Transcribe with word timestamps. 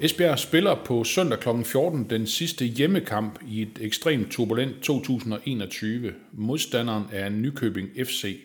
Esbjerg 0.00 0.38
spiller 0.38 0.74
på 0.84 1.04
søndag 1.04 1.38
kl. 1.40 1.48
14 1.64 2.10
den 2.10 2.26
sidste 2.26 2.64
hjemmekamp 2.64 3.38
i 3.48 3.62
et 3.62 3.78
ekstremt 3.80 4.30
turbulent 4.30 4.82
2021. 4.82 6.14
Modstanderen 6.32 7.04
er 7.12 7.28
Nykøbing 7.28 7.88
FC. 8.04 8.36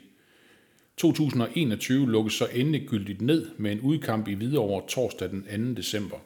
2021 0.97 2.11
lukkes 2.11 2.33
så 2.33 2.47
endegyldigt 2.53 3.21
ned 3.21 3.49
med 3.57 3.71
en 3.71 3.79
udkamp 3.79 4.27
i 4.27 4.33
Hvidovre 4.33 4.81
torsdag 4.87 5.29
den 5.29 5.73
2. 5.75 5.81
december. 5.81 6.17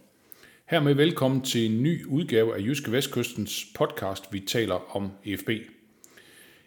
Hermed 0.66 0.94
velkommen 0.94 1.42
til 1.42 1.66
en 1.66 1.84
ny 1.84 2.06
udgave 2.06 2.56
af 2.56 2.62
Jyske 2.62 2.92
Vestkystens 2.92 3.66
podcast, 3.76 4.23
vi 4.32 4.40
taler 4.40 4.96
om 4.96 5.09
EFB. 5.26 5.50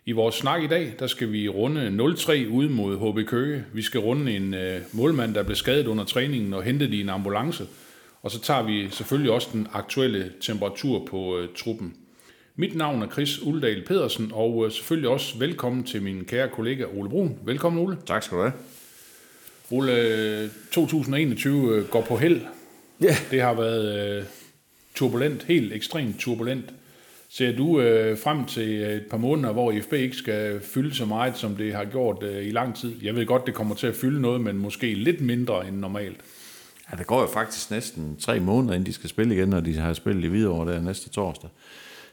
I 0.06 0.12
vores 0.12 0.34
snak 0.34 0.62
i 0.62 0.66
dag, 0.66 0.94
der 0.98 1.06
skal 1.06 1.32
vi 1.32 1.48
runde 1.48 2.14
0-3 2.16 2.48
ude 2.48 2.68
mod 2.68 2.96
HB 2.96 3.28
Køge. 3.28 3.64
Vi 3.72 3.82
skal 3.82 4.00
runde 4.00 4.36
en 4.36 4.54
øh, 4.54 4.80
målmand, 4.92 5.34
der 5.34 5.42
blev 5.42 5.56
skadet 5.56 5.86
under 5.86 6.04
træningen 6.04 6.54
og 6.54 6.62
hentet 6.62 6.94
i 6.94 7.00
en 7.00 7.08
ambulance. 7.08 7.66
Og 8.22 8.30
så 8.30 8.40
tager 8.40 8.62
vi 8.62 8.88
selvfølgelig 8.90 9.32
også 9.32 9.48
den 9.52 9.66
aktuelle 9.72 10.32
temperatur 10.40 11.06
på 11.06 11.38
øh, 11.38 11.48
truppen. 11.56 11.96
Mit 12.56 12.76
navn 12.76 13.02
er 13.02 13.08
Chris 13.08 13.42
Uldal 13.42 13.84
Pedersen, 13.86 14.30
og 14.34 14.66
øh, 14.66 14.72
selvfølgelig 14.72 15.10
også 15.10 15.38
velkommen 15.38 15.84
til 15.84 16.02
min 16.02 16.24
kære 16.24 16.48
kollega 16.48 16.84
Ole 16.84 17.10
Brun. 17.10 17.38
Velkommen 17.44 17.82
Ole. 17.82 17.98
Tak 18.06 18.22
skal 18.22 18.38
du 18.38 18.42
have. 18.42 18.52
Ole, 19.70 19.92
øh, 19.92 20.48
2021 20.72 21.76
øh, 21.76 21.88
går 21.88 22.00
på 22.00 22.16
held. 22.16 22.40
Ja. 23.00 23.16
Det 23.30 23.40
har 23.40 23.54
været 23.54 24.18
øh, 24.18 24.24
turbulent, 24.94 25.42
helt 25.42 25.72
ekstremt 25.72 26.18
turbulent. 26.18 26.64
Ser 27.28 27.56
du 27.56 27.80
øh, 27.80 28.18
frem 28.18 28.44
til 28.44 28.82
et 28.82 29.06
par 29.10 29.16
måneder, 29.16 29.52
hvor 29.52 29.72
IFB 29.72 29.92
ikke 29.92 30.16
skal 30.16 30.60
fylde 30.60 30.94
så 30.94 31.04
meget, 31.04 31.38
som 31.38 31.56
det 31.56 31.74
har 31.74 31.84
gjort 31.84 32.22
øh, 32.22 32.46
i 32.46 32.50
lang 32.50 32.76
tid? 32.76 32.94
Jeg 33.02 33.14
ved 33.14 33.26
godt, 33.26 33.46
det 33.46 33.54
kommer 33.54 33.74
til 33.74 33.86
at 33.86 33.94
fylde 33.94 34.20
noget, 34.20 34.40
men 34.40 34.58
måske 34.58 34.94
lidt 34.94 35.20
mindre 35.20 35.68
end 35.68 35.76
normalt. 35.76 36.20
Ja, 36.92 36.96
der 36.96 37.04
går 37.04 37.20
jo 37.20 37.26
faktisk 37.26 37.70
næsten 37.70 38.16
tre 38.16 38.40
måneder, 38.40 38.74
inden 38.74 38.86
de 38.86 38.92
skal 38.92 39.10
spille 39.10 39.34
igen, 39.34 39.48
når 39.48 39.60
de 39.60 39.76
har 39.76 39.92
spillet 39.92 40.24
i 40.24 40.26
Hvidovre 40.26 40.72
der 40.72 40.80
næste 40.80 41.10
torsdag. 41.10 41.50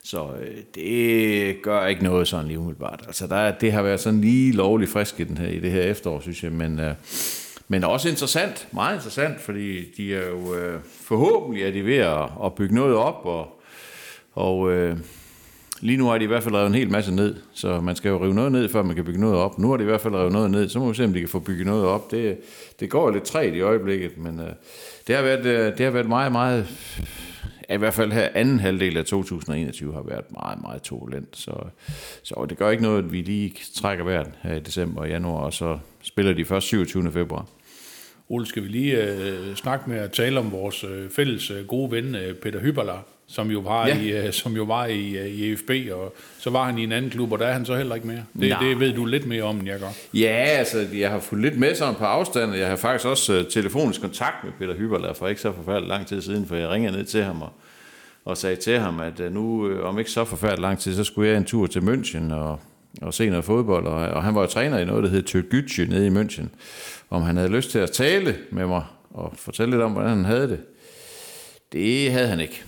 Så 0.04 0.28
øh, 0.42 0.58
det 0.76 1.62
gør 1.62 1.86
ikke 1.86 2.04
noget 2.04 2.28
sådan 2.28 2.48
lige 2.48 2.60
umiddelbart. 2.60 3.04
Altså, 3.08 3.28
der, 3.28 3.52
det 3.52 3.72
har 3.72 3.82
været 3.82 4.00
sådan 4.00 4.22
lige 4.22 4.52
lovlig 4.52 4.90
frisk 4.90 5.20
i, 5.20 5.24
den 5.24 5.38
her, 5.38 5.48
i 5.48 5.60
det 5.60 5.72
her 5.72 5.82
efterår, 5.82 6.20
synes 6.20 6.44
jeg. 6.44 6.52
Men, 6.52 6.80
øh, 6.80 6.94
men 7.68 7.84
også 7.84 8.10
interessant, 8.10 8.68
meget 8.72 8.96
interessant, 8.96 9.42
fordi 9.42 9.92
de 9.98 10.16
er 10.16 10.28
jo 10.30 10.56
øh, 10.56 10.80
forhåbentlig 11.02 11.64
er 11.64 11.72
de 11.72 11.86
ved 11.86 11.98
at, 11.98 12.30
at 12.46 12.56
bygge 12.56 12.76
noget 12.76 12.96
op, 12.96 13.26
og, 13.26 13.62
og 14.34 14.72
øh, 14.72 14.98
lige 15.82 15.98
nu 15.98 16.08
har 16.08 16.18
de 16.18 16.24
i 16.24 16.28
hvert 16.28 16.44
fald 16.44 16.56
revet 16.56 16.68
en 16.68 16.76
hel 16.76 16.92
masse 16.92 17.16
ned, 17.16 17.36
så 17.54 17.82
man 17.82 17.96
skal 17.96 18.10
jo 18.10 18.24
rive 18.24 18.34
noget 18.34 18.52
ned, 18.52 18.70
før 18.70 18.84
man 18.84 18.96
kan 18.96 19.06
bygge 19.06 19.20
noget 19.20 19.36
op. 19.36 19.60
Nu 19.60 19.70
har 19.70 19.78
de 19.78 19.84
i 19.84 19.86
hvert 19.86 20.02
fald 20.02 20.16
revet 20.16 20.32
noget 20.32 20.52
ned, 20.52 20.70
så 20.70 20.80
må 20.80 20.90
vi 20.90 20.96
se, 20.96 21.04
om 21.04 21.14
de 21.14 21.20
kan 21.20 21.30
få 21.30 21.40
bygget 21.40 21.66
noget 21.66 21.86
op. 21.86 22.12
Det, 22.12 22.38
det 22.80 22.90
går 22.90 23.12
lidt 23.12 23.24
træt 23.24 23.54
i 23.54 23.62
øjeblikket, 23.62 24.18
men 24.18 24.40
øh, 24.40 24.50
det, 25.08 25.16
har 25.16 25.24
været, 25.24 25.46
øh, 25.46 25.78
det 25.78 25.86
har 25.86 25.92
været 25.92 26.08
meget, 26.08 26.32
meget... 26.32 26.68
I 27.70 27.78
hvert 27.78 27.94
fald 27.94 28.12
her 28.12 28.30
anden 28.34 28.60
halvdel 28.60 28.98
af 28.98 29.06
2021 29.06 29.94
har 29.94 30.02
været 30.02 30.32
meget, 30.32 30.62
meget 30.62 30.82
turbulent. 30.82 31.38
Så, 31.38 31.54
så 32.24 32.46
det 32.50 32.58
gør 32.58 32.70
ikke 32.70 32.84
noget, 32.84 33.04
at 33.04 33.12
vi 33.12 33.22
lige 33.22 33.54
trækker 33.76 34.04
vejret 34.04 34.32
her 34.42 34.56
i 34.56 34.60
december 34.60 35.02
og 35.02 35.10
januar, 35.10 35.44
og 35.44 35.54
så 35.54 35.78
spiller 36.02 36.34
de 36.34 36.46
først 36.46 36.68
27. 36.68 37.12
februar. 37.12 37.46
Ole, 38.30 38.46
skal 38.46 38.64
vi 38.64 38.68
lige 38.68 39.04
øh, 39.04 39.56
snakke 39.56 39.90
med 39.90 39.98
at 39.98 40.12
tale 40.12 40.40
om 40.40 40.52
vores 40.52 40.84
øh, 40.84 41.10
fælles 41.10 41.52
øh, 41.52 41.68
gode 41.68 41.92
ven, 41.92 42.16
øh, 42.16 42.36
Peter 42.36 42.60
Hyberler, 42.60 43.04
som 43.30 43.52
jo 43.52 43.60
var, 43.60 43.88
Ja. 43.88 44.00
i, 44.00 44.26
øh, 44.26 44.34
som 44.34 44.56
jo 44.56 44.64
var 44.64 44.86
i, 44.86 45.18
øh, 45.18 45.26
i 45.28 45.52
EFB, 45.52 45.72
og 45.94 46.16
så 46.40 46.50
var 46.50 46.64
han 46.66 46.78
i 46.78 46.84
en 46.84 46.92
anden 46.92 47.12
klub, 47.12 47.32
og 47.32 47.40
der 47.40 47.48
er 47.48 47.54
han 47.54 47.66
så 47.66 47.76
heller 47.76 47.96
ikke 47.96 48.08
mere. 48.08 48.24
Det, 48.40 48.50
Nej. 48.50 48.64
det 48.64 48.80
ved 48.80 48.94
du 48.94 49.06
lidt 49.06 49.26
mere 49.28 49.44
om, 49.44 49.58
end 49.60 49.68
jeg 49.68 49.80
gør. 49.80 49.88
Ja, 50.14 50.28
altså, 50.36 50.88
jeg 50.94 51.10
har 51.10 51.20
fulgt 51.20 51.44
lidt 51.44 51.60
med 51.60 51.76
sådan 51.76 51.96
på 51.96 52.04
afstand, 52.06 52.52
og 52.52 52.60
jeg 52.60 52.68
har 52.68 52.76
faktisk 52.76 53.06
også 53.08 53.40
uh, 53.40 53.46
telefonisk 53.52 54.02
kontakt 54.02 54.36
med 54.44 54.52
Peter 54.60 54.74
Hyberler 54.76 55.14
for 55.14 55.28
ikke 55.28 55.42
så 55.42 55.52
forfærdeligt 55.52 55.90
lang 55.90 56.08
tid 56.08 56.22
siden, 56.22 56.46
for 56.48 56.56
jeg 56.56 56.70
ringede 56.70 56.98
ned 56.98 57.06
til 57.06 57.24
ham 57.24 57.42
og, 57.42 57.50
og 58.26 58.38
sagde 58.38 58.56
til 58.56 58.80
ham, 58.80 59.00
at 59.00 59.20
uh, 59.20 59.34
nu 59.34 59.66
uh, 59.72 59.86
om 59.86 60.00
ikke 60.00 60.12
så 60.12 60.26
forfærdeligt 60.26 60.62
lang 60.62 60.80
tid, 60.80 60.96
så 60.96 61.04
skulle 61.04 61.30
jeg 61.30 61.38
en 61.38 61.46
tur 61.46 61.68
til 61.68 61.80
München 61.80 62.34
og, 62.34 62.60
og 63.02 63.14
se 63.14 63.30
noget 63.30 63.46
fodbold, 63.46 63.86
og, 63.88 63.94
og 64.08 64.24
han 64.24 64.36
var 64.36 64.42
jo 64.42 64.48
træner 64.48 64.78
i 64.80 64.86
noget, 64.86 65.04
der 65.04 65.10
hed 65.10 65.24
Türkgücü 65.30 65.90
nede 65.90 66.08
i 66.08 66.10
München, 66.10 66.46
om 67.10 67.22
han 67.22 67.38
havde 67.38 67.50
lyst 67.50 67.72
til 67.72 67.80
at 67.80 67.92
tale 67.92 68.36
med 68.52 68.66
mig 68.68 68.84
og 69.14 69.34
fortælle 69.38 69.72
lidt 69.72 69.82
om, 69.84 69.92
hvordan 69.92 70.10
han 70.10 70.26
havde 70.26 70.48
det. 70.50 70.60
Det 71.74 72.12
havde 72.12 72.28
han 72.28 72.40
ikke. 72.40 72.64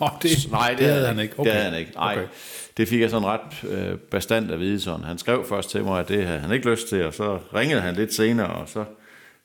Oh, 0.00 0.08
det, 0.22 0.30
Nej, 0.50 0.70
det, 0.70 0.78
det 0.78 0.86
havde 0.86 1.06
han 1.06 1.18
ikke. 1.18 1.34
Det 1.42 1.52
havde 1.52 1.64
han 1.70 1.78
ikke. 1.78 1.92
Nej, 1.94 2.12
Okay. 2.12 2.22
okay. 2.22 2.32
det 2.76 2.88
fik 2.88 3.00
jeg 3.00 3.10
sådan 3.10 3.28
ret 3.28 3.64
øh, 3.70 3.98
bestandt 4.10 4.50
at 4.50 4.60
vide 4.60 4.80
sådan. 4.80 5.04
Han 5.04 5.18
skrev 5.18 5.44
først 5.48 5.70
til 5.70 5.84
mig, 5.84 6.00
at 6.00 6.08
det 6.08 6.26
havde 6.26 6.40
han 6.40 6.52
ikke 6.52 6.70
lyst 6.70 6.88
til, 6.88 7.04
og 7.04 7.14
så 7.14 7.38
ringede 7.54 7.80
han 7.80 7.94
lidt 7.94 8.14
senere, 8.14 8.46
og 8.48 8.68
så 8.68 8.84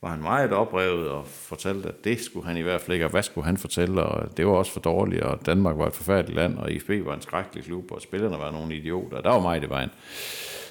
var 0.02 0.10
han 0.10 0.22
meget 0.22 0.52
oprevet 0.52 1.10
og 1.10 1.26
fortalte, 1.28 1.88
at 1.90 2.04
det 2.04 2.22
skulle 2.22 2.48
han 2.48 2.58
i 2.58 2.62
hvert 2.62 2.82
fald 2.82 2.94
ikke, 2.94 3.06
og 3.06 3.12
hvad 3.12 3.24
skulle 3.24 3.46
han 3.46 3.58
fortælle, 3.58 4.04
og 4.04 4.38
det 4.38 4.46
var 4.48 4.52
også 4.52 4.72
for 4.72 4.80
dårligt, 4.80 5.22
og 5.22 5.40
Danmark 5.46 5.78
var 5.78 5.88
et 5.88 5.94
forfærdeligt 5.94 6.36
land, 6.36 6.58
og 6.58 6.72
IFB 6.72 6.90
var 6.90 7.14
en 7.16 7.22
skrækkelig 7.22 7.64
klub, 7.64 7.92
og 7.92 8.02
spillerne 8.02 8.38
var 8.38 8.52
nogle 8.52 8.76
idioter, 8.76 9.18
og 9.18 9.24
der 9.24 9.30
var 9.30 9.40
meget 9.40 9.64
i 9.64 9.70
vejen. 9.70 9.90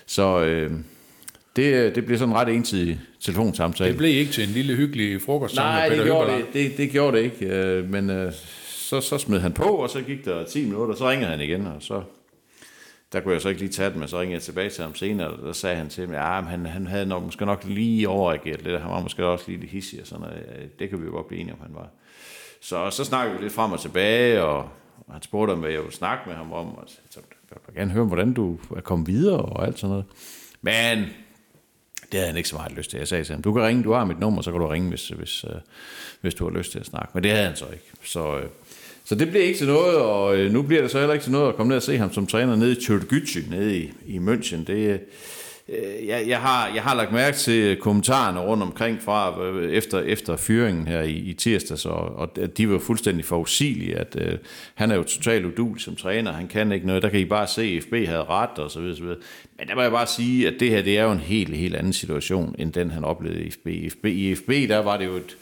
Så 0.06 0.41
øh, 0.41 0.71
det, 1.56 1.94
det 1.94 2.06
blev 2.06 2.19
sådan 2.19 2.34
en 2.34 2.38
ret 2.41 2.48
ensidig 2.48 3.00
telefonsamtale. 3.21 3.88
Det 3.91 3.97
blev 3.98 4.16
ikke 4.16 4.32
til 4.32 4.44
en 4.44 4.50
lille 4.50 4.75
hyggelig 4.75 5.22
frokost 5.22 5.56
Nej, 5.56 5.88
med 5.88 5.91
det 5.91 5.91
Peter 5.91 6.04
gjorde 6.04 6.26
Hyberler. 6.31 6.47
det, 6.53 6.71
det, 6.71 6.76
det 6.76 6.91
gjorde 6.91 7.16
det 7.16 7.22
ikke, 7.25 7.47
øh, 7.47 7.91
men 7.91 8.10
øh, 8.10 8.32
så, 8.92 9.00
så 9.00 9.19
smed 9.19 9.41
han 9.41 9.53
på, 9.53 9.64
og 9.64 9.91
så 9.91 10.03
gik 10.03 10.25
der 10.25 10.44
10 10.44 10.64
minutter, 10.64 10.92
og 10.94 10.98
så 10.98 11.10
ringede 11.10 11.30
han 11.30 11.41
igen, 11.41 11.66
og 11.66 11.82
så, 11.82 12.03
der 13.12 13.20
kunne 13.20 13.34
jeg 13.34 13.41
så 13.41 13.48
ikke 13.48 13.60
lige 13.60 13.72
tage 13.72 13.91
den, 13.91 13.98
men 13.98 14.08
så 14.08 14.20
ringede 14.20 14.34
jeg 14.34 14.42
tilbage 14.42 14.70
til 14.70 14.84
ham 14.84 14.94
senere, 14.94 15.28
og 15.28 15.47
der 15.47 15.53
sagde 15.53 15.76
han 15.76 15.88
til 15.88 16.08
mig, 16.08 16.14
ja, 16.14 16.41
han, 16.41 16.66
han 16.66 16.86
havde 16.86 17.06
nok, 17.06 17.22
måske 17.22 17.47
nok 17.47 17.64
lige 17.64 18.08
overreageret 18.08 18.62
lidt, 18.62 18.80
han 18.80 18.91
var 18.91 19.00
måske 19.00 19.26
også 19.26 19.44
lige 19.48 19.60
lidt 19.60 19.70
hissig 19.70 20.00
og 20.00 20.06
sådan 20.06 20.20
noget, 20.20 20.78
det 20.78 20.91
kan 20.91 21.00
vi 21.00 21.04
jo 21.04 21.10
godt 21.10 21.28
blive 21.28 21.41
enige 21.41 21.54
om, 21.54 21.60
han 21.60 21.75
var. 21.75 21.88
Så, 22.60 22.91
så 22.91 23.04
snakkede 23.04 23.36
vi 23.38 23.42
lidt 23.44 23.53
frem 23.53 23.72
og 23.72 23.80
tilbage, 23.80 24.42
og, 24.42 24.58
og 25.06 25.12
han 25.12 25.22
spurgte 25.22 25.53
om, 25.53 25.59
hvad 25.59 25.70
jeg 25.70 25.80
ville 25.80 25.94
snakke 25.94 26.22
med 26.26 26.34
ham 26.34 26.53
om, 26.53 26.74
og 26.74 26.84
så 26.86 27.20
jeg 27.50 27.59
vil 27.66 27.74
gerne 27.76 27.91
høre, 27.91 28.04
hvordan 28.04 28.32
du 28.32 28.59
er 28.76 28.80
kommet 28.80 29.09
videre 29.09 29.42
og 29.42 29.66
alt 29.66 29.78
sådan 29.78 29.91
noget. 29.91 30.04
Men 30.60 31.06
det 32.12 32.21
havde 32.21 32.27
han 32.27 32.37
ikke 32.37 32.49
så 32.49 32.56
meget 32.56 32.73
lyst 32.73 32.91
til. 32.91 32.99
Jeg 32.99 33.09
sagde 33.09 33.25
til 33.25 33.33
ham, 33.33 33.43
du 33.43 33.53
kan 33.53 33.62
ringe, 33.62 33.83
du 33.83 33.93
har 33.93 34.05
mit 34.05 34.21
nummer, 34.21 34.43
så 34.43 34.50
kan 34.50 34.61
du 34.61 34.67
ringe, 34.67 34.89
hvis, 34.89 35.09
hvis, 35.09 35.45
øh, 35.45 35.61
hvis 36.21 36.34
du 36.34 36.50
har 36.50 36.59
lyst 36.59 36.73
til 36.73 36.78
at 36.78 36.87
snakke. 36.87 37.09
Men 37.15 37.23
det 37.23 37.31
havde 37.31 37.47
han 37.47 37.56
så 37.56 37.65
ikke. 37.73 37.84
Så, 38.05 38.39
øh, 38.39 38.45
så 39.05 39.15
det 39.15 39.31
blev 39.31 39.43
ikke 39.43 39.59
til 39.59 39.67
noget, 39.67 39.97
og 39.97 40.37
øh, 40.37 40.53
nu 40.53 40.62
bliver 40.62 40.83
det 40.83 40.91
så 40.91 40.99
heller 40.99 41.15
ikke 41.15 41.22
til 41.22 41.33
noget 41.33 41.49
at 41.49 41.56
komme 41.56 41.69
ned 41.69 41.77
og 41.77 41.83
se 41.83 41.99
ham 41.99 42.12
som 42.12 42.27
træner 42.27 42.56
nede 42.56 42.72
i 42.72 42.75
Türkgücü, 42.75 43.51
nede 43.51 43.78
i, 43.78 43.93
i 44.06 44.19
München. 44.19 44.65
Det, 44.65 44.77
øh, 44.77 44.99
Øh, 45.69 46.06
jeg, 46.06 46.25
jeg, 46.28 46.41
har, 46.41 46.71
jeg 46.75 46.83
har 46.83 46.95
lagt 46.95 47.12
mærke 47.12 47.37
til 47.37 47.77
kommentarerne 47.77 48.41
rundt 48.41 48.62
omkring 48.62 49.03
fra 49.03 49.43
øh, 49.45 49.73
efter, 49.73 50.00
efter 50.00 50.37
fyringen 50.37 50.87
her 50.87 51.03
i, 51.03 51.12
i 51.12 51.33
tirsdags, 51.33 51.87
og, 51.87 52.17
og 52.17 52.31
at 52.41 52.59
de 52.59 52.71
var 52.71 52.78
fuldstændig 52.78 53.25
forudsigelige, 53.25 53.99
at 53.99 54.17
øh, 54.21 54.39
han 54.75 54.91
er 54.91 54.95
jo 54.95 55.03
totalt 55.03 55.45
udulig 55.45 55.83
som 55.83 55.97
træner, 55.97 56.33
han 56.33 56.49
kan 56.49 56.72
ikke 56.72 56.87
noget, 56.87 57.03
der 57.03 57.09
kan 57.09 57.21
I 57.21 57.25
bare 57.25 57.47
se, 57.47 57.62
at 57.62 57.83
FB 57.83 57.93
havde 57.93 58.25
ret, 58.25 58.59
og 58.59 58.71
så 58.71 58.81
videre, 58.81 58.97
så 58.97 59.03
videre. 59.03 59.19
Men 59.59 59.69
der 59.69 59.75
må 59.75 59.83
jeg 59.83 59.91
bare 59.91 60.06
sige, 60.06 60.49
at 60.49 60.55
det 60.61 60.71
her, 60.71 60.83
det 60.83 60.99
er 60.99 61.05
jo 61.05 61.12
en 61.12 61.21
helt, 61.21 61.56
helt 61.56 61.77
anden 61.77 61.93
situation, 61.93 62.55
end 62.59 62.72
den 62.72 62.91
han 62.91 63.05
oplevede 63.05 63.45
i 63.45 63.51
FB. 63.51 63.67
I 63.67 63.91
FB, 63.91 64.05
i 64.05 64.34
FB 64.34 64.49
der 64.49 64.78
var 64.78 64.97
det 64.97 65.05
jo 65.05 65.17
et, 65.17 65.37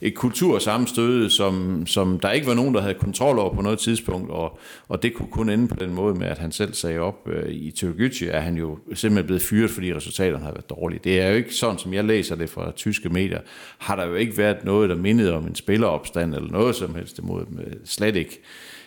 et 0.00 0.14
kultursammenstød, 0.14 1.30
som, 1.30 1.86
som 1.86 2.20
der 2.20 2.30
ikke 2.30 2.46
var 2.46 2.54
nogen, 2.54 2.74
der 2.74 2.80
havde 2.80 2.94
kontrol 2.94 3.38
over 3.38 3.54
på 3.54 3.62
noget 3.62 3.78
tidspunkt, 3.78 4.30
og, 4.30 4.58
og 4.88 5.02
det 5.02 5.14
kunne 5.14 5.28
kun 5.30 5.50
ende 5.50 5.68
på 5.68 5.74
den 5.74 5.94
måde 5.94 6.14
med, 6.14 6.26
at 6.26 6.38
han 6.38 6.52
selv 6.52 6.74
sagde 6.74 6.98
op 6.98 7.28
øh, 7.28 7.50
i 7.50 7.70
Tyrkiet, 7.70 8.34
er 8.34 8.40
han 8.40 8.56
jo 8.56 8.78
simpelthen 8.94 9.26
blevet 9.26 9.42
fyret, 9.42 9.70
fordi 9.70 9.94
resultaterne 9.94 10.44
har 10.44 10.52
været 10.52 10.70
dårlige. 10.70 11.00
Det 11.04 11.20
er 11.20 11.28
jo 11.28 11.34
ikke 11.34 11.54
sådan, 11.54 11.78
som 11.78 11.94
jeg 11.94 12.04
læser 12.04 12.36
det 12.36 12.50
fra 12.50 12.72
tyske 12.72 13.08
medier, 13.08 13.40
har 13.78 13.96
der 13.96 14.06
jo 14.06 14.14
ikke 14.14 14.38
været 14.38 14.64
noget, 14.64 14.90
der 14.90 14.96
mindede 14.96 15.34
om 15.34 15.46
en 15.46 15.54
spilleropstand 15.54 16.34
eller 16.34 16.50
noget 16.50 16.76
som 16.76 16.94
helst 16.94 17.18
imod 17.18 17.44
dem. 17.46 17.58
Øh, 17.58 17.72
slet 17.84 18.16
ikke. 18.16 18.40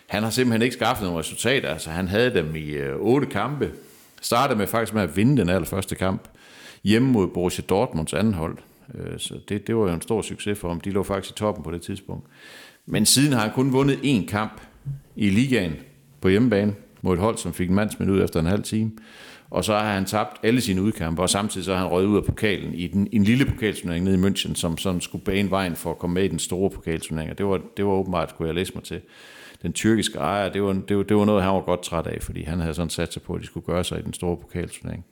Han 0.07 0.24
har 0.24 0.30
simpelthen 0.30 0.62
ikke 0.62 0.75
skaffet 0.75 1.04
nogen 1.04 1.19
resultater. 1.19 1.69
Altså, 1.69 1.89
han 1.89 2.07
havde 2.07 2.33
dem 2.33 2.56
i 2.56 2.69
øh, 2.69 2.95
otte 2.95 3.27
kampe. 3.27 3.71
Startede 4.21 4.59
med 4.59 4.68
faktisk 4.68 4.94
med 4.94 5.01
at 5.01 5.18
vinde 5.18 5.38
den 5.38 5.50
allerførste 5.50 5.95
kamp 5.95 6.27
hjemme 6.83 7.12
mod 7.12 7.27
Borussia 7.27 7.63
Dortmunds 7.69 8.13
anden 8.13 8.33
hold. 8.33 8.57
Øh, 8.95 9.19
Så 9.19 9.39
det, 9.50 9.68
det 9.68 9.75
var 9.75 9.81
jo 9.81 9.94
en 9.94 10.01
stor 10.01 10.21
succes 10.21 10.59
for 10.59 10.68
ham. 10.68 10.81
De 10.81 10.91
lå 10.91 11.03
faktisk 11.03 11.35
i 11.35 11.38
toppen 11.38 11.63
på 11.63 11.71
det 11.71 11.81
tidspunkt. 11.81 12.27
Men 12.85 13.06
siden 13.06 13.33
har 13.33 13.39
han 13.41 13.51
kun 13.51 13.74
vundet 13.74 13.95
én 13.95 14.25
kamp 14.25 14.62
i 15.15 15.30
ligaen 15.30 15.74
på 16.21 16.30
hjemmebane 16.30 16.75
mod 17.01 17.13
et 17.13 17.19
hold, 17.19 17.38
som 17.38 17.53
fik 17.53 17.69
en 17.69 17.75
mandsmænd 17.75 18.12
ud 18.12 18.24
efter 18.24 18.39
en 18.39 18.45
halv 18.45 18.63
time. 18.63 18.91
Og 19.50 19.63
så 19.65 19.74
har 19.74 19.94
han 19.94 20.06
tabt 20.06 20.39
alle 20.44 20.62
sine 20.62 20.81
udkampe, 20.81 21.21
og 21.21 21.30
samtidig 21.30 21.65
så 21.65 21.74
har 21.74 21.80
han 21.80 21.88
røget 21.88 22.07
ud 22.07 22.18
af 22.18 22.24
pokalen 22.24 22.74
i 22.74 22.88
den, 22.88 23.07
en 23.12 23.24
lille 23.24 23.45
pokalturnering 23.45 24.06
nede 24.06 24.15
i 24.15 24.31
München, 24.31 24.56
som 24.56 24.77
sådan 24.77 25.01
skulle 25.01 25.24
bane 25.25 25.50
vejen 25.51 25.75
for 25.75 25.91
at 25.91 25.97
komme 25.97 26.13
med 26.13 26.24
i 26.24 26.27
den 26.27 26.39
store 26.39 26.69
pokalturnering. 26.69 27.31
Og 27.31 27.38
det 27.38 27.45
var, 27.45 27.62
det 27.77 27.85
var 27.85 27.91
åbenbart, 27.91 28.30
skulle 28.30 28.47
jeg 28.47 28.56
læse 28.56 28.71
mig 28.75 28.83
til. 28.83 29.01
den 29.62 29.74
tyrkiske 29.74 30.18
ejer, 30.18 30.50
det 30.50 30.63
var, 30.63 30.74
det, 30.74 30.97
var, 30.97 31.03
det 31.03 31.18
var 31.18 31.25
noget, 31.25 31.44
han 31.44 31.53
var 31.53 31.62
godt 31.62 31.83
træt 31.83 32.07
af, 32.07 32.18
fordi 32.21 32.44
han 32.44 32.59
havde 32.59 32.74
sådan 32.74 32.89
sat 32.89 33.13
sig 33.13 33.21
på, 33.21 33.33
at 33.33 33.41
de 33.41 33.45
skulle 33.45 33.65
gøre 33.65 33.83
sig 33.83 34.00
i 34.00 34.01
den 34.01 34.13
store 34.13 34.38
pokalturnering. 34.38 35.06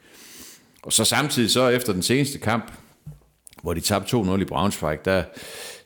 Og 0.83 0.93
så 0.93 1.05
samtidig 1.05 1.49
så 1.49 1.67
efter 1.67 1.93
den 1.93 2.01
seneste 2.01 2.39
kamp, 2.39 2.71
hvor 3.61 3.73
de 3.73 3.79
tabte 3.79 4.17
2-0 4.17 4.41
i 4.41 4.45
Braunschweig, 4.45 5.05
der, 5.05 5.23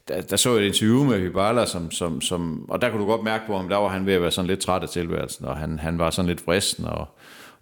der, 0.07 0.22
der 0.22 0.36
så 0.36 0.56
jeg 0.56 0.62
et 0.62 0.68
interview 0.68 1.04
med 1.04 1.19
Hybala, 1.19 1.66
som, 1.66 1.92
som, 1.92 2.22
som, 2.22 2.69
og 2.69 2.81
der 2.81 2.89
kunne 2.89 3.01
du 3.01 3.07
godt 3.07 3.24
mærke 3.24 3.44
på 3.48 3.57
ham, 3.57 3.69
der 3.69 3.77
var 3.77 3.88
han 3.88 4.06
ved 4.06 4.13
at 4.13 4.22
være 4.22 4.31
sådan 4.31 4.48
lidt 4.48 4.60
træt 4.60 4.83
af 4.83 4.89
tilværelsen, 4.89 5.45
og 5.45 5.57
han, 5.57 5.80
han 5.80 6.00
var 6.00 6.10
sådan 6.10 6.30
lidt 6.30 6.42
fristen, 6.42 6.86
og, 6.86 7.07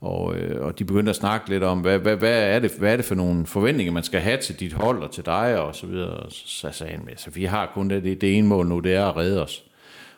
og, 0.01 0.36
øh, 0.36 0.65
og 0.65 0.80
de 0.80 0.86
begyndte 0.86 1.10
at 1.10 1.15
snakke 1.15 1.50
lidt 1.50 1.63
om, 1.63 1.80
hvad, 1.80 2.00
hvad, 2.00 2.15
hvad, 2.15 2.44
er 2.44 2.60
det, 2.60 2.71
hvad 2.80 2.94
er 2.94 2.95
det 2.95 3.06
for 3.06 3.15
nogle 3.15 3.45
forventninger, 3.45 3.94
man 3.94 4.04
skal 4.04 4.21
have 4.21 4.38
til 4.38 4.60
dit 4.60 4.74
hold 4.74 5.04
og 5.04 5.12
til 5.12 5.25
dig, 5.25 5.60
og 5.60 5.75
så 5.75 5.88
videre. 5.88 6.10
Og 6.10 6.31
så 6.31 6.69
sagde 6.71 6.94
han, 6.94 7.09
altså, 7.09 7.30
vi 7.30 7.45
har 7.45 7.71
kun 7.74 7.89
det, 7.89 8.04
det, 8.04 8.21
det 8.21 8.38
ene 8.38 8.48
mål 8.48 8.68
nu, 8.68 8.80
det 8.80 8.94
er 8.94 9.06
at 9.06 9.16
redde 9.16 9.44
os. 9.44 9.63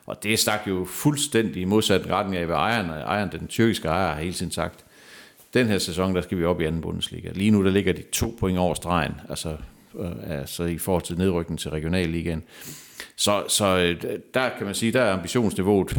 Og 0.06 0.22
det 0.22 0.38
stak 0.38 0.60
jo 0.68 0.84
fuldstændig 0.84 1.62
i 1.62 1.64
modsat 1.64 2.10
retning 2.10 2.36
af, 2.36 2.46
hvad 2.46 2.56
ejeren, 2.56 2.90
ejeren, 2.90 3.30
den 3.32 3.46
tyrkiske 3.46 3.88
ejer, 3.88 4.14
har 4.14 4.20
hele 4.20 4.34
tiden 4.34 4.52
sagt. 4.52 4.84
Den 5.54 5.66
her 5.66 5.78
sæson, 5.78 6.14
der 6.14 6.20
skal 6.20 6.38
vi 6.38 6.44
op 6.44 6.60
i 6.60 6.64
anden 6.64 6.80
Bundesliga. 6.80 7.28
Lige 7.34 7.50
nu, 7.50 7.64
der 7.64 7.70
ligger 7.70 7.92
de 7.92 8.02
to 8.02 8.36
point 8.40 8.58
over 8.58 8.74
stregen, 8.74 9.12
altså, 9.28 9.56
altså 10.26 10.64
i 10.64 10.78
forhold 10.78 11.02
til 11.02 11.18
nedrykningen 11.18 11.58
til 11.58 11.70
regionalligaen. 11.70 12.42
Så, 13.16 13.44
så 13.48 13.64
øh, 13.64 14.18
der 14.34 14.50
kan 14.56 14.66
man 14.66 14.74
sige, 14.74 14.92
der 14.92 15.02
er 15.02 15.12
ambitionsniveauet, 15.12 15.98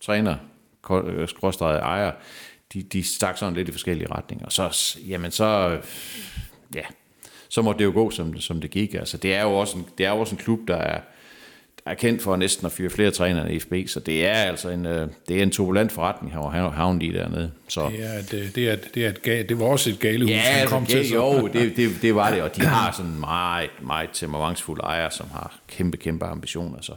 træner, 0.00 0.36
øh, 0.90 1.28
skråstreget 1.28 1.80
ejer, 1.80 2.12
de, 2.72 2.82
de 2.82 3.02
stak 3.02 3.38
sådan 3.38 3.54
lidt 3.54 3.68
i 3.68 3.72
forskellige 3.72 4.10
retninger. 4.10 4.48
Så, 4.48 4.98
jamen 5.08 5.30
så, 5.30 5.78
ja, 6.74 6.82
så 7.48 7.62
må 7.62 7.72
det 7.72 7.84
jo 7.84 7.92
gå, 7.94 8.10
som, 8.10 8.40
som 8.40 8.60
det 8.60 8.70
gik. 8.70 8.94
Altså, 8.94 9.16
det 9.16 9.34
er 9.34 9.42
jo 9.42 9.52
også 9.52 9.78
en, 9.78 9.86
det 9.98 10.06
er 10.06 10.10
jo 10.10 10.20
også 10.20 10.34
en 10.34 10.42
klub, 10.42 10.60
der 10.68 10.76
er, 10.76 11.00
er 11.86 11.94
kendt 11.94 12.22
for 12.22 12.36
næsten 12.36 12.66
at 12.66 12.72
fyre 12.72 12.90
flere 12.90 13.10
trænere 13.10 13.52
i 13.52 13.58
FB, 13.58 13.74
så 13.86 14.00
det 14.00 14.26
er 14.26 14.32
altså 14.32 14.68
en, 14.68 14.86
øh, 14.86 15.08
det 15.28 15.38
er 15.38 15.42
en 15.42 15.50
turbulent 15.50 15.92
forretning, 15.92 16.32
han 16.32 16.72
havnet 16.72 17.02
i 17.02 17.12
dernede. 17.12 17.50
Så. 17.68 17.90
Det, 17.90 18.04
er 18.04 18.18
et, 18.18 18.34
øh, 18.34 18.54
det, 18.54 18.68
er 18.68 18.72
et, 18.72 18.90
det, 18.94 19.04
er 19.04 19.08
et 19.08 19.22
gale, 19.22 19.48
det 19.48 19.58
var 19.58 19.66
også 19.66 19.90
et 19.90 19.98
galehus, 19.98 20.30
ja, 20.30 20.38
han 20.38 20.60
altså, 20.60 20.74
kom 20.74 20.82
ja, 20.82 20.88
til. 20.88 21.08
Så. 21.08 21.14
Jo, 21.14 21.46
det, 21.46 21.76
det, 21.76 21.90
det, 22.02 22.14
var 22.14 22.30
det, 22.30 22.42
og 22.42 22.56
de 22.56 22.60
har 22.60 22.92
sådan 22.92 23.20
meget, 23.20 23.70
meget 23.82 24.10
temperamentsfulde 24.12 24.82
ejere, 24.82 25.10
som 25.10 25.26
har 25.32 25.58
kæmpe, 25.68 25.96
kæmpe 25.96 26.24
ambitioner. 26.24 26.78
Så, 26.80 26.92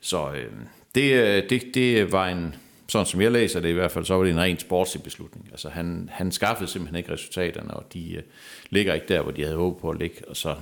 så 0.00 0.30
øh, 0.32 0.50
det, 0.94 1.50
det, 1.50 1.62
det 1.74 2.12
var 2.12 2.28
en, 2.28 2.54
sådan 2.88 3.06
som 3.06 3.20
jeg 3.20 3.32
læser 3.32 3.60
det 3.60 3.68
i 3.68 3.72
hvert 3.72 3.90
fald, 3.90 4.04
så 4.04 4.14
var 4.14 4.24
det 4.24 4.30
en 4.30 4.40
ren 4.40 4.58
sportslig 4.58 5.02
beslutning. 5.02 5.48
Altså 5.50 5.68
han, 5.68 6.08
han 6.12 6.32
skaffede 6.32 6.70
simpelthen 6.70 6.96
ikke 6.96 7.12
resultaterne, 7.12 7.74
og 7.74 7.84
de 7.94 8.14
uh, 8.16 8.22
ligger 8.70 8.94
ikke 8.94 9.06
der, 9.08 9.22
hvor 9.22 9.32
de 9.32 9.42
havde 9.42 9.56
håbet 9.56 9.80
på 9.80 9.90
at 9.90 9.98
ligge, 9.98 10.16
og 10.28 10.36
så, 10.36 10.54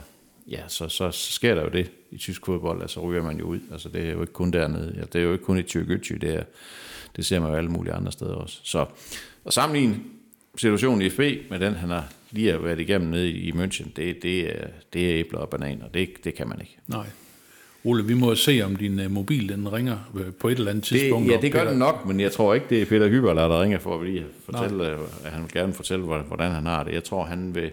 ja, 0.50 0.68
så, 0.68 0.88
så, 0.88 1.10
så 1.10 1.32
sker 1.32 1.54
der 1.54 1.62
jo 1.62 1.68
det 1.68 1.90
i 2.10 2.18
tysk 2.18 2.46
fodbold, 2.46 2.82
altså 2.82 3.00
ryger 3.00 3.22
man 3.22 3.38
jo 3.38 3.44
ud. 3.44 3.60
Altså 3.72 3.88
det 3.88 4.08
er 4.08 4.12
jo 4.12 4.20
ikke 4.20 4.32
kun 4.32 4.50
dernede, 4.50 4.94
ja, 4.96 5.00
det 5.00 5.14
er 5.14 5.22
jo 5.22 5.32
ikke 5.32 5.44
kun 5.44 5.58
i 5.58 5.62
Tyrkøtjy, 5.62 6.12
det, 6.12 6.34
er, 6.34 6.42
det 7.16 7.26
ser 7.26 7.40
man 7.40 7.50
jo 7.50 7.56
alle 7.56 7.70
mulige 7.70 7.94
andre 7.94 8.12
steder 8.12 8.34
også. 8.34 8.60
Så 8.62 8.86
at 9.46 9.52
sammenligne 9.52 10.00
situationen 10.56 11.02
i 11.02 11.10
FB 11.10 11.20
med 11.50 11.60
den, 11.60 11.74
han 11.74 11.88
har 11.88 12.04
lige 12.30 12.50
har 12.50 12.58
været 12.58 12.80
igennem 12.80 13.10
nede 13.10 13.30
i 13.30 13.52
München, 13.52 13.88
det, 13.96 14.22
det, 14.22 14.40
er, 14.40 14.66
det 14.92 15.10
er 15.10 15.18
æbler 15.18 15.38
og 15.38 15.48
bananer, 15.48 15.88
det, 15.88 16.08
det 16.24 16.34
kan 16.34 16.48
man 16.48 16.60
ikke. 16.60 16.78
Nej. 16.86 17.06
Ole, 17.84 18.04
vi 18.04 18.14
må 18.14 18.34
se, 18.34 18.62
om 18.64 18.76
din 18.76 19.00
uh, 19.00 19.10
mobil 19.10 19.48
den 19.48 19.72
ringer 19.72 19.98
øh, 20.16 20.32
på 20.40 20.48
et 20.48 20.58
eller 20.58 20.70
andet 20.70 20.84
tidspunkt. 20.84 21.26
Det, 21.26 21.34
ja, 21.34 21.40
det 21.40 21.52
gør 21.52 21.68
den 21.70 21.78
nok, 21.78 22.06
men 22.06 22.20
jeg 22.20 22.32
tror 22.32 22.54
ikke, 22.54 22.66
det 22.70 22.82
er 22.82 22.86
Peter 22.86 23.08
Hyberler, 23.08 23.48
der 23.48 23.62
ringer 23.62 23.78
for 23.78 24.00
at 24.00 24.06
lige 24.06 24.24
fortælle, 24.44 24.76
Nej. 24.76 24.92
at 25.24 25.32
han 25.32 25.42
vil 25.42 25.52
gerne 25.52 25.72
fortælle, 25.72 26.04
hvordan 26.04 26.50
han 26.50 26.66
har 26.66 26.82
det. 26.84 26.92
Jeg 26.92 27.04
tror, 27.04 27.24
han 27.24 27.54
vil, 27.54 27.70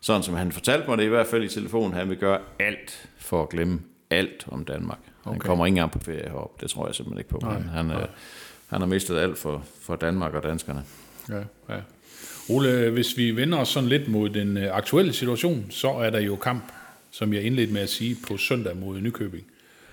sådan 0.00 0.22
som 0.22 0.34
han 0.34 0.52
fortalte 0.52 0.88
mig 0.88 0.98
det 0.98 1.04
i 1.04 1.08
hvert 1.08 1.26
fald 1.26 1.44
i 1.44 1.48
telefonen, 1.48 1.92
han 1.92 2.08
vil 2.08 2.16
gøre 2.16 2.38
alt 2.58 3.08
for 3.18 3.42
at 3.42 3.48
glemme 3.48 3.80
alt 4.10 4.44
om 4.48 4.64
Danmark. 4.64 4.98
Okay. 5.24 5.32
Han 5.32 5.40
kommer 5.40 5.66
ikke 5.66 5.72
engang 5.72 5.90
på 5.90 5.98
ferie 5.98 6.28
herop, 6.28 6.60
det 6.60 6.70
tror 6.70 6.86
jeg 6.86 6.94
simpelthen 6.94 7.18
ikke 7.18 7.30
på. 7.30 7.38
Nej, 7.42 7.60
han, 7.60 7.86
Nej. 7.86 8.06
han 8.66 8.80
har 8.80 8.86
mistet 8.86 9.18
alt 9.18 9.38
for, 9.38 9.64
for 9.80 9.96
Danmark 9.96 10.34
og 10.34 10.42
danskerne. 10.42 10.84
Ja, 11.28 11.42
ja. 11.68 11.80
Ole, 12.50 12.90
hvis 12.90 13.16
vi 13.16 13.30
vender 13.30 13.58
os 13.58 13.68
sådan 13.68 13.88
lidt 13.88 14.08
mod 14.08 14.28
den 14.28 14.56
aktuelle 14.56 15.12
situation, 15.12 15.66
så 15.70 15.88
er 15.88 16.10
der 16.10 16.20
jo 16.20 16.36
kamp 16.36 16.64
som 17.10 17.32
jeg 17.32 17.42
indledte 17.42 17.72
med 17.72 17.80
at 17.80 17.88
sige, 17.88 18.16
på 18.28 18.36
søndag 18.36 18.76
mod 18.76 19.00
Nykøbing. 19.00 19.44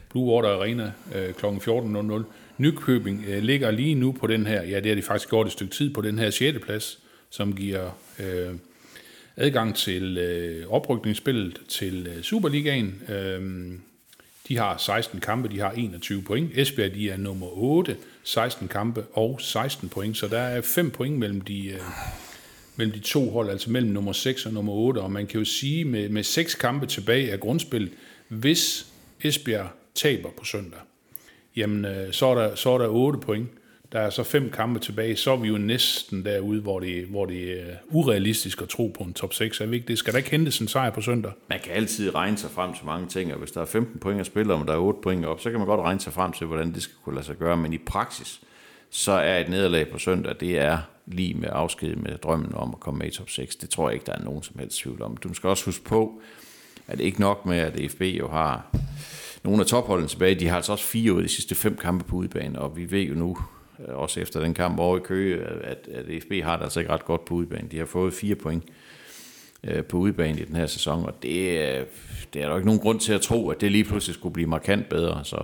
Blue 0.09 0.33
Water 0.33 0.49
Arena 0.49 0.91
øh, 1.15 1.33
kl. 1.33 1.45
14.00. 1.45 2.23
Nykøbing 2.57 3.25
øh, 3.27 3.43
ligger 3.43 3.71
lige 3.71 3.95
nu 3.95 4.11
på 4.11 4.27
den 4.27 4.47
her, 4.47 4.63
ja 4.63 4.79
det 4.79 4.85
har 4.85 4.95
de 4.95 5.01
faktisk 5.01 5.29
gjort 5.29 5.45
et 5.45 5.51
stykke 5.51 5.75
tid, 5.75 5.93
på 5.93 6.01
den 6.01 6.19
her 6.19 6.29
6. 6.29 6.59
plads, 6.63 6.99
som 7.29 7.55
giver 7.55 7.89
øh, 8.19 8.55
adgang 9.37 9.75
til 9.75 10.17
øh, 10.17 10.67
oprykningsspillet 10.67 11.61
til 11.67 12.07
øh, 12.07 12.23
Superligaen. 12.23 13.01
Øh, 13.09 13.71
de 14.47 14.57
har 14.57 14.77
16 14.77 15.19
kampe, 15.19 15.49
de 15.49 15.59
har 15.59 15.71
21 15.71 16.21
point. 16.21 16.51
Esbjerg 16.57 16.93
de 16.93 17.09
er 17.09 17.17
nummer 17.17 17.47
8, 17.57 17.97
16 18.23 18.67
kampe 18.67 19.03
og 19.13 19.41
16 19.41 19.89
point, 19.89 20.17
så 20.17 20.27
der 20.27 20.39
er 20.39 20.61
5 20.61 20.91
point 20.91 21.17
mellem 21.17 21.41
de, 21.41 21.67
øh, 21.67 21.79
mellem 22.75 22.93
de 22.93 22.99
to 22.99 23.29
hold, 23.29 23.49
altså 23.49 23.69
mellem 23.69 23.91
nummer 23.91 24.11
6 24.11 24.45
og 24.45 24.53
nummer 24.53 24.73
8, 24.73 24.99
og 24.99 25.11
man 25.11 25.27
kan 25.27 25.39
jo 25.39 25.45
sige, 25.45 25.85
med, 25.85 26.09
med 26.09 26.23
6 26.23 26.55
kampe 26.55 26.85
tilbage 26.85 27.31
af 27.31 27.39
grundspillet, 27.39 27.91
hvis 28.27 28.87
Esbjerg 29.21 29.67
taber 29.95 30.29
på 30.37 30.45
søndag, 30.45 30.79
jamen 31.55 31.85
øh, 31.85 32.13
så 32.13 32.25
er 32.25 32.35
der, 32.35 32.55
så 32.55 32.69
er 32.69 32.77
der 32.77 32.87
8 32.87 33.19
point. 33.19 33.49
Der 33.95 34.01
er 34.01 34.09
så 34.09 34.23
fem 34.23 34.49
kampe 34.49 34.79
tilbage, 34.79 35.15
så 35.15 35.31
er 35.31 35.37
vi 35.37 35.47
jo 35.47 35.57
næsten 35.57 36.25
derude, 36.25 36.61
hvor 36.61 36.79
det, 36.79 37.05
hvor 37.05 37.25
det 37.25 37.59
er 37.59 37.75
urealistisk 37.89 38.61
at 38.61 38.69
tro 38.69 38.93
på 38.97 39.03
en 39.03 39.13
top 39.13 39.33
6. 39.33 39.61
Er 39.61 39.65
vi 39.65 39.75
ikke 39.75 39.87
det? 39.87 39.97
Skal 39.97 40.13
der 40.13 40.17
ikke 40.17 40.31
hentes 40.31 40.59
en 40.59 40.67
sejr 40.67 40.89
på 40.89 41.01
søndag? 41.01 41.31
Man 41.49 41.59
kan 41.63 41.71
altid 41.71 42.15
regne 42.15 42.37
sig 42.37 42.49
frem 42.51 42.73
til 42.73 42.85
mange 42.85 43.07
ting, 43.07 43.33
og 43.33 43.39
hvis 43.39 43.51
der 43.51 43.61
er 43.61 43.65
15 43.65 43.99
point 43.99 44.19
at 44.19 44.25
spille, 44.25 44.53
og 44.53 44.67
der 44.67 44.73
er 44.73 44.77
8 44.77 44.99
point 45.03 45.25
op, 45.25 45.39
så 45.39 45.49
kan 45.49 45.59
man 45.59 45.67
godt 45.67 45.81
regne 45.81 45.99
sig 45.99 46.13
frem 46.13 46.31
til, 46.31 46.47
hvordan 46.47 46.73
det 46.73 46.81
skal 46.81 46.95
kunne 47.03 47.15
lade 47.15 47.25
sig 47.25 47.35
gøre. 47.35 47.57
Men 47.57 47.73
i 47.73 47.77
praksis, 47.77 48.41
så 48.89 49.11
er 49.11 49.39
et 49.39 49.49
nederlag 49.49 49.89
på 49.89 49.97
søndag, 49.97 50.35
det 50.39 50.59
er 50.59 50.77
lige 51.05 51.33
med 51.33 51.49
afsked 51.51 51.95
med 51.95 52.17
drømmen 52.17 52.55
om 52.55 52.69
at 52.73 52.79
komme 52.79 52.97
med 52.97 53.07
i 53.07 53.11
top 53.11 53.29
6. 53.29 53.55
Det 53.55 53.69
tror 53.69 53.89
jeg 53.89 53.93
ikke, 53.93 54.05
der 54.05 54.13
er 54.13 54.23
nogen 54.23 54.43
som 54.43 54.59
helst 54.59 54.77
tvivl 54.77 55.01
om. 55.01 55.17
Du 55.17 55.33
skal 55.33 55.49
også 55.49 55.65
huske 55.65 55.85
på, 55.85 56.21
at 56.87 56.97
det 56.97 57.03
ikke 57.03 57.21
nok 57.21 57.45
med, 57.45 57.57
at 57.57 57.91
FB 57.91 58.01
jo 58.01 58.27
har 58.27 58.75
nogle 59.43 59.61
af 59.61 59.67
topholdene 59.67 60.09
tilbage. 60.09 60.35
De 60.35 60.47
har 60.47 60.55
altså 60.55 60.71
også 60.71 60.85
fire 60.85 61.13
ud 61.13 61.17
af 61.17 61.23
de 61.23 61.33
sidste 61.33 61.55
fem 61.55 61.77
kampe 61.77 62.03
på 62.03 62.15
udebane, 62.15 62.59
og 62.59 62.77
vi 62.77 62.91
ved 62.91 63.01
jo 63.01 63.15
nu, 63.15 63.37
Øh, 63.79 63.95
også 63.95 64.19
efter 64.19 64.39
den 64.39 64.53
kamp 64.53 64.79
over 64.79 64.97
i 64.97 64.99
Køge, 64.99 65.43
at, 65.43 65.87
at 65.91 66.23
FB 66.23 66.31
har 66.43 66.55
det 66.55 66.63
altså 66.63 66.79
ikke 66.79 66.91
ret 66.91 67.05
godt 67.05 67.25
på 67.25 67.33
udebane. 67.33 67.67
De 67.71 67.77
har 67.77 67.85
fået 67.85 68.13
fire 68.13 68.35
point 68.35 68.63
øh, 69.63 69.83
på 69.83 69.97
udebane 69.97 70.41
i 70.41 70.45
den 70.45 70.55
her 70.55 70.65
sæson, 70.65 71.05
og 71.05 71.23
det, 71.23 71.59
øh, 71.59 71.85
det 72.33 72.43
er 72.43 72.47
der 72.47 72.55
ikke 72.55 72.67
nogen 72.67 72.81
grund 72.81 72.99
til 72.99 73.13
at 73.13 73.21
tro, 73.21 73.49
at 73.49 73.61
det 73.61 73.71
lige 73.71 73.83
pludselig 73.83 74.13
skulle 74.13 74.33
blive 74.33 74.49
markant 74.49 74.89
bedre. 74.89 75.25
Så, 75.25 75.43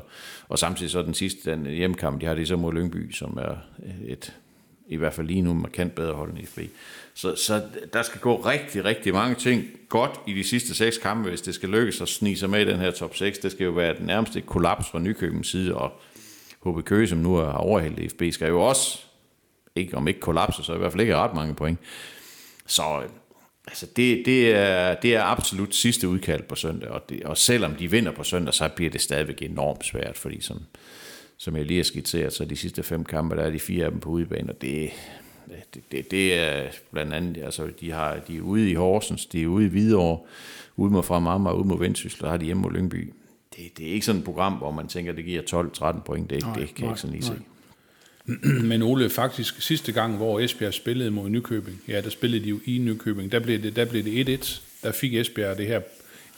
og 0.49 0.59
samtidig 0.59 0.91
så 0.91 1.01
den 1.01 1.13
sidste 1.13 1.51
den 1.51 1.65
hjemmekamp, 1.65 2.21
de 2.21 2.25
har 2.25 2.35
det 2.35 2.47
så 2.47 2.55
mod 2.55 2.73
Lyngby, 2.73 3.11
som 3.11 3.37
er 3.41 3.55
et 4.07 4.33
i 4.91 4.95
hvert 4.95 5.13
fald 5.13 5.27
lige 5.27 5.41
nu 5.41 5.53
markant 5.53 5.95
bedre 5.95 6.13
hold 6.13 6.31
end 6.31 6.47
FB. 6.47 6.59
Så, 7.13 7.35
så 7.35 7.61
der 7.93 8.01
skal 8.01 8.21
gå 8.21 8.35
rigtig, 8.35 8.85
rigtig 8.85 9.13
mange 9.13 9.35
ting 9.35 9.63
godt 9.89 10.11
i 10.27 10.33
de 10.33 10.43
sidste 10.43 10.75
seks 10.75 10.97
kampe, 10.97 11.29
hvis 11.29 11.41
det 11.41 11.55
skal 11.55 11.69
lykkes 11.69 12.01
at 12.01 12.07
snige 12.07 12.37
sig 12.37 12.49
med 12.49 12.61
i 12.61 12.65
den 12.65 12.79
her 12.79 12.91
top 12.91 13.15
6. 13.15 13.37
Det 13.37 13.51
skal 13.51 13.63
jo 13.63 13.71
være 13.71 13.97
den 13.97 14.05
nærmeste 14.05 14.41
kollaps 14.41 14.89
fra 14.89 14.99
Nykøbens 14.99 15.47
side, 15.47 15.75
og 15.75 16.01
HB 16.65 16.85
Køge, 16.85 17.07
som 17.07 17.17
nu 17.17 17.35
har 17.35 17.51
overhældt 17.51 18.11
FB, 18.11 18.23
skal 18.31 18.47
jo 18.47 18.61
også, 18.61 18.99
ikke 19.75 19.97
om 19.97 20.07
ikke 20.07 20.19
kollapse, 20.19 20.63
så 20.63 20.73
i 20.73 20.77
hvert 20.77 20.91
fald 20.91 21.01
ikke 21.01 21.15
ret 21.15 21.35
mange 21.35 21.55
point. 21.55 21.79
Så 22.65 22.83
altså 23.67 23.85
det, 23.95 24.25
det, 24.25 24.55
er, 24.55 24.95
det 24.95 25.15
er 25.15 25.23
absolut 25.23 25.75
sidste 25.75 26.07
udkald 26.07 26.43
på 26.43 26.55
søndag, 26.55 26.89
og, 26.89 27.09
det, 27.09 27.23
og 27.23 27.37
selvom 27.37 27.75
de 27.75 27.91
vinder 27.91 28.11
på 28.11 28.23
søndag, 28.23 28.53
så 28.53 28.69
bliver 28.75 28.91
det 28.91 29.01
stadigvæk 29.01 29.41
enormt 29.41 29.85
svært, 29.85 30.17
fordi 30.17 30.41
som, 30.41 30.59
som 31.37 31.55
jeg 31.55 31.65
lige 31.65 31.77
har 31.77 31.83
skitseret, 31.83 32.33
så 32.33 32.45
de 32.45 32.55
sidste 32.55 32.83
fem 32.83 33.03
kampe, 33.03 33.35
der 33.35 33.43
er 33.43 33.49
de 33.49 33.59
fire 33.59 33.85
af 33.85 33.91
dem 33.91 33.99
på 33.99 34.09
udebane, 34.09 34.53
og 34.53 34.61
det, 34.61 34.89
det, 35.73 35.91
det, 35.91 36.11
det 36.11 36.39
er 36.39 36.63
blandt 36.91 37.13
andet, 37.13 37.43
altså 37.43 37.69
de, 37.79 37.91
har, 37.91 38.19
de 38.27 38.37
er 38.37 38.41
ude 38.41 38.69
i 38.69 38.73
Horsens, 38.73 39.25
de 39.25 39.43
er 39.43 39.47
ude 39.47 39.65
i 39.65 39.69
Hvidovre, 39.69 40.19
ude 40.75 40.91
mod 40.91 41.03
Fremammer, 41.03 41.51
ude 41.51 41.67
mod 41.67 41.79
Vendsyssel, 41.79 42.21
der 42.21 42.29
har 42.29 42.37
de 42.37 42.45
hjemme 42.45 42.61
mod 42.61 42.71
Lyngby. 42.71 43.13
Det, 43.55 43.77
det 43.77 43.89
er 43.89 43.93
ikke 43.93 44.05
sådan 44.05 44.19
et 44.19 44.25
program, 44.25 44.53
hvor 44.53 44.71
man 44.71 44.87
tænker, 44.87 45.13
det 45.13 45.25
giver 45.25 45.41
12-13 45.95 46.01
point, 46.01 46.29
det, 46.29 46.43
nej, 46.43 46.53
det 46.53 46.67
kan 46.67 46.75
nej, 46.77 46.85
jeg 46.85 46.91
ikke 46.91 47.01
sådan 47.01 47.15
lige 47.15 47.29
nej. 47.29 47.37
se. 47.37 47.43
Men 48.69 48.81
Ole, 48.81 49.09
faktisk 49.09 49.61
sidste 49.61 49.91
gang, 49.91 50.17
hvor 50.17 50.39
Esbjerg 50.39 50.73
spillede 50.73 51.11
mod 51.11 51.29
Nykøbing, 51.29 51.81
ja, 51.87 52.01
der 52.01 52.09
spillede 52.09 52.43
de 52.43 52.49
jo 52.49 52.59
i 52.65 52.77
Nykøbing, 52.77 53.31
der 53.31 53.39
blev 53.39 53.63
det, 53.63 53.75
der 53.75 53.85
blev 53.85 54.03
det 54.03 54.39
1-1. 54.45 54.61
Der 54.83 54.91
fik 54.91 55.15
Esbjerg 55.15 55.57
det 55.57 55.67
her 55.67 55.81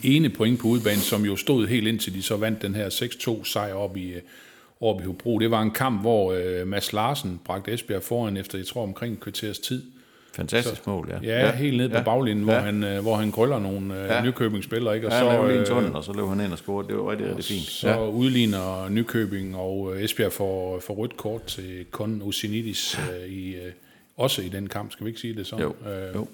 ene 0.03 0.29
point 0.29 0.59
på 0.59 0.67
udbanen, 0.67 0.99
som 0.99 1.25
jo 1.25 1.35
stod 1.35 1.67
helt 1.67 1.87
indtil 1.87 2.13
de 2.13 2.21
så 2.21 2.37
vandt 2.37 2.61
den 2.61 2.75
her 2.75 2.89
6-2 2.89 3.45
sejr 3.45 3.73
op 3.73 3.97
i, 3.97 4.13
op 4.81 5.01
i 5.01 5.03
Hobro. 5.03 5.39
Det 5.39 5.51
var 5.51 5.61
en 5.61 5.71
kamp, 5.71 6.01
hvor 6.01 6.33
øh, 6.33 6.67
Mads 6.67 6.93
Larsen 6.93 7.39
bragte 7.45 7.73
Esbjerg 7.73 8.03
foran 8.03 8.37
efter, 8.37 8.57
jeg 8.57 8.67
tror, 8.67 8.83
omkring 8.83 9.13
en 9.13 9.19
kvarters 9.19 9.59
tid. 9.59 9.83
Fantastisk 10.35 10.83
så, 10.83 10.89
mål, 10.89 11.09
ja. 11.11 11.17
Ja, 11.23 11.45
ja 11.45 11.51
helt 11.51 11.77
ned 11.77 11.89
på 11.89 11.97
ja. 11.97 12.03
baglinjen, 12.03 12.43
hvor, 12.43 12.53
ja. 12.53 12.59
han, 12.59 12.83
øh, 12.83 13.01
hvor 13.01 13.15
han 13.15 13.31
grøller 13.31 13.59
nogle 13.59 13.99
øh, 13.99 14.07
ja. 14.09 14.23
Nykøbing-spillere. 14.23 14.95
Ikke? 14.95 15.07
Og 15.07 15.13
ja, 15.13 15.19
så, 15.19 15.29
han 15.29 15.51
øh, 15.51 15.65
tunnel, 15.65 15.95
og 15.95 16.03
så 16.03 16.13
løb 16.13 16.25
han 16.25 16.41
ind 16.41 16.51
og 16.51 16.57
scorede. 16.57 16.87
Det 16.87 16.97
var 16.97 17.11
rigtig, 17.11 17.27
rigtig 17.27 17.45
fint. 17.45 17.65
Så 17.67 17.89
ja. 17.89 18.07
udligner 18.07 18.89
Nykøbing, 18.89 19.55
og 19.55 19.93
øh, 19.95 20.03
Esbjerg 20.03 20.31
får, 20.31 20.79
får 20.79 20.93
rødt 20.93 21.17
kort 21.17 21.43
til 21.43 21.85
Kon 21.91 22.21
Usinidis, 22.23 22.99
øh, 22.99 23.29
i, 23.29 23.55
øh, 23.55 23.71
også 24.17 24.41
i 24.41 24.49
den 24.49 24.67
kamp. 24.67 24.91
Skal 24.91 25.05
vi 25.05 25.09
ikke 25.09 25.21
sige 25.21 25.35
det 25.35 25.47
så? 25.47 25.55
Jo. 25.61 25.73
Øh, 25.91 26.15
jo. 26.15 26.27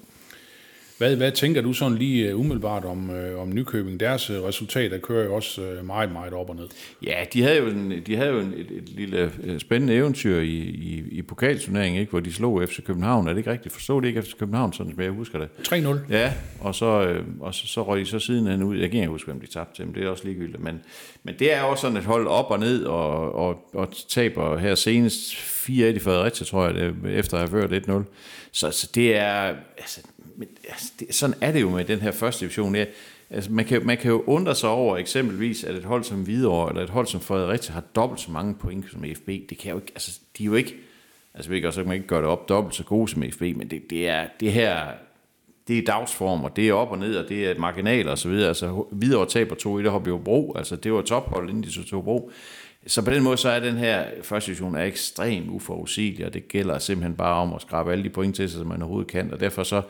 Hvad, 1.00 1.16
hvad 1.16 1.32
tænker 1.32 1.62
du 1.62 1.72
sådan 1.72 1.98
lige 1.98 2.28
øh, 2.28 2.40
umiddelbart 2.40 2.84
om, 2.84 3.10
øh, 3.10 3.40
om 3.40 3.54
Nykøbing? 3.54 4.00
Deres 4.00 4.30
øh, 4.30 4.42
resultater 4.42 4.98
kører 4.98 5.24
jo 5.24 5.34
også 5.34 5.62
øh, 5.62 5.86
meget, 5.86 6.12
meget 6.12 6.32
op 6.32 6.50
og 6.50 6.56
ned. 6.56 6.68
Ja, 7.02 7.24
de 7.32 7.42
havde 7.42 7.56
jo, 7.56 7.66
en, 7.66 8.02
de 8.06 8.16
havde 8.16 8.30
jo 8.30 8.38
en, 8.38 8.54
et, 8.56 8.70
et 8.70 8.88
lille 8.88 9.32
øh, 9.42 9.60
spændende 9.60 9.94
eventyr 9.94 10.40
i, 10.40 10.58
i, 10.58 11.04
i 11.10 11.22
pokalturneringen, 11.22 12.00
ikke? 12.00 12.10
hvor 12.10 12.20
de 12.20 12.32
slog 12.32 12.62
FC 12.68 12.84
København. 12.84 13.28
Er 13.28 13.32
det 13.32 13.38
ikke 13.38 13.50
rigtigt? 13.50 13.74
Forstod 13.74 14.02
det 14.02 14.08
ikke 14.08 14.22
FC 14.22 14.36
København, 14.38 14.72
sådan 14.72 14.92
som 14.92 15.02
jeg 15.02 15.10
husker 15.10 15.38
det? 15.38 15.48
3-0. 15.68 15.98
Ja, 16.10 16.32
og 16.60 16.74
så, 16.74 17.02
øh, 17.02 17.24
og 17.40 17.54
så, 17.54 17.66
så 17.66 17.82
røg 17.82 18.00
de 18.00 18.06
så 18.06 18.18
sidenhen 18.18 18.62
ud. 18.62 18.76
Jeg 18.76 18.90
kan 18.90 19.00
ikke 19.00 19.10
huske, 19.10 19.26
hvem 19.26 19.40
de 19.40 19.46
tabte 19.46 19.76
til, 19.76 19.86
men 19.86 19.94
det 19.94 20.04
er 20.04 20.08
også 20.08 20.24
ligegyldigt. 20.24 20.62
Men, 20.62 20.80
men 21.22 21.34
det 21.38 21.54
er 21.54 21.62
også 21.62 21.80
sådan 21.80 21.96
et 21.96 22.04
hold 22.04 22.26
op 22.26 22.50
og 22.50 22.58
ned, 22.58 22.84
og, 22.84 23.34
og, 23.34 23.70
og 23.74 23.88
taber 24.08 24.58
her 24.58 24.74
senest 24.74 25.32
4-1 25.34 25.70
i 25.70 25.98
Fredericia, 25.98 26.44
tror 26.44 26.66
jeg, 26.66 26.74
det, 26.74 26.94
efter 27.04 27.38
at 27.38 27.48
have 27.48 27.68
ført 27.68 27.88
1-0. 27.88 27.92
Så, 28.52 28.70
så 28.70 28.90
det 28.94 29.16
er... 29.16 29.54
Altså, 29.78 30.00
men, 30.40 30.48
altså, 30.68 30.92
det, 31.00 31.14
sådan 31.14 31.36
er 31.40 31.52
det 31.52 31.60
jo 31.60 31.70
med 31.70 31.84
den 31.84 31.98
her 31.98 32.10
første 32.10 32.40
division. 32.40 32.74
Ja, 32.74 32.84
altså, 33.30 33.52
man, 33.52 33.64
kan, 33.64 33.86
man 33.86 33.96
kan 33.96 34.10
jo 34.10 34.24
undre 34.26 34.54
sig 34.54 34.68
over 34.68 34.96
eksempelvis, 34.96 35.64
at 35.64 35.74
et 35.74 35.84
hold 35.84 36.04
som 36.04 36.22
Hvidovre, 36.22 36.70
eller 36.70 36.82
et 36.82 36.90
hold 36.90 37.06
som 37.06 37.20
Fredericia, 37.20 37.72
har 37.72 37.84
dobbelt 37.94 38.20
så 38.20 38.30
mange 38.30 38.54
point 38.54 38.90
som 38.90 39.04
FB. 39.16 39.26
Det 39.26 39.58
kan 39.58 39.70
jo 39.70 39.76
ikke... 39.76 39.92
Altså, 39.94 40.20
de 40.38 40.42
er 40.42 40.46
jo 40.46 40.54
ikke... 40.54 40.76
Altså, 41.34 41.50
vi 41.50 41.60
kan 41.60 41.66
også 41.66 41.84
man 41.84 41.94
ikke 41.94 42.06
gøre 42.06 42.20
det 42.20 42.28
op 42.28 42.48
dobbelt 42.48 42.74
så 42.74 42.84
gode 42.84 43.08
som 43.08 43.22
FB, 43.32 43.40
men 43.40 43.70
det, 43.70 43.90
det 43.90 44.08
er 44.08 44.26
det 44.40 44.52
her 44.52 44.86
det 45.68 45.78
er 45.78 45.82
dagsform, 45.82 46.44
og 46.44 46.56
det 46.56 46.68
er 46.68 46.72
op 46.72 46.90
og 46.90 46.98
ned, 46.98 47.16
og 47.16 47.28
det 47.28 47.50
er 47.50 47.58
marginal 47.58 48.08
og 48.08 48.18
så 48.18 48.28
videre. 48.28 48.48
Altså, 48.48 48.84
Hvidovre 48.90 49.26
taber 49.26 49.54
to 49.54 49.78
i 49.78 49.82
det 49.82 49.90
Hobby 49.90 50.08
Bro, 50.08 50.54
altså 50.56 50.76
det 50.76 50.92
var 50.92 51.02
tophold, 51.02 51.48
inden 51.48 51.62
de 51.62 51.84
tog 51.84 52.04
Bro. 52.04 52.30
Så 52.86 53.04
på 53.04 53.10
den 53.10 53.22
måde, 53.22 53.36
så 53.36 53.48
er 53.48 53.60
den 53.60 53.76
her 53.76 54.04
første 54.22 54.46
division 54.46 54.74
er 54.74 54.84
ekstremt 54.84 55.50
uforudsigelig, 55.50 56.26
og 56.26 56.34
det 56.34 56.48
gælder 56.48 56.78
simpelthen 56.78 57.16
bare 57.16 57.42
om 57.42 57.54
at 57.54 57.62
skrabe 57.62 57.92
alle 57.92 58.04
de 58.04 58.10
point 58.10 58.36
til 58.36 58.50
sig, 58.50 58.58
som 58.58 58.66
man 58.66 58.82
overhovedet 58.82 59.10
kan, 59.10 59.32
og 59.32 59.40
derfor 59.40 59.62
så, 59.62 59.82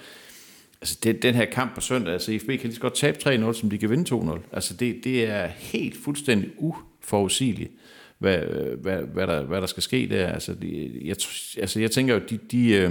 altså 0.80 0.98
det, 1.02 1.22
den 1.22 1.34
her 1.34 1.44
kamp 1.44 1.74
på 1.74 1.80
søndag, 1.80 2.12
altså 2.12 2.38
FB 2.42 2.46
kan 2.46 2.60
lige 2.62 2.74
så 2.74 2.80
godt 2.80 2.94
tabe 2.94 3.18
3-0, 3.50 3.52
som 3.52 3.70
de 3.70 3.78
kan 3.78 3.90
vinde 3.90 4.14
2-0. 4.14 4.38
Altså 4.52 4.74
det, 4.74 5.00
det 5.04 5.24
er 5.24 5.46
helt 5.46 5.96
fuldstændig 6.04 6.50
uforudsigeligt, 6.58 7.70
hvad, 8.18 8.38
hvad, 8.82 9.02
hvad, 9.02 9.26
der, 9.26 9.42
hvad 9.42 9.60
der 9.60 9.66
skal 9.66 9.82
ske 9.82 10.08
der. 10.10 10.26
Altså, 10.26 10.54
de, 10.54 11.00
jeg, 11.04 11.16
altså 11.58 11.80
jeg 11.80 11.90
tænker 11.90 12.14
jo, 12.14 12.20
de, 12.30 12.38
de, 12.50 12.68
øh, 12.68 12.90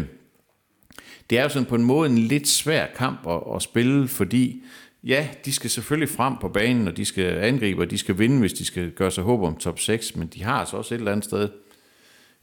det 1.30 1.38
er 1.38 1.44
jo 1.44 1.50
sådan 1.50 1.70
på 1.70 1.76
en 1.76 1.84
måde 1.84 2.10
en 2.10 2.18
lidt 2.18 2.48
svær 2.48 2.88
kamp 2.96 3.28
at, 3.28 3.56
at 3.56 3.62
spille, 3.62 4.08
fordi 4.08 4.64
ja, 5.04 5.28
de 5.46 5.54
skal 5.54 5.70
selvfølgelig 5.70 6.10
frem 6.10 6.34
på 6.42 6.50
banen, 6.50 6.88
og 6.88 6.98
de 6.98 7.06
skal 7.06 7.38
angribe, 7.38 7.82
og 7.82 7.92
de 7.92 7.98
skal 7.98 8.20
vinde, 8.20 8.40
hvis 8.40 8.54
de 8.54 8.66
skal 8.66 8.92
gøre 8.92 9.12
sig 9.12 9.24
håb 9.24 9.42
om 9.42 9.56
top 9.56 9.80
6, 9.80 10.16
men 10.16 10.28
de 10.28 10.44
har 10.44 10.54
altså 10.54 10.78
også 10.78 10.96
et 10.96 11.00
eller 11.00 11.12
andet 11.12 11.26
sted 11.26 11.50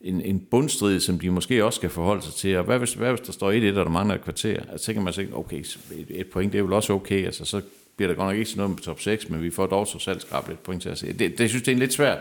en, 0.00 0.20
en 0.20 0.40
bundstrid, 0.40 1.00
som 1.00 1.18
de 1.18 1.30
måske 1.30 1.64
også 1.64 1.76
skal 1.76 1.90
forholde 1.90 2.22
sig 2.22 2.34
til. 2.34 2.56
Og 2.56 2.64
hvad 2.64 2.78
hvis, 2.78 2.94
hvad 2.94 3.10
hvis 3.10 3.20
der 3.20 3.32
står 3.32 3.52
1-1, 3.52 3.78
og 3.78 3.84
der 3.84 3.88
mangler 3.88 4.14
et 4.14 4.24
kvarter? 4.24 4.60
Altså, 4.70 4.86
så 4.86 4.92
kan 4.92 5.02
man 5.02 5.12
sige, 5.12 5.36
okay, 5.36 5.58
et, 5.58 6.06
et 6.08 6.26
point, 6.26 6.52
det 6.52 6.58
er 6.58 6.62
vel 6.62 6.72
også 6.72 6.92
okay. 6.92 7.24
Altså, 7.24 7.44
så 7.44 7.60
bliver 7.96 8.08
der 8.08 8.14
godt 8.14 8.26
nok 8.28 8.36
ikke 8.36 8.50
sådan 8.50 8.58
noget 8.58 8.70
med 8.70 8.78
top 8.78 9.00
6, 9.00 9.28
men 9.28 9.42
vi 9.42 9.50
får 9.50 9.66
dog 9.66 9.86
så 9.86 9.98
selv 9.98 10.20
skrabt 10.20 10.48
lidt 10.48 10.62
point 10.62 10.82
til 10.82 10.88
at 10.88 10.98
se. 10.98 11.06
Det, 11.06 11.18
det, 11.18 11.40
jeg 11.40 11.48
synes, 11.48 11.62
det 11.62 11.72
er 11.72 11.76
en 11.76 11.78
lidt 11.78 11.92
svær, 11.92 12.14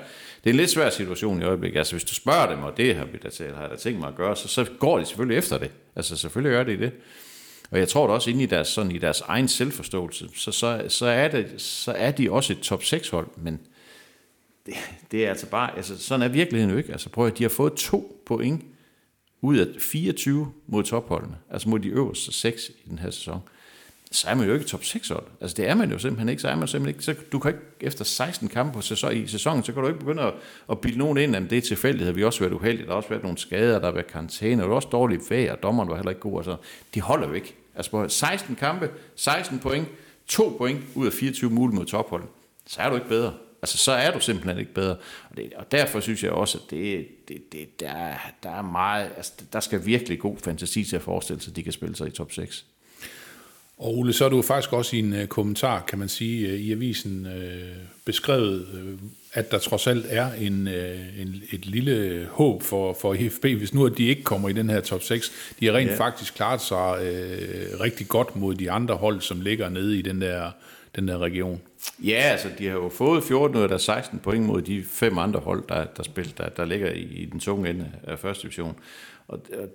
det 0.44 0.50
er 0.50 0.54
en 0.54 0.56
lidt 0.56 0.70
svær 0.70 0.90
situation 0.90 1.42
i 1.42 1.46
øjeblikket. 1.46 1.78
Altså, 1.78 1.94
hvis 1.94 2.04
du 2.04 2.14
spørger 2.14 2.50
dem, 2.56 2.64
og 2.64 2.78
det 2.78 2.96
har 2.96 3.06
vi 3.06 3.18
da 3.24 3.30
talt, 3.30 3.56
har 3.56 3.62
jeg 3.62 3.72
da 3.72 3.76
tænkt 3.76 4.00
mig 4.00 4.10
at 4.10 4.16
gøre, 4.16 4.36
så, 4.36 4.48
så 4.48 4.66
går 4.80 5.00
de 5.00 5.06
selvfølgelig 5.06 5.38
efter 5.38 5.58
det. 5.58 5.72
Altså, 5.96 6.18
selvfølgelig 6.18 6.52
gør 6.52 6.64
de 6.64 6.78
det. 6.78 6.92
Og 7.72 7.80
jeg 7.80 7.88
tror 7.88 8.08
da 8.08 8.14
også, 8.14 8.30
inde 8.30 8.44
i 8.44 8.46
deres, 8.46 8.68
sådan, 8.68 8.92
i 8.92 8.98
deres 8.98 9.22
egen 9.22 9.48
selvforståelse, 9.48 10.28
så, 10.36 10.52
så, 10.52 10.86
så, 10.88 11.06
er 11.06 11.28
det, 11.28 11.54
så 11.58 11.92
er 11.92 12.12
de 12.12 12.32
også 12.32 12.54
et 12.54 12.60
top 12.60 12.84
6 12.84 13.10
hold, 13.10 13.28
men 13.38 13.60
det, 14.66 14.74
det 15.12 15.26
er 15.26 15.30
altså 15.30 15.50
bare, 15.50 15.78
altså 15.78 15.98
sådan 15.98 16.22
er 16.22 16.28
virkeligheden 16.28 16.72
jo 16.72 16.78
ikke. 16.78 16.92
Altså 16.92 17.10
prøv 17.10 17.28
at 17.28 17.38
de 17.38 17.44
har 17.44 17.50
fået 17.50 17.74
to 17.74 18.22
point 18.26 18.64
ud 19.42 19.58
af 19.58 19.68
24 19.80 20.52
mod 20.68 20.84
topholdene, 20.84 21.38
altså 21.50 21.70
mod 21.70 21.80
de 21.80 21.88
øverste 21.88 22.32
6 22.32 22.70
i 22.86 22.90
den 22.90 23.00
her 23.00 23.10
sæson 23.10 23.42
så 24.16 24.28
er 24.30 24.36
man 24.36 24.48
jo 24.48 24.54
ikke 24.54 24.66
top 24.66 24.84
6 24.84 25.10
hold. 25.10 25.24
Altså 25.42 25.56
det 25.58 25.70
er 25.70 25.76
man 25.76 25.92
jo 25.92 26.00
simpelthen 26.00 26.30
ikke. 26.30 26.42
Så 26.42 26.48
er 26.48 26.56
man 26.56 26.68
simpelthen 26.68 26.96
ikke. 26.96 27.04
Så 27.04 27.16
du 27.32 27.40
kan 27.40 27.52
ikke 27.52 27.64
efter 27.82 28.06
16 28.06 28.48
kampe 28.48 28.74
på 28.74 28.82
sæson, 28.82 29.14
i 29.14 29.28
sæsonen, 29.28 29.64
så 29.64 29.74
kan 29.74 29.82
du 29.82 29.88
ikke 29.88 30.00
begynde 30.00 30.22
at, 30.22 30.34
at 30.70 30.80
bilde 30.80 30.98
nogen 30.98 31.18
ind, 31.18 31.36
at 31.36 31.50
det 31.50 31.58
er 31.58 31.62
tilfældighed. 31.62 32.14
Vi 32.14 32.22
har 32.22 32.26
også 32.26 32.40
været 32.40 32.54
uheldige. 32.54 32.86
Der 32.86 32.92
har 32.92 32.98
også 32.98 33.10
været 33.10 33.24
nogle 33.24 33.38
skader, 33.38 33.80
der 33.80 33.86
har 33.86 33.92
været 33.92 34.08
karantæne, 34.08 34.64
og 34.64 34.68
der 34.68 34.72
er 34.72 34.76
også 34.76 34.88
dårligt 34.92 35.32
vejr, 35.32 35.52
og 35.52 35.64
dommeren 35.64 35.90
var 35.90 35.96
heller 35.96 36.10
ikke 36.10 36.22
god. 36.22 36.40
Altså, 36.40 36.56
de 36.94 37.02
holder 37.02 37.28
jo 37.28 37.34
ikke. 37.34 37.56
Altså 37.76 37.92
på 37.92 38.10
16 38.10 38.56
kampe, 38.56 38.90
16 39.16 39.60
point, 39.60 39.88
2 40.28 40.56
point 40.58 40.82
ud 40.96 41.06
af 41.06 41.14
24 41.14 41.50
mulige 41.50 41.76
mod 41.76 41.86
topholdene. 41.86 42.32
Så 42.68 42.82
er 42.82 42.90
du 42.90 42.96
ikke 42.96 43.08
bedre. 43.08 43.34
Altså, 43.66 43.78
så 43.78 43.92
er 43.92 44.12
du 44.12 44.20
simpelthen 44.20 44.60
ikke 44.60 44.74
bedre. 44.74 44.96
Og, 45.30 45.38
det, 45.38 45.54
og 45.56 45.72
derfor 45.72 46.00
synes 46.00 46.24
jeg 46.24 46.32
også, 46.32 46.58
at 46.58 46.72
det, 46.72 47.08
det, 47.28 47.52
det, 47.52 47.80
der, 47.80 48.14
der 48.44 48.50
er 48.50 48.62
meget, 48.62 49.10
altså, 49.18 49.32
der 49.54 49.60
skal 49.60 49.86
virkelig 49.86 50.20
god 50.20 50.38
fantasi 50.38 50.84
til 50.84 50.96
at 50.96 51.02
forestille 51.02 51.42
sig, 51.42 51.52
at 51.52 51.56
de 51.56 51.64
kan 51.64 51.74
spille 51.74 51.96
sig 51.96 52.08
i 52.08 52.12
top 52.12 52.32
6. 52.32 52.66
Og 53.78 53.98
Ole, 53.98 54.14
så 54.14 54.24
har 54.24 54.30
du 54.30 54.42
faktisk 54.42 54.74
også 54.74 54.96
i 54.96 55.00
en 55.00 55.14
uh, 55.14 55.26
kommentar, 55.26 55.82
kan 55.88 56.00
man 56.00 56.10
sige, 56.10 56.54
uh, 56.54 56.60
i 56.60 56.72
avisen 56.72 57.26
uh, 57.26 57.78
beskrevet, 58.06 58.68
uh, 58.74 59.00
at 59.34 59.52
der 59.52 59.58
trods 59.58 59.88
alt 59.88 60.06
er 60.10 60.34
en, 60.34 60.68
uh, 60.68 61.22
en, 61.22 61.44
et 61.52 61.66
lille 61.66 62.28
håb 62.32 62.64
for, 62.64 62.98
for 63.02 63.14
IFB, 63.14 63.46
hvis 63.46 63.74
nu 63.74 63.86
at 63.86 63.98
de 63.98 64.08
ikke 64.08 64.24
kommer 64.24 64.50
i 64.50 64.54
den 64.54 64.70
her 64.70 64.82
top 64.82 65.04
6. 65.04 65.32
De 65.60 65.66
har 65.66 65.74
rent 65.74 65.92
ja. 65.92 65.98
faktisk 65.98 66.34
klaret 66.34 66.62
sig 66.62 66.78
uh, 66.78 67.80
rigtig 67.80 68.08
godt 68.08 68.36
mod 68.36 68.56
de 68.56 68.72
andre 68.72 68.96
hold, 68.96 69.22
som 69.22 69.42
ligger 69.42 69.70
nede 69.70 70.00
i 70.00 70.02
den 70.02 70.22
der, 70.22 70.52
den 70.96 71.08
der 71.08 71.18
region. 71.18 71.62
Ja, 72.00 72.22
altså 72.32 72.50
de 72.58 72.68
har 72.68 72.74
jo 72.74 72.90
fået 72.90 73.24
14 73.24 73.58
ud 73.58 73.70
af 73.70 73.82
16 73.82 74.20
point 74.20 74.46
mod 74.46 74.62
de 74.62 74.84
fem 74.84 75.18
andre 75.18 75.40
hold, 75.40 75.64
der, 75.70 75.86
der, 75.86 76.04
spiller, 76.04 76.34
der, 76.34 76.50
der 76.50 76.66
ligger 76.66 76.92
i, 76.92 77.02
i 77.02 77.26
den 77.26 77.40
tunge 77.40 77.70
ende 77.70 77.92
af 78.04 78.20
første 78.20 78.44
division. 78.44 78.76
Og, 79.28 79.42
og 79.60 79.70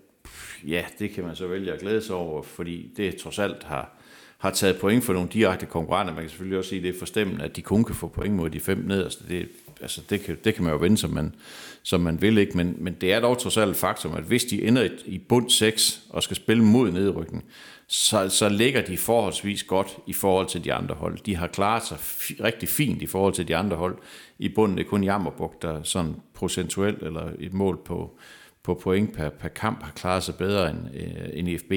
ja, 0.66 0.84
det 0.98 1.10
kan 1.10 1.24
man 1.24 1.36
så 1.36 1.46
vælge 1.46 1.72
at 1.72 1.80
glæde 1.80 2.02
sig 2.02 2.16
over, 2.16 2.42
fordi 2.42 2.92
det 2.96 3.16
trods 3.16 3.38
alt 3.38 3.62
har, 3.62 3.90
har 4.38 4.50
taget 4.50 4.80
point 4.80 5.04
for 5.04 5.12
nogle 5.12 5.28
direkte 5.32 5.66
konkurrenter. 5.66 6.14
Man 6.14 6.22
kan 6.22 6.30
selvfølgelig 6.30 6.58
også 6.58 6.68
sige, 6.68 6.78
at 6.78 6.84
det 6.84 6.94
er 6.94 6.98
forstemmende, 6.98 7.44
at 7.44 7.56
de 7.56 7.62
kun 7.62 7.84
kan 7.84 7.94
få 7.94 8.08
point 8.08 8.34
mod 8.34 8.50
de 8.50 8.60
fem 8.60 8.78
nederste. 8.78 9.28
Det, 9.28 9.48
altså 9.82 10.00
det, 10.10 10.20
kan, 10.20 10.36
det 10.44 10.54
kan 10.54 10.64
man 10.64 10.72
jo 10.72 10.78
vende, 10.78 10.98
som 10.98 11.10
man, 11.10 11.34
som 11.82 12.00
man 12.00 12.22
vil. 12.22 12.38
ikke. 12.38 12.56
Men, 12.56 12.76
men 12.78 12.96
det 13.00 13.12
er 13.12 13.20
dog 13.20 13.38
trods 13.38 13.56
alt 13.56 13.70
et 13.70 13.76
faktum, 13.76 14.14
at 14.14 14.22
hvis 14.24 14.44
de 14.44 14.64
ender 14.64 14.82
i, 14.82 14.90
i 15.06 15.18
bund 15.18 15.50
6 15.50 16.02
og 16.10 16.22
skal 16.22 16.36
spille 16.36 16.64
mod 16.64 16.90
nedrykning, 16.90 17.44
så, 17.86 18.28
så 18.28 18.48
ligger 18.48 18.82
de 18.82 18.98
forholdsvis 18.98 19.64
godt 19.64 19.96
i 20.06 20.12
forhold 20.12 20.46
til 20.46 20.64
de 20.64 20.72
andre 20.72 20.94
hold. 20.94 21.18
De 21.26 21.36
har 21.36 21.46
klaret 21.46 21.82
sig 21.86 21.96
f- 21.96 22.44
rigtig 22.44 22.68
fint 22.68 23.02
i 23.02 23.06
forhold 23.06 23.34
til 23.34 23.48
de 23.48 23.56
andre 23.56 23.76
hold. 23.76 23.96
I 24.38 24.48
bunden 24.48 24.78
det 24.78 24.84
er 24.84 24.88
kun 24.88 25.04
Jammerbuk, 25.04 25.62
der 25.62 25.82
sådan 25.82 26.14
procentuelt 26.34 27.02
eller 27.02 27.28
et 27.38 27.52
mål 27.52 27.78
på, 27.84 28.18
på 28.62 28.74
point 28.74 29.12
per, 29.16 29.28
per 29.28 29.48
kamp 29.48 29.82
har 29.82 29.92
klaret 29.92 30.22
sig 30.22 30.34
bedre 30.34 30.70
end, 30.70 30.78
øh, 30.94 31.28
end 31.32 31.48
IFB. 31.48 31.72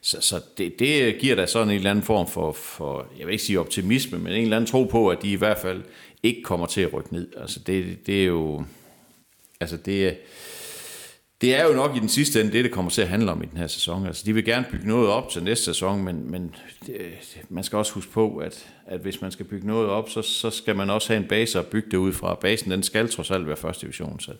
Så, 0.00 0.20
så 0.20 0.40
det, 0.58 0.78
det 0.78 1.18
giver 1.18 1.34
da 1.36 1.46
sådan 1.46 1.68
en 1.68 1.74
eller 1.74 1.90
anden 1.90 2.04
form 2.04 2.28
for, 2.28 2.52
for, 2.52 3.06
jeg 3.18 3.26
vil 3.26 3.32
ikke 3.32 3.44
sige 3.44 3.60
optimisme, 3.60 4.18
men 4.18 4.32
en 4.32 4.42
eller 4.42 4.56
anden 4.56 4.70
tro 4.70 4.84
på, 4.84 5.08
at 5.08 5.22
de 5.22 5.32
i 5.32 5.36
hvert 5.36 5.58
fald 5.58 5.82
ikke 6.24 6.42
kommer 6.42 6.66
til 6.66 6.80
at 6.80 6.92
rykke 6.92 7.12
ned. 7.12 7.28
Altså 7.36 7.60
det, 7.60 8.06
det 8.06 8.22
er 8.22 8.26
jo, 8.26 8.64
altså 9.60 9.76
det, 9.76 10.16
det 11.40 11.54
er 11.54 11.64
jo 11.64 11.72
nok 11.72 11.96
i 11.96 12.00
den 12.00 12.08
sidste 12.08 12.40
ende 12.40 12.52
det, 12.52 12.64
det 12.64 12.72
kommer 12.72 12.90
til 12.90 13.02
at 13.02 13.08
handle 13.08 13.32
om 13.32 13.42
i 13.42 13.46
den 13.46 13.58
her 13.58 13.66
sæson. 13.66 14.06
Altså 14.06 14.22
de 14.26 14.32
vil 14.32 14.44
gerne 14.44 14.66
bygge 14.70 14.88
noget 14.88 15.08
op 15.08 15.30
til 15.30 15.42
næste 15.42 15.64
sæson, 15.64 16.04
men, 16.04 16.30
men 16.30 16.54
det, 16.86 16.96
man 17.48 17.64
skal 17.64 17.76
også 17.76 17.92
huske 17.92 18.12
på, 18.12 18.36
at, 18.36 18.66
at 18.86 19.00
hvis 19.00 19.20
man 19.20 19.32
skal 19.32 19.46
bygge 19.46 19.66
noget 19.66 19.88
op, 19.88 20.10
så, 20.10 20.22
så 20.22 20.50
skal 20.50 20.76
man 20.76 20.90
også 20.90 21.08
have 21.08 21.22
en 21.22 21.28
base 21.28 21.58
at 21.58 21.66
bygge 21.66 21.90
det 21.90 21.96
ud 21.96 22.12
fra. 22.12 22.34
Basen 22.34 22.70
den 22.70 22.82
skal 22.82 23.08
trods 23.08 23.30
alt 23.30 23.46
være 23.46 23.56
første 23.56 23.80
division, 23.80 24.20
så 24.20 24.32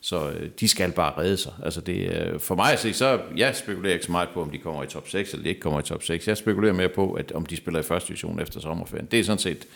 så 0.00 0.30
øh, 0.30 0.50
de 0.60 0.68
skal 0.68 0.92
bare 0.92 1.18
redde 1.18 1.36
sig. 1.36 1.52
Altså 1.64 1.80
det, 1.80 2.12
øh, 2.12 2.40
for 2.40 2.54
mig 2.54 2.72
at 2.72 2.78
se, 2.78 2.92
så 2.92 3.20
jeg 3.36 3.56
spekulerer 3.56 3.92
ikke 3.94 4.06
så 4.06 4.12
meget 4.12 4.28
på, 4.34 4.42
om 4.42 4.50
de 4.50 4.58
kommer 4.58 4.82
i 4.82 4.86
top 4.86 5.08
6, 5.08 5.32
eller 5.32 5.42
de 5.42 5.48
ikke 5.48 5.60
kommer 5.60 5.80
i 5.80 5.82
top 5.82 6.02
6. 6.02 6.28
Jeg 6.28 6.36
spekulerer 6.36 6.72
mere 6.72 6.88
på, 6.88 7.12
at 7.12 7.32
om 7.32 7.46
de 7.46 7.56
spiller 7.56 7.80
i 7.80 7.82
første 7.82 8.08
division 8.08 8.40
efter 8.40 8.60
sommerferien. 8.60 9.08
Det 9.10 9.20
er 9.20 9.24
sådan 9.24 9.38
set, 9.38 9.66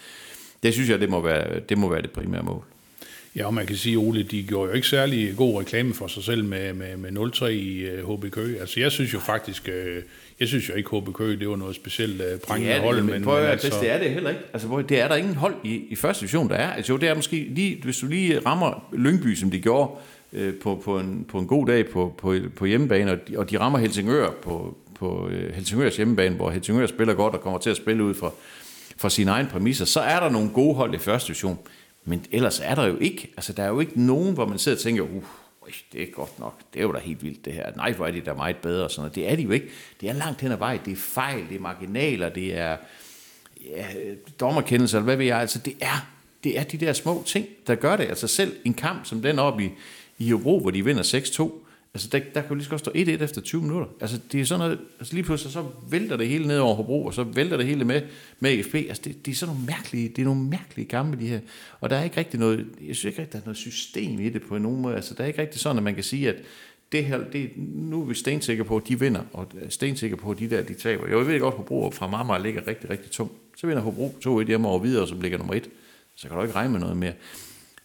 det 0.63 0.75
synes 0.75 0.91
jeg, 0.91 1.01
det 1.01 1.09
må 1.09 1.21
være 1.21 1.61
det, 1.69 1.79
må 1.79 1.89
være 1.89 2.03
det 2.03 2.11
primære 2.11 2.43
mål. 2.43 2.65
Ja, 3.37 3.47
og 3.47 3.55
man 3.55 3.67
kan 3.67 3.77
sige, 3.77 3.97
Ole, 3.97 4.23
de 4.23 4.43
gjorde 4.43 4.69
jo 4.69 4.75
ikke 4.75 4.89
særlig 4.89 5.37
god 5.37 5.61
reklame 5.61 5.95
for 5.95 6.07
sig 6.07 6.25
selv 6.25 6.45
med, 6.45 6.73
med, 6.73 6.97
med 6.97 7.33
0-3 7.43 7.47
i 7.47 8.01
uh, 8.03 8.19
HB 8.19 8.31
Køge. 8.31 8.61
Altså, 8.61 8.81
jeg 8.81 8.93
synes 8.93 9.15
jo 9.15 9.19
faktisk, 9.19 9.69
uh, 9.69 10.03
jeg 10.41 10.49
synes 10.49 10.69
jo 10.69 10.75
ikke, 10.75 10.99
HB 10.99 11.13
Køge, 11.15 11.37
det 11.37 11.49
var 11.49 11.57
noget 11.57 11.77
specielt 11.77 12.21
uh, 12.21 12.41
prængende 12.49 12.81
hold. 12.81 12.97
Men, 12.97 13.07
men, 13.07 13.25
men 13.25 13.35
altså... 13.35 13.79
det 13.81 13.91
er 13.91 13.99
det 13.99 14.11
heller 14.11 14.31
ikke. 14.31 14.43
Altså, 14.53 14.85
det 14.89 15.01
er 15.01 15.09
der 15.09 15.17
ingen 15.17 15.35
hold 15.35 15.55
i, 15.65 15.83
i 15.91 15.95
første 15.95 16.21
division, 16.21 16.49
der 16.49 16.55
er. 16.55 16.73
Altså, 16.73 16.93
jo, 16.93 16.97
det 16.97 17.09
er 17.09 17.15
måske 17.15 17.47
lige, 17.51 17.81
hvis 17.85 17.99
du 17.99 18.07
lige 18.07 18.39
rammer 18.39 18.89
Lyngby, 18.93 19.35
som 19.35 19.51
de 19.51 19.61
gjorde, 19.61 19.91
øh, 20.33 20.55
på, 20.55 20.83
på, 20.85 20.99
en, 20.99 21.27
på 21.29 21.39
en 21.39 21.47
god 21.47 21.67
dag 21.67 21.89
på, 21.89 22.15
på, 22.19 22.37
på 22.57 22.65
hjemmebane, 22.65 23.13
og 23.13 23.19
de, 23.29 23.39
og 23.39 23.51
de 23.51 23.59
rammer 23.59 23.79
Helsingør 23.79 24.31
på, 24.43 24.77
på 24.99 25.29
øh, 25.29 25.55
Helsingørs 25.55 25.97
hjemmebane, 25.97 26.37
hvor 26.37 26.51
Helsingør 26.51 26.87
spiller 26.87 27.15
godt 27.15 27.35
og 27.35 27.41
kommer 27.41 27.59
til 27.59 27.71
at 27.71 27.77
spille 27.77 28.05
ud 28.05 28.15
fra, 28.15 28.33
for 29.03 29.09
sine 29.09 29.31
egne 29.31 29.49
præmisser, 29.49 29.85
så 29.85 30.01
er 30.01 30.21
der 30.21 30.31
nogle 30.31 30.51
gode 30.51 30.75
hold 30.75 30.95
i 30.95 30.99
første 30.99 31.27
division. 31.27 31.59
Men 32.05 32.25
ellers 32.31 32.61
er 32.61 32.75
der 32.75 32.87
jo 32.87 32.99
ikke. 32.99 33.33
Altså, 33.37 33.53
der 33.53 33.63
er 33.63 33.69
jo 33.69 33.81
ikke 33.81 34.07
nogen, 34.07 34.35
hvor 34.35 34.47
man 34.47 34.59
sidder 34.59 34.79
og 34.79 34.83
tænker, 34.83 35.03
uh, 35.03 35.23
det 35.93 36.03
er 36.03 36.07
godt 36.13 36.39
nok, 36.39 36.59
det 36.75 36.79
er 36.81 36.83
jo 36.83 36.93
da 36.93 36.99
helt 36.99 37.23
vildt 37.23 37.45
det 37.45 37.53
her. 37.53 37.73
Nej, 37.77 37.93
hvor 37.93 38.07
er 38.07 38.11
de 38.11 38.21
da 38.21 38.35
meget 38.35 38.57
bedre. 38.57 38.91
Sådan 38.91 39.01
noget. 39.01 39.15
Det 39.15 39.31
er 39.31 39.37
de 39.37 39.43
jo 39.43 39.51
ikke. 39.51 39.69
Det 40.01 40.09
er 40.09 40.13
langt 40.13 40.41
hen 40.41 40.53
ad 40.53 40.57
vej. 40.57 40.79
Det 40.85 40.93
er 40.93 40.97
fejl, 40.97 41.49
det 41.49 41.57
er 41.57 41.61
marginaler, 41.61 42.29
det 42.29 42.59
er 42.59 42.77
ja, 43.65 43.87
dommerkendelser, 44.41 44.99
eller 44.99 45.05
hvad 45.05 45.17
ved 45.17 45.27
jeg. 45.27 45.39
Altså, 45.39 45.59
det 45.59 45.75
er, 45.81 46.07
det 46.45 46.59
er 46.59 46.63
de 46.65 46.77
der 46.77 46.93
små 46.93 47.23
ting, 47.27 47.47
der 47.67 47.75
gør 47.75 47.97
det. 47.97 48.05
Altså 48.05 48.27
selv 48.27 48.57
en 48.65 48.75
kamp 48.75 49.07
som 49.07 49.23
den 49.23 49.39
op 49.39 49.61
i, 49.61 49.71
i 50.19 50.31
Hobro, 50.31 50.61
hvor 50.61 50.71
de 50.71 50.85
vinder 50.85 51.03
6-2, 51.03 51.53
Altså, 51.95 52.09
der, 52.13 52.19
der 52.35 52.41
kan 52.41 52.49
jo 52.49 52.55
lige 52.55 52.65
så 52.65 52.71
godt 52.71 52.81
stå 52.81 52.91
1-1 52.91 53.11
efter 53.11 53.41
20 53.41 53.63
minutter. 53.63 53.87
Altså, 54.01 54.21
det 54.33 54.41
er 54.41 54.45
sådan 54.45 54.59
noget, 54.59 54.79
altså 54.99 55.15
lige 55.15 55.25
pludselig 55.25 55.53
så 55.53 55.65
vælter 55.91 56.17
det 56.17 56.29
hele 56.29 56.47
ned 56.47 56.59
over 56.59 56.75
Hobro, 56.75 57.05
og 57.05 57.15
så 57.15 57.23
vælter 57.23 57.57
det 57.57 57.67
hele 57.67 57.85
med, 57.85 58.03
med 58.41 58.65
FB. 58.65 58.75
Altså, 58.75 59.03
det, 59.05 59.27
det, 59.27 59.33
er 59.33 59.37
sådan 59.37 59.55
nogle 59.55 59.67
mærkelige, 59.67 60.09
det 60.09 60.19
er 60.19 60.25
nogle 60.25 60.43
mærkelige 60.43 60.89
kampe, 60.89 61.21
de 61.21 61.27
her. 61.27 61.41
Og 61.81 61.91
der 61.91 61.97
er 61.97 62.05
ikke 62.05 62.17
rigtig 62.17 62.41
noget, 62.41 62.59
jeg 62.59 62.97
synes 62.97 63.05
ikke 63.05 63.19
rigtig, 63.19 63.33
der 63.33 63.39
er 63.39 63.45
noget 63.45 63.57
system 63.57 64.21
i 64.21 64.29
det 64.29 64.43
på 64.43 64.59
nogen 64.59 64.81
måde. 64.81 64.97
Altså, 64.97 65.15
der 65.15 65.23
er 65.23 65.29
ikke 65.29 65.43
rigtig 65.43 65.61
sådan, 65.61 65.77
at 65.77 65.83
man 65.83 65.95
kan 65.95 66.05
sige, 66.05 66.29
at 66.29 66.37
det 66.93 67.05
her, 67.05 67.19
det, 67.33 67.51
nu 67.57 68.03
er 68.03 68.07
vi 68.07 68.15
stensikre 68.15 68.65
på, 68.65 68.77
at 68.77 68.89
de 68.89 69.01
vinder, 69.01 69.23
og 69.33 69.47
stensikre 69.69 70.17
på, 70.17 70.31
at 70.31 70.39
de 70.39 70.51
der, 70.51 70.63
de 70.63 70.75
taber. 70.75 71.09
Jeg 71.09 71.27
ved 71.27 71.41
godt, 71.41 71.55
at 71.55 71.59
Hobro 71.59 71.91
fra 71.91 72.07
Marmar 72.07 72.39
ligger 72.39 72.67
rigtig, 72.67 72.91
rigtig 72.91 73.11
tungt. 73.11 73.33
Så 73.57 73.67
vinder 73.67 73.83
Hobro 73.83 74.41
2-1 74.41 74.47
hjemme 74.47 74.69
over 74.69 74.79
videre, 74.79 75.03
og 75.03 75.09
så 75.09 75.15
ligger 75.15 75.39
nummer 75.39 75.55
1. 75.55 75.69
Så 76.17 76.29
kan 76.29 76.37
du 76.37 76.43
ikke 76.43 76.55
regne 76.55 76.73
med 76.73 76.81
noget 76.81 76.97
mere. 76.97 77.13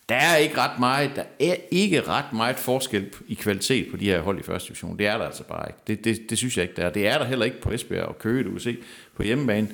Der 0.09 0.15
er 0.15 0.35
ikke 0.37 0.57
ret 0.57 0.79
meget, 0.79 1.11
der 1.15 1.23
er 1.39 1.55
ikke 1.71 2.01
ret 2.01 2.33
meget 2.33 2.55
forskel 2.55 3.09
i 3.27 3.33
kvalitet 3.33 3.91
på 3.91 3.97
de 3.97 4.05
her 4.05 4.21
hold 4.21 4.39
i 4.39 4.43
første 4.43 4.67
division. 4.67 4.99
Det 4.99 5.07
er 5.07 5.17
der 5.17 5.25
altså 5.25 5.43
bare 5.43 5.69
ikke. 5.69 5.79
Det, 5.87 6.03
det, 6.03 6.29
det 6.29 6.37
synes 6.37 6.57
jeg 6.57 6.63
ikke, 6.63 6.75
der 6.75 6.85
er. 6.85 6.89
Det 6.89 7.07
er 7.07 7.17
der 7.17 7.25
heller 7.25 7.45
ikke 7.45 7.61
på 7.61 7.71
Esbjerg 7.71 8.05
og 8.05 8.19
Køge, 8.19 8.43
du 8.43 8.51
kan 8.51 8.59
se. 8.59 8.77
På 9.15 9.23
hjemmebane 9.23 9.69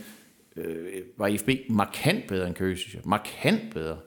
øh, 0.55 0.75
var 1.17 1.27
IFB 1.27 1.49
markant 1.69 2.27
bedre 2.27 2.47
end 2.47 2.55
Køge, 2.55 2.77
synes 2.77 2.93
jeg. 2.93 3.01
Markant 3.05 3.73
bedre. 3.73 3.97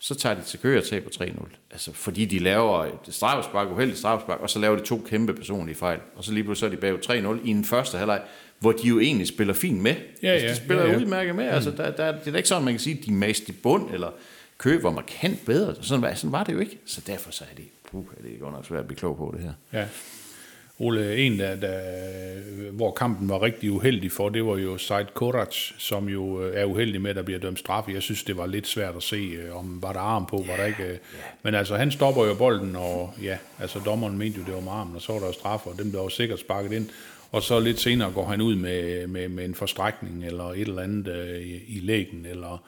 Så 0.00 0.14
tager 0.14 0.34
de 0.34 0.42
til 0.42 0.58
Køge 0.60 0.78
og 0.78 0.84
taber 0.84 1.10
3-0. 1.10 1.48
Altså, 1.70 1.92
fordi 1.92 2.24
de 2.24 2.38
laver 2.38 2.84
et 2.84 3.14
straffespark, 3.14 3.68
uheldigt 3.72 3.98
straffespark, 3.98 4.40
og 4.40 4.50
så 4.50 4.58
laver 4.58 4.76
de 4.76 4.84
to 4.84 5.02
kæmpe 5.08 5.34
personlige 5.34 5.76
fejl. 5.76 5.98
Og 6.16 6.24
så 6.24 6.32
lige 6.32 6.44
pludselig 6.44 6.78
så 6.78 6.86
er 6.86 6.90
de 6.92 6.98
bag 7.06 7.34
3-0 7.40 7.46
i 7.46 7.50
en 7.50 7.64
første 7.64 7.98
halvleg, 7.98 8.22
hvor 8.58 8.72
de 8.72 8.88
jo 8.88 9.00
egentlig 9.00 9.26
spiller 9.26 9.54
fint 9.54 9.82
med. 9.82 9.94
Ja, 10.22 10.28
altså, 10.28 10.48
de 10.48 10.56
spiller 10.56 10.84
ja, 10.84 10.90
ja. 10.90 10.98
udmærket 10.98 11.34
med. 11.34 11.44
Altså, 11.44 11.70
der, 11.70 11.90
der, 11.90 12.12
det 12.12 12.26
er 12.26 12.30
da 12.30 12.36
ikke 12.36 12.48
sådan, 12.48 12.64
man 12.64 12.74
kan 12.74 12.80
sige, 12.80 12.98
at 12.98 13.04
de 13.04 13.10
er 13.10 13.14
mast 13.14 13.48
i 13.48 13.52
bund, 13.52 13.90
eller 13.94 14.10
Køge 14.58 14.82
var 14.82 14.90
markant 14.90 15.46
bedre. 15.46 15.74
Sådan, 15.80 16.02
var- 16.02 16.14
sådan 16.14 16.32
var 16.32 16.44
det 16.44 16.52
jo 16.52 16.58
ikke. 16.58 16.78
Så 16.86 17.00
derfor 17.06 17.30
så 17.30 17.44
er 17.50 17.54
det, 17.56 17.64
puh, 17.90 18.04
er 18.18 18.22
det 18.22 18.40
godt 18.40 18.52
nok 18.54 18.66
svært 18.66 18.80
at 18.80 18.86
blive 18.86 18.98
klog 18.98 19.16
på 19.16 19.34
det 19.36 19.44
her. 19.44 19.52
Ja. 19.80 19.86
Ole, 20.80 21.16
en, 21.16 21.38
der, 21.38 21.56
der, 21.56 21.80
hvor 22.72 22.92
kampen 22.92 23.28
var 23.28 23.42
rigtig 23.42 23.70
uheldig 23.72 24.12
for, 24.12 24.28
det 24.28 24.46
var 24.46 24.56
jo 24.56 24.78
Said 24.78 25.06
Korac, 25.14 25.54
som 25.78 26.08
jo 26.08 26.42
øh, 26.42 26.60
er 26.60 26.64
uheldig 26.64 27.00
med, 27.00 27.10
at 27.10 27.16
der 27.16 27.22
bliver 27.22 27.40
dømt 27.40 27.58
straffe. 27.58 27.92
Jeg 27.92 28.02
synes, 28.02 28.24
det 28.24 28.36
var 28.36 28.46
lidt 28.46 28.66
svært 28.66 28.96
at 28.96 29.02
se, 29.02 29.16
øh, 29.16 29.56
om 29.56 29.82
var 29.82 29.92
der 29.92 30.00
arm 30.00 30.26
på, 30.26 30.44
var 30.48 30.56
der 30.56 30.64
ikke. 30.64 30.82
øh. 30.84 30.98
Men 31.42 31.54
altså, 31.54 31.76
han 31.76 31.90
stopper 31.90 32.24
jo 32.26 32.34
bolden, 32.34 32.76
og 32.76 33.14
ja, 33.22 33.38
altså 33.58 33.78
dommeren 33.84 34.18
mente 34.18 34.38
jo, 34.38 34.44
det 34.46 34.54
var 34.54 34.60
med 34.60 34.72
armen, 34.72 34.94
og 34.96 35.02
så 35.02 35.12
var 35.12 35.18
der 35.20 35.26
jo 35.26 35.32
straffe, 35.32 35.70
og 35.70 35.78
dem 35.78 35.90
blev 35.90 36.00
jo 36.02 36.08
sikkert 36.08 36.40
sparket 36.40 36.72
ind. 36.72 36.88
Og 37.32 37.42
så 37.42 37.60
lidt 37.60 37.80
senere 37.80 38.12
går 38.12 38.26
han 38.26 38.40
ud 38.40 38.54
med, 38.54 39.06
med, 39.06 39.28
med 39.28 39.44
en 39.44 39.54
forstrækning, 39.54 40.24
eller 40.24 40.44
et 40.44 40.60
eller 40.60 40.82
andet 40.82 41.08
øh, 41.08 41.40
i, 41.42 41.76
i 41.76 41.80
lægen, 41.80 42.26
eller, 42.30 42.64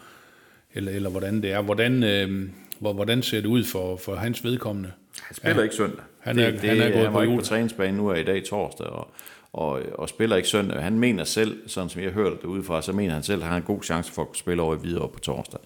eller, 0.74 0.92
eller 0.92 1.10
hvordan 1.10 1.42
det 1.42 1.52
er. 1.52 1.60
Hvordan, 1.62 2.02
øh, 2.04 2.48
hvor- 2.78 2.92
hvordan 2.92 3.22
ser 3.22 3.40
det 3.40 3.46
ud 3.48 3.64
for, 3.64 3.96
for 3.96 4.14
hans 4.16 4.44
vedkommende? 4.44 4.92
Han 5.22 5.36
spiller 5.36 5.56
ja. 5.56 5.62
ikke 5.62 5.74
søndag. 5.74 6.00
Han 6.20 6.38
er- 6.38 6.50
det, 6.50 6.60
han 6.60 6.80
er 6.80 6.84
det, 6.84 6.92
gået 6.92 7.04
han 7.04 7.12
på 7.12 7.22
ikke 7.22 7.36
på 7.36 7.42
træningsbanen 7.42 7.94
nu 7.94 8.08
er 8.08 8.14
i 8.14 8.22
dag 8.24 8.44
torsdag, 8.44 8.86
og, 8.86 9.10
og, 9.52 9.82
og 9.94 10.08
spiller 10.08 10.36
ikke 10.36 10.48
søndag. 10.48 10.82
Han 10.82 10.98
mener 10.98 11.24
selv, 11.24 11.58
sådan 11.68 11.88
som 11.90 12.02
jeg 12.02 12.10
hørte 12.10 12.36
det 12.36 12.44
udefra, 12.44 12.82
så 12.82 12.92
mener 12.92 13.14
han 13.14 13.22
selv, 13.22 13.36
at 13.36 13.42
han 13.42 13.50
har 13.50 13.56
en 13.56 13.62
god 13.62 13.82
chance 13.82 14.12
for 14.12 14.22
at 14.22 14.28
spille 14.38 14.62
over 14.62 14.76
i 14.76 14.78
videre 14.82 15.08
på 15.08 15.18
torsdag. 15.20 15.60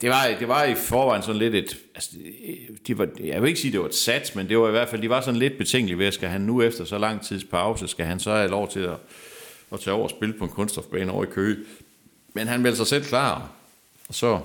Det 0.00 0.08
var, 0.10 0.22
det 0.40 0.48
var 0.48 0.64
i 0.64 0.74
forvejen 0.74 1.22
sådan 1.22 1.38
lidt 1.38 1.54
et, 1.54 1.76
altså, 1.94 2.10
de 2.86 2.98
var, 2.98 3.08
jeg 3.24 3.42
vil 3.42 3.48
ikke 3.48 3.60
sige, 3.60 3.72
det 3.72 3.80
var 3.80 3.86
et 3.86 3.94
sats, 3.94 4.34
men 4.34 4.48
det 4.48 4.58
var 4.58 4.68
i 4.68 4.70
hvert 4.70 4.88
fald, 4.88 5.02
de 5.02 5.08
var 5.10 5.20
sådan 5.20 5.40
lidt 5.40 5.58
betænkelige 5.58 5.98
ved, 5.98 6.06
at 6.06 6.14
skal 6.14 6.28
han 6.28 6.40
nu 6.40 6.62
efter 6.62 6.84
så 6.84 6.98
lang 6.98 7.22
tids 7.22 7.44
pause, 7.44 7.88
skal 7.88 8.06
han 8.06 8.20
så 8.20 8.30
have 8.32 8.48
lov 8.50 8.68
til 8.70 8.80
at, 8.80 8.96
at 9.72 9.80
tage 9.80 9.94
over 9.94 10.04
og 10.04 10.10
spille 10.10 10.34
på 10.38 10.44
en 10.44 10.50
kunststofbane 10.50 11.12
over 11.12 11.24
i 11.24 11.26
Køge. 11.26 11.56
Men 12.34 12.46
han 12.46 12.62
meldte 12.62 12.76
sig 12.76 12.86
selv 12.86 13.04
klar, 13.04 13.50
og 14.08 14.14
så, 14.14 14.40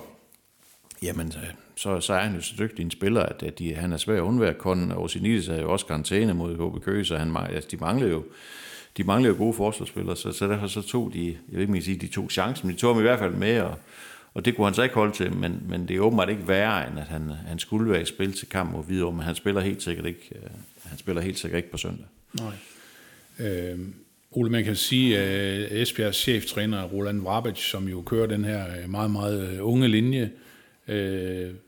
jamen, 1.04 1.28
øh, 1.28 1.54
så, 1.76 2.00
så 2.00 2.14
er 2.14 2.20
han 2.20 2.36
jo 2.36 2.42
så 2.42 2.54
dygtig 2.60 2.84
en 2.84 2.92
spiller, 2.92 3.24
at, 3.24 3.44
at 3.44 3.60
de, 3.60 3.74
han 3.74 3.94
er 3.94 3.98
svær 3.98 4.16
at 4.16 4.22
undvære. 4.22 4.54
Kon 4.54 4.92
og 4.92 5.04
Osinidis 5.04 5.48
havde 5.48 5.62
jo 5.62 5.72
også 5.72 5.86
karantæne 5.86 6.34
mod 6.34 6.56
HB 6.56 6.84
Køge, 6.84 7.06
så 7.06 7.18
han, 7.18 7.38
altså, 7.38 7.70
de 7.72 7.78
manglede 7.78 8.12
jo 8.12 8.24
de 8.98 9.04
manglede 9.04 9.34
jo 9.34 9.38
gode 9.38 9.54
forsvarsspillere, 9.54 10.16
så, 10.16 10.32
så 10.32 10.48
derfor 10.48 10.68
så 10.68 10.82
tog 10.82 11.14
de, 11.14 11.38
jeg 11.52 11.60
vil 11.60 11.62
ikke, 11.62 11.82
sige, 11.82 11.98
de 11.98 12.08
tog 12.08 12.32
chancen, 12.32 12.68
men 12.68 12.76
de 12.76 12.82
tog 12.82 12.94
ham 12.94 13.00
i 13.00 13.08
hvert 13.08 13.20
fald 13.20 13.34
med, 13.34 13.62
og, 13.62 13.78
og 14.34 14.46
det 14.46 14.56
kunne 14.56 14.68
han 14.68 14.74
så 14.74 14.84
ikke 14.84 14.96
holde 14.96 15.14
til, 15.14 15.34
men, 15.34 15.64
men 15.70 15.88
det 15.88 15.96
er 15.96 16.00
åbenbart 16.00 16.30
ikke 16.30 16.48
værre, 16.48 16.88
end 16.90 17.00
at 17.00 17.08
han, 17.08 17.30
han 17.30 17.60
skulle 17.60 17.92
være 17.92 18.02
i 18.02 18.06
spil 18.06 18.34
til 18.34 18.50
kamp 18.50 18.72
mod 18.72 18.84
Hvidovre, 18.84 19.16
men 19.16 19.26
han 19.26 19.36
spiller 19.36 19.62
helt 19.62 19.84
sikkert 19.84 20.06
ikke, 20.06 20.32
øh, 20.36 20.50
han 20.84 20.98
spiller 20.98 21.22
helt 21.22 21.40
sikkert 21.40 21.58
ikke 21.58 21.72
på 21.72 21.78
søndag. 21.78 22.06
Nej. 22.34 22.54
Øh, 23.48 23.80
Ole, 24.32 24.50
man 24.50 24.64
kan 24.64 24.76
sige, 24.76 25.18
at 25.18 25.72
øh, 25.72 25.82
Esbjergs 25.82 26.18
cheftræner 26.18 26.84
Roland 26.84 27.22
Vrabic, 27.22 27.58
som 27.58 27.88
jo 27.88 28.02
kører 28.02 28.28
den 28.28 28.46
her 28.46 28.66
øh, 28.84 28.90
meget, 28.90 29.12
meget 29.12 29.50
øh, 29.50 29.68
unge 29.68 29.88
linje, 29.88 30.32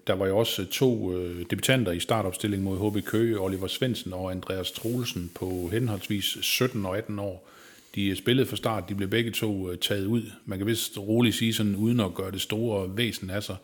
der 0.07 0.13
var 0.13 0.27
jo 0.27 0.37
også 0.37 0.65
to 0.65 1.13
debutanter 1.49 1.91
i 1.91 1.99
startopstilling 1.99 2.63
mod 2.63 2.91
HB 2.91 3.05
Køge, 3.05 3.39
Oliver 3.39 3.67
Svendsen 3.67 4.13
og 4.13 4.31
Andreas 4.31 4.71
Troelsen 4.71 5.31
på 5.35 5.69
henholdsvis 5.71 6.37
17 6.41 6.85
og 6.85 6.97
18 6.97 7.19
år. 7.19 7.49
De 7.95 8.15
spillede 8.15 8.47
fra 8.47 8.55
start, 8.55 8.89
de 8.89 8.95
blev 8.95 9.09
begge 9.09 9.31
to 9.31 9.75
taget 9.75 10.05
ud. 10.05 10.21
Man 10.45 10.57
kan 10.57 10.67
vist 10.67 10.97
roligt 10.97 11.35
sige 11.35 11.53
sådan, 11.53 11.75
uden 11.75 11.99
at 11.99 12.13
gøre 12.13 12.31
det 12.31 12.41
store 12.41 12.97
væsen 12.97 13.29
af 13.29 13.43
sig 13.43 13.55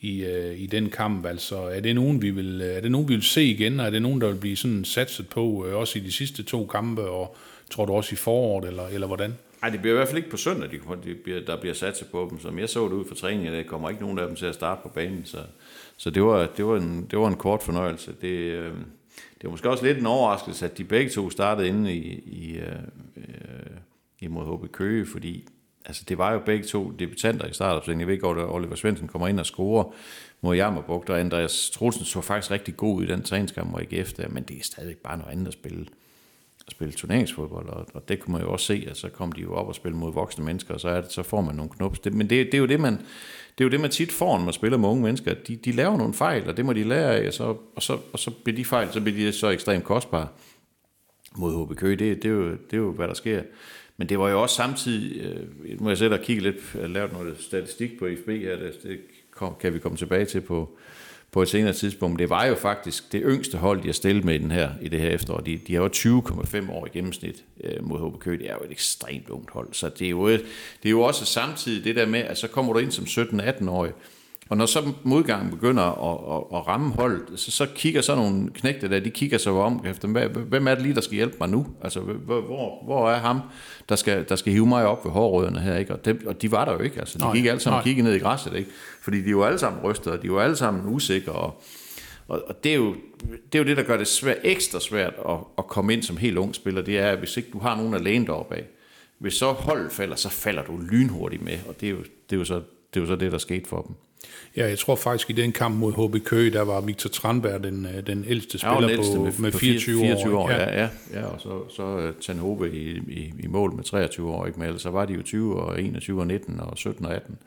i, 0.00 0.24
i 0.56 0.66
den 0.66 0.90
kamp. 0.90 1.26
Altså, 1.26 1.56
er 1.56 1.80
det 1.80 1.94
nogen, 1.94 2.22
vi 2.22 2.30
vil, 2.30 2.60
er 2.60 2.80
det 2.80 2.90
nogen, 2.90 3.08
vi 3.08 3.14
vil 3.14 3.24
se 3.24 3.44
igen, 3.44 3.80
og 3.80 3.86
er 3.86 3.90
det 3.90 4.02
nogen, 4.02 4.20
der 4.20 4.28
vil 4.28 4.40
blive 4.40 4.56
sådan 4.56 4.84
satset 4.84 5.28
på, 5.28 5.66
også 5.72 5.98
i 5.98 6.02
de 6.02 6.12
sidste 6.12 6.42
to 6.42 6.66
kampe, 6.66 7.02
og 7.02 7.36
tror 7.70 7.86
du 7.86 7.92
også 7.92 8.12
i 8.12 8.16
foråret, 8.16 8.68
eller, 8.68 8.86
eller 8.86 9.06
hvordan? 9.06 9.34
Nej, 9.62 9.70
det 9.70 9.80
bliver 9.80 9.94
i 9.94 9.96
hvert 9.96 10.08
fald 10.08 10.18
ikke 10.18 10.30
på 10.30 10.36
søndag, 10.36 10.70
de, 10.70 10.78
de 11.04 11.14
bliver, 11.14 11.40
der 11.40 11.60
bliver 11.60 11.74
sat 11.74 11.98
sig 11.98 12.06
på 12.12 12.28
dem. 12.30 12.40
Som 12.40 12.58
jeg 12.58 12.68
så 12.68 12.84
det 12.84 12.92
ud 12.92 13.04
for 13.04 13.14
træningen, 13.14 13.54
der 13.54 13.62
kommer 13.62 13.90
ikke 13.90 14.02
nogen 14.02 14.18
af 14.18 14.26
dem 14.26 14.36
til 14.36 14.46
at 14.46 14.54
starte 14.54 14.80
på 14.82 14.88
banen. 14.88 15.24
Så, 15.24 15.38
så 15.96 16.10
det, 16.10 16.22
var, 16.22 16.48
det, 16.56 16.66
var 16.66 16.76
en, 16.76 17.06
det 17.10 17.18
var 17.18 17.28
en 17.28 17.36
kort 17.36 17.62
fornøjelse. 17.62 18.14
Det, 18.20 18.28
øh, 18.28 18.72
det 19.14 19.44
var 19.44 19.50
måske 19.50 19.70
også 19.70 19.84
lidt 19.84 19.98
en 19.98 20.06
overraskelse, 20.06 20.64
at 20.64 20.78
de 20.78 20.84
begge 20.84 21.10
to 21.10 21.30
startede 21.30 21.68
inde 21.68 21.94
i, 21.94 22.22
i, 22.26 22.56
øh, 22.56 22.72
øh 23.16 23.24
imod 24.20 24.58
HB 24.58 24.72
Køge, 24.72 25.06
fordi 25.06 25.48
altså, 25.84 26.04
det 26.08 26.18
var 26.18 26.32
jo 26.32 26.38
begge 26.38 26.64
to 26.64 26.90
debutanter 26.90 27.46
i 27.46 27.52
startopstillingen. 27.52 28.08
Jeg 28.08 28.14
ved 28.14 28.20
godt, 28.20 28.38
at 28.38 28.48
Oliver 28.48 28.74
Svendsen 28.74 29.08
kommer 29.08 29.28
ind 29.28 29.40
og 29.40 29.46
scorer 29.46 29.94
mod 30.40 30.56
Jammerbugt, 30.56 31.10
og 31.10 31.20
Andreas 31.20 31.70
Troelsen 31.70 32.04
så 32.04 32.20
faktisk 32.20 32.50
rigtig 32.50 32.76
god 32.76 33.02
i 33.02 33.06
den 33.06 33.22
træningskamp 33.22 33.80
i 33.80 33.96
AGF 33.96 34.12
der, 34.12 34.28
men 34.28 34.42
det 34.42 34.58
er 34.58 34.62
stadigvæk 34.62 34.96
bare 34.96 35.18
noget 35.18 35.32
andet 35.32 35.46
at 35.46 35.52
spille 35.52 35.86
spille 36.70 36.92
turneringsfodbold, 36.92 37.68
og, 37.68 37.86
og 37.94 38.08
det 38.08 38.20
kunne 38.20 38.32
man 38.32 38.42
jo 38.42 38.52
også 38.52 38.66
se, 38.66 38.86
at 38.90 38.96
så 38.96 39.08
kom 39.08 39.32
de 39.32 39.40
jo 39.40 39.54
op 39.54 39.68
og 39.68 39.74
spille 39.74 39.96
mod 39.96 40.12
voksne 40.12 40.44
mennesker, 40.44 40.74
og 40.74 40.80
så, 40.80 40.88
er 40.88 41.00
det, 41.00 41.12
så 41.12 41.22
får 41.22 41.40
man 41.40 41.54
nogle 41.54 41.70
knups. 41.70 41.98
Det, 41.98 42.12
men 42.12 42.30
det, 42.30 42.46
det, 42.46 42.54
er 42.54 42.58
jo 42.58 42.66
det, 42.66 42.80
man, 42.80 42.92
det 43.58 43.60
er 43.60 43.64
jo 43.64 43.68
det, 43.68 43.80
man 43.80 43.90
tit 43.90 44.12
får, 44.12 44.38
når 44.38 44.44
man 44.44 44.54
spiller 44.54 44.78
med 44.78 44.88
unge 44.88 45.02
mennesker. 45.02 45.34
De, 45.34 45.56
de 45.56 45.72
laver 45.72 45.96
nogle 45.96 46.14
fejl, 46.14 46.48
og 46.48 46.56
det 46.56 46.64
må 46.64 46.72
de 46.72 46.84
lære 46.84 47.16
af, 47.16 47.26
og 47.26 47.32
så, 47.32 47.56
og 47.76 47.82
så, 47.82 47.98
og 48.12 48.18
så 48.18 48.30
bliver 48.30 48.56
de 48.56 48.64
fejl, 48.64 48.92
så 48.92 49.00
bliver 49.00 49.16
de 49.16 49.32
så 49.32 49.48
ekstremt 49.48 49.84
kostbare 49.84 50.28
mod 51.36 51.66
HB 51.66 51.76
Køge. 51.76 51.96
Det, 51.96 52.22
det, 52.22 52.28
er 52.28 52.32
jo, 52.32 52.50
det 52.50 52.72
er 52.72 52.76
jo, 52.76 52.92
hvad 52.92 53.08
der 53.08 53.14
sker. 53.14 53.42
Men 53.96 54.08
det 54.08 54.18
var 54.18 54.28
jo 54.28 54.42
også 54.42 54.56
samtidig, 54.56 55.20
øh, 55.20 55.80
må 55.80 55.88
jeg 55.88 55.98
sætte 55.98 56.14
og 56.14 56.20
kigge 56.20 56.42
lidt, 56.42 56.74
lavet 56.74 57.12
noget 57.12 57.36
statistik 57.40 57.98
på 57.98 58.06
IFB 58.06 58.28
her, 58.28 58.56
det, 58.56 58.80
øh, 58.84 58.90
det 58.90 59.00
kom, 59.30 59.54
kan 59.60 59.74
vi 59.74 59.78
komme 59.78 59.98
tilbage 59.98 60.24
til 60.24 60.40
på, 60.40 60.78
på 61.34 61.42
et 61.42 61.48
senere 61.48 61.72
tidspunkt. 61.72 62.18
Det 62.18 62.30
var 62.30 62.44
jo 62.44 62.54
faktisk 62.54 63.12
det 63.12 63.22
yngste 63.24 63.58
hold, 63.58 63.82
de 63.82 63.88
har 63.88 63.92
stillet 63.92 64.24
med 64.24 64.34
i, 64.34 64.38
den 64.38 64.50
her, 64.50 64.70
i 64.82 64.88
det 64.88 65.00
her 65.00 65.08
efterår. 65.08 65.40
De, 65.40 65.60
de 65.66 65.74
har 65.74 65.82
jo 65.82 65.88
20,5 65.88 66.72
år 66.72 66.86
i 66.86 66.88
gennemsnit 66.92 67.44
øh, 67.64 67.88
mod 67.88 68.10
HB 68.10 68.20
Køge. 68.20 68.38
Det 68.38 68.50
er 68.50 68.54
jo 68.54 68.64
et 68.64 68.70
ekstremt 68.70 69.30
ungt 69.30 69.50
hold. 69.50 69.68
Så 69.72 69.88
det 69.88 70.04
er, 70.04 70.10
jo 70.10 70.26
et, 70.26 70.40
det 70.82 70.88
er 70.88 70.90
jo 70.90 71.00
også 71.00 71.24
samtidig 71.24 71.84
det 71.84 71.96
der 71.96 72.06
med, 72.06 72.20
at 72.20 72.38
så 72.38 72.48
kommer 72.48 72.72
du 72.72 72.78
ind 72.78 72.92
som 72.92 73.04
17-18-årig, 73.04 73.92
og 74.48 74.56
når 74.56 74.66
så 74.66 74.92
modgangen 75.02 75.50
begynder 75.50 75.82
at, 75.82 76.36
at, 76.36 76.58
at 76.58 76.66
ramme 76.66 76.92
holdet, 76.92 77.40
så, 77.40 77.50
så 77.50 77.66
kigger 77.74 78.00
så 78.00 78.14
nogle 78.14 78.50
knægte 78.50 78.88
der, 78.88 79.00
de 79.00 79.10
kigger 79.10 79.38
sig 79.38 79.52
om 79.52 79.84
efter, 79.86 80.08
hvem 80.28 80.68
er 80.68 80.74
det 80.74 80.82
lige, 80.82 80.94
der 80.94 81.00
skal 81.00 81.16
hjælpe 81.16 81.36
mig 81.40 81.48
nu? 81.48 81.66
Altså, 81.82 82.00
hvor, 82.00 82.40
hvor, 82.40 82.84
hvor 82.84 83.10
er 83.10 83.18
ham, 83.18 83.40
der 83.88 83.96
skal, 83.96 84.28
der 84.28 84.36
skal 84.36 84.52
hive 84.52 84.66
mig 84.66 84.86
op 84.86 85.04
ved 85.04 85.12
hårrødderne 85.12 85.60
her? 85.60 85.76
Ikke? 85.76 85.92
Og, 85.92 86.04
dem, 86.04 86.26
og 86.26 86.42
de 86.42 86.50
var 86.50 86.64
der 86.64 86.72
jo 86.72 86.78
ikke. 86.78 86.98
Altså, 86.98 87.18
de 87.18 87.24
Nej, 87.24 87.34
gik 87.34 87.46
alle 87.46 87.60
sammen 87.60 87.78
og 87.78 87.84
kiggede 87.84 88.08
ned 88.08 88.14
i 88.14 88.18
græsset, 88.18 88.54
ikke? 88.54 88.70
Fordi 89.02 89.22
de 89.22 89.36
var 89.36 89.46
alle 89.46 89.58
sammen 89.58 89.82
rystede, 89.82 90.14
og 90.14 90.22
de 90.22 90.32
var 90.32 90.42
alle 90.42 90.56
sammen 90.56 90.94
usikre, 90.94 91.32
og, 91.32 91.62
og, 92.28 92.42
og 92.48 92.64
det, 92.64 92.72
er 92.72 92.76
jo, 92.76 92.94
det 93.52 93.58
er 93.58 93.58
jo 93.58 93.64
det, 93.64 93.76
der 93.76 93.82
gør 93.82 93.96
det 93.96 94.06
svært, 94.06 94.36
ekstra 94.42 94.80
svært 94.80 95.14
at, 95.28 95.36
at 95.58 95.66
komme 95.66 95.92
ind 95.92 96.02
som 96.02 96.16
helt 96.16 96.38
ung 96.38 96.54
spiller, 96.54 96.82
det 96.82 96.98
er, 96.98 97.10
at 97.10 97.18
hvis 97.18 97.36
ikke 97.36 97.48
du 97.52 97.58
har 97.58 97.76
nogen 97.76 97.94
at 97.94 98.00
læne 98.00 98.26
dig 98.26 98.34
op 98.34 98.52
af, 98.52 98.64
hvis 99.18 99.34
så 99.34 99.52
holdet 99.52 99.92
falder, 99.92 100.16
så 100.16 100.28
falder 100.28 100.62
du 100.62 100.80
lynhurtigt 100.90 101.42
med, 101.42 101.58
og 101.68 101.80
det 101.80 101.86
er 101.86 101.90
jo, 101.90 101.98
det 101.98 102.36
er 102.36 102.36
jo, 102.36 102.44
så, 102.44 102.54
det, 102.54 102.96
er 102.96 103.00
jo 103.00 103.06
så 103.06 103.16
det, 103.16 103.32
der 103.32 103.38
skete 103.38 103.68
for 103.68 103.82
dem. 103.82 103.94
Ja, 104.56 104.68
jeg 104.68 104.78
tror 104.78 104.96
faktisk, 104.96 105.30
i 105.30 105.32
den 105.32 105.52
kamp 105.52 105.76
mod 105.76 105.92
HB 105.92 106.24
Køge, 106.24 106.50
der 106.50 106.62
var 106.62 106.80
Victor 106.80 107.08
Tranberg 107.08 107.64
den, 107.64 107.86
øh, 107.86 108.06
den 108.06 108.24
ældste 108.28 108.58
Ja, 108.62 108.74
spiller 108.74 108.88
den 108.88 108.98
ældste 108.98 109.16
på, 109.16 109.42
med 109.42 109.52
24, 109.52 110.00
24 110.00 110.38
år. 110.38 110.42
år. 110.42 110.50
Ja, 110.50 110.80
ja, 110.82 110.88
ja, 111.12 111.24
og 111.26 111.40
så, 111.40 111.74
så 111.76 111.96
uh, 111.96 112.20
Tanhobe 112.20 112.70
i, 112.70 112.98
i, 113.08 113.32
i, 113.38 113.46
mål 113.46 113.74
med 113.74 113.84
23 113.84 114.30
år, 114.30 114.46
ikke? 114.46 114.58
men 114.58 114.66
ellers 114.66 114.82
så 114.82 114.90
var 114.90 115.04
de 115.04 115.14
jo 115.14 115.22
20 115.22 115.60
og 115.60 115.82
21 115.82 116.20
og 116.20 116.26
19 116.26 116.60
og 116.60 116.78
17 116.78 117.06
og 117.06 117.14
18. 117.14 117.38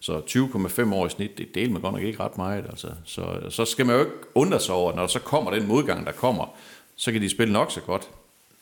Så 0.00 0.18
20,5 0.18 0.94
år 0.94 1.06
i 1.06 1.10
snit, 1.10 1.38
det 1.38 1.54
deler 1.54 1.72
man 1.72 1.82
godt 1.82 1.94
nok 1.94 2.02
ikke 2.02 2.20
ret 2.20 2.36
meget. 2.36 2.64
Altså. 2.70 2.88
Så, 3.04 3.22
så 3.48 3.64
skal 3.64 3.86
man 3.86 3.94
jo 3.94 4.00
ikke 4.00 4.12
undre 4.34 4.60
sig 4.60 4.74
over, 4.74 4.92
når 4.92 5.00
der 5.00 5.06
så 5.06 5.18
kommer 5.18 5.50
den 5.50 5.68
modgang, 5.68 6.06
der 6.06 6.12
kommer, 6.12 6.56
så 6.96 7.12
kan 7.12 7.22
de 7.22 7.28
spille 7.28 7.52
nok 7.52 7.70
så 7.70 7.80
godt. 7.80 8.10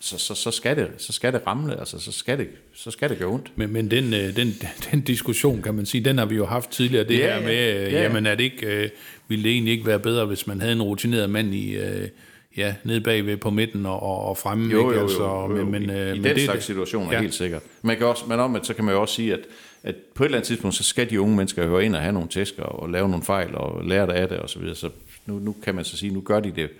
Så, 0.04 0.18
så, 0.18 0.34
så, 0.34 0.50
skal, 0.50 0.76
det, 0.76 0.88
så 0.98 1.12
skal 1.12 1.32
det 1.32 1.42
ramle, 1.46 1.78
altså 1.80 1.98
så 1.98 2.12
skal 2.12 2.38
det, 2.38 2.48
så 2.74 2.90
skal 2.90 3.10
det 3.10 3.18
gøre 3.18 3.28
ondt. 3.28 3.52
Men, 3.56 3.72
men 3.72 3.90
den, 3.90 4.14
øh, 4.14 4.36
den, 4.36 4.54
den 4.92 5.00
diskussion, 5.00 5.62
kan 5.62 5.74
man 5.74 5.86
sige, 5.86 6.04
den 6.04 6.18
har 6.18 6.24
vi 6.26 6.34
jo 6.36 6.46
haft 6.46 6.70
tidligere, 6.70 7.04
det 7.08 7.18
Ja, 7.18 7.38
her 7.38 7.46
med, 7.46 7.74
øh, 7.74 7.82
Ja, 7.82 7.90
ja. 7.90 8.02
jamen 8.02 8.26
er 8.26 8.34
det 8.34 8.44
ikke, 8.44 8.66
øh, 8.66 8.88
ville 9.28 9.44
det 9.44 9.52
egentlig 9.52 9.72
ikke 9.72 9.86
være 9.86 9.98
bedre, 9.98 10.26
hvis 10.26 10.46
man 10.46 10.60
havde 10.60 10.72
en 10.72 10.82
rutineret 10.82 11.30
mand 11.30 11.54
i, 11.54 11.76
øh, 11.76 12.08
ja, 12.56 12.74
nede 12.84 13.00
bagved 13.00 13.36
på 13.36 13.50
midten 13.50 13.86
og, 13.86 14.02
og, 14.02 14.24
og 14.24 14.38
fremme. 14.38 14.72
Jo, 14.72 14.78
ikke? 14.78 14.90
jo, 14.90 14.94
jo, 14.96 15.02
Altså, 15.02 15.22
jo, 15.22 15.56
jo. 15.56 15.64
Men, 15.64 15.70
men, 15.70 15.82
I, 15.82 15.92
øh, 15.92 16.08
i 16.08 16.12
men 16.14 16.24
den 16.24 16.34
det- 16.36 16.44
slags 16.44 16.64
situationer 16.64 17.12
ja. 17.12 17.20
helt 17.20 17.34
sikkert. 17.34 17.62
Man 17.82 17.96
kan 17.96 18.06
også, 18.06 18.24
men 18.28 18.40
om 18.40 18.58
så 18.64 18.74
kan 18.74 18.84
man 18.84 18.94
jo 18.94 19.00
også 19.00 19.14
sige, 19.14 19.32
at, 19.32 19.40
at 19.82 19.94
på 20.14 20.24
et 20.24 20.26
eller 20.26 20.38
andet 20.38 20.46
tidspunkt, 20.46 20.76
så 20.76 20.82
skal 20.84 21.10
de 21.10 21.20
unge 21.20 21.36
mennesker 21.36 21.66
høre 21.66 21.84
ind 21.84 21.94
og 21.96 22.00
have 22.02 22.12
nogle 22.12 22.28
tæsker 22.28 22.62
og 22.62 22.88
lave 22.90 23.08
nogle 23.08 23.24
fejl 23.24 23.54
og 23.54 23.84
lære 23.84 24.06
det 24.06 24.12
af 24.12 24.28
det 24.28 24.38
og 24.38 24.50
så 24.50 24.58
videre. 24.58 24.74
Så 24.74 24.88
nu, 25.26 25.38
nu 25.38 25.54
kan 25.64 25.74
man 25.74 25.84
så 25.84 25.96
sige, 25.96 26.12
nu 26.12 26.20
gør 26.20 26.40
de 26.40 26.52
det 26.56 26.70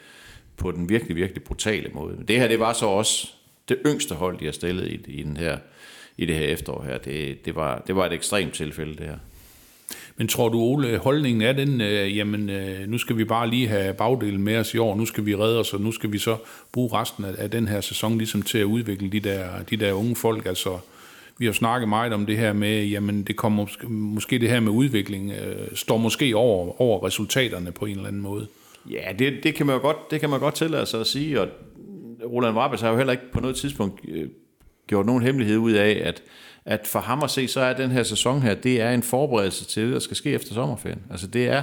på 0.57 0.71
den 0.71 0.89
virkelig, 0.89 1.17
virkelig 1.17 1.43
brutale 1.43 1.91
måde. 1.95 2.17
Men 2.17 2.29
det 2.29 2.41
her, 2.41 2.49
det 2.49 2.61
var 2.61 2.73
så 2.73 2.87
også 2.87 3.29
det 3.69 3.79
yngste 3.87 4.15
hold, 4.15 4.39
de 4.39 4.45
har 4.45 4.53
stillet 4.53 4.89
i, 4.89 5.19
i, 5.19 5.23
den 5.23 5.37
her, 5.37 5.59
i 6.17 6.27
det 6.27 6.37
her 6.37 6.47
efterår 6.47 6.83
her. 6.83 6.99
Det, 6.99 7.45
det, 7.45 7.55
var, 7.55 7.83
det 7.87 7.97
var 7.97 8.07
et 8.07 8.13
ekstremt 8.13 8.55
tilfælde, 8.55 8.97
det 8.97 9.07
her. 9.07 9.17
Men 10.17 10.29
tror 10.29 10.49
du, 10.49 10.61
Ole, 10.61 10.99
holdningen 10.99 11.43
er 11.43 11.53
den, 11.53 11.81
øh, 11.81 12.17
jamen 12.17 12.51
øh, 12.51 12.89
nu 12.89 12.99
skal 12.99 13.17
vi 13.17 13.25
bare 13.25 13.51
lige 13.51 13.69
have 13.69 13.95
bagdelen 13.95 14.43
med 14.43 14.57
os 14.57 14.75
i 14.75 14.79
år, 14.79 14.97
nu 14.97 15.07
skal 15.07 15.27
vi 15.27 15.37
redde 15.37 15.61
os, 15.61 15.75
og 15.75 15.81
nu 15.81 15.93
skal 15.93 16.13
vi 16.13 16.19
så 16.19 16.37
bruge 16.73 16.91
resten 16.93 17.25
af, 17.25 17.35
af 17.39 17.51
den 17.51 17.69
her 17.69 17.81
sæson 17.81 18.19
ligesom 18.19 18.43
til 18.43 18.59
at 18.59 18.65
udvikle 18.65 19.11
de 19.11 19.21
der, 19.21 19.63
de 19.71 19.77
der 19.77 19.93
unge 19.93 20.17
folk. 20.17 20.47
Altså, 20.47 20.79
vi 21.39 21.47
har 21.47 21.53
snakket 21.53 21.89
meget 21.89 22.13
om 22.13 22.27
det 22.27 22.39
her 22.39 22.53
med, 22.53 22.85
jamen 22.85 23.23
det 23.23 23.37
kommer 23.37 23.63
måske, 23.63 23.87
måske 23.87 24.39
det 24.39 24.49
her 24.49 24.61
med 24.61 24.73
udvikling, 24.73 25.33
øh, 25.33 25.69
står 25.75 25.97
måske 25.97 26.37
over, 26.37 26.81
over 26.81 27.07
resultaterne 27.07 27.73
på 27.73 27.87
en 27.87 27.97
eller 27.97 28.09
anden 28.09 28.23
måde. 28.23 28.47
Ja, 28.91 29.13
det, 29.19 29.41
det, 29.43 29.55
kan 29.55 29.67
man 29.67 29.75
jo 29.77 29.81
godt, 29.83 30.11
det 30.11 30.21
kan 30.21 30.31
man 30.31 30.41
godt 30.41 30.55
tillade 30.55 30.87
sig 30.87 31.01
at 31.01 31.07
sige, 31.07 31.41
og 31.41 31.49
Roland 32.25 32.57
Rabbes 32.57 32.81
har 32.81 32.91
jo 32.91 32.97
heller 32.97 33.13
ikke 33.13 33.31
på 33.33 33.41
noget 33.41 33.57
tidspunkt 33.57 34.01
øh, 34.09 34.29
gjort 34.87 35.07
nogen 35.07 35.23
hemmelighed 35.23 35.57
ud 35.57 35.73
af, 35.73 36.03
at, 36.05 36.23
at 36.65 36.87
for 36.87 36.99
ham 36.99 37.23
at 37.23 37.31
se, 37.31 37.49
så 37.49 37.61
er 37.61 37.73
den 37.73 37.91
her 37.91 38.03
sæson 38.03 38.43
her, 38.43 38.55
det 38.55 38.81
er 38.81 38.91
en 38.91 39.03
forberedelse 39.03 39.65
til 39.65 39.83
det, 39.85 39.93
der 39.93 39.99
skal 39.99 40.17
ske 40.17 40.31
efter 40.31 40.55
sommerferien. 40.55 41.03
Altså 41.11 41.27
det 41.27 41.49
er, 41.49 41.63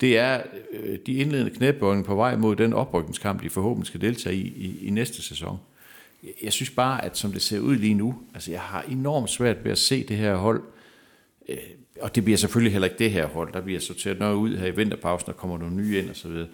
det 0.00 0.18
er 0.18 0.42
øh, 0.72 0.98
de 1.06 1.12
indledende 1.14 1.50
knæbøjninger 1.50 2.06
på 2.06 2.14
vej 2.14 2.36
mod 2.36 2.56
den 2.56 2.72
oprykningskamp, 2.72 3.42
de 3.42 3.50
forhåbentlig 3.50 3.86
skal 3.86 4.00
deltage 4.00 4.36
i, 4.36 4.46
i, 4.56 4.86
i 4.86 4.90
næste 4.90 5.22
sæson. 5.22 5.58
Jeg- 6.24 6.32
Jeg 6.42 6.52
synes 6.52 6.70
bare, 6.70 7.04
at 7.04 7.16
som 7.16 7.32
det 7.32 7.42
ser 7.42 7.58
ud 7.60 7.76
lige 7.76 7.94
nu, 7.94 8.14
altså 8.34 8.50
jeg 8.50 8.60
har 8.60 8.82
enormt 8.90 9.30
svært 9.30 9.64
ved 9.64 9.72
at 9.72 9.78
se 9.78 10.04
det 10.08 10.16
her 10.16 10.36
hold, 10.36 10.62
øh, 11.48 11.56
og 12.00 12.14
det 12.14 12.24
bliver 12.24 12.36
selvfølgelig 12.36 12.72
heller 12.72 12.88
ikke 12.88 12.98
det 12.98 13.10
her 13.10 13.26
hold, 13.26 13.52
der 13.52 13.60
bliver 13.60 13.80
sorteret 13.80 14.18
noget 14.18 14.34
ud 14.34 14.56
her 14.56 14.66
i 14.66 14.76
vinterpausen, 14.76 15.26
der 15.26 15.32
kommer 15.32 15.58
nogle 15.58 15.74
nye 15.74 15.98
ind 15.98 16.10
og 16.10 16.16
så 16.16 16.28
videre. 16.28 16.48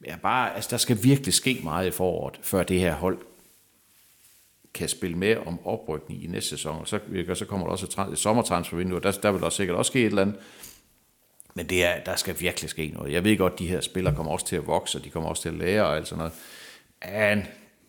Men 0.00 0.10
jeg 0.10 0.18
bare, 0.22 0.54
altså 0.54 0.68
der 0.70 0.76
skal 0.76 0.98
virkelig 1.02 1.34
ske 1.34 1.60
meget 1.64 1.86
i 1.86 1.90
foråret, 1.90 2.40
før 2.42 2.62
det 2.62 2.80
her 2.80 2.94
hold 2.94 3.18
kan 4.74 4.88
spille 4.88 5.18
med 5.18 5.36
om 5.46 5.66
oprykning 5.66 6.24
i 6.24 6.26
næste 6.26 6.50
sæson. 6.50 6.80
Og 6.80 6.88
så, 6.88 7.00
og 7.28 7.36
så 7.36 7.44
kommer 7.44 7.66
der 7.66 7.72
også 7.72 8.04
et, 8.06 8.12
et 8.12 8.18
sommertransfervindue, 8.18 8.98
og 8.98 9.02
der, 9.02 9.12
der 9.12 9.32
vil 9.32 9.44
også 9.44 9.56
sikkert 9.56 9.76
også 9.76 9.90
ske 9.90 10.00
et 10.00 10.06
eller 10.06 10.22
andet. 10.22 10.36
Men 11.54 11.66
det 11.66 11.84
er, 11.84 12.04
der 12.04 12.16
skal 12.16 12.40
virkelig 12.40 12.70
ske 12.70 12.90
noget. 12.94 13.12
Jeg 13.12 13.24
ved 13.24 13.38
godt, 13.38 13.52
at 13.52 13.58
de 13.58 13.66
her 13.66 13.80
spillere 13.80 14.14
kommer 14.14 14.32
også 14.32 14.46
til 14.46 14.56
at 14.56 14.66
vokse, 14.66 14.98
og 14.98 15.04
de 15.04 15.10
kommer 15.10 15.28
også 15.28 15.42
til 15.42 15.48
at 15.48 15.54
lære 15.54 15.86
og 15.86 15.96
alt 15.96 16.08
sådan 16.08 16.18
noget. 16.18 16.32
Men 17.36 17.46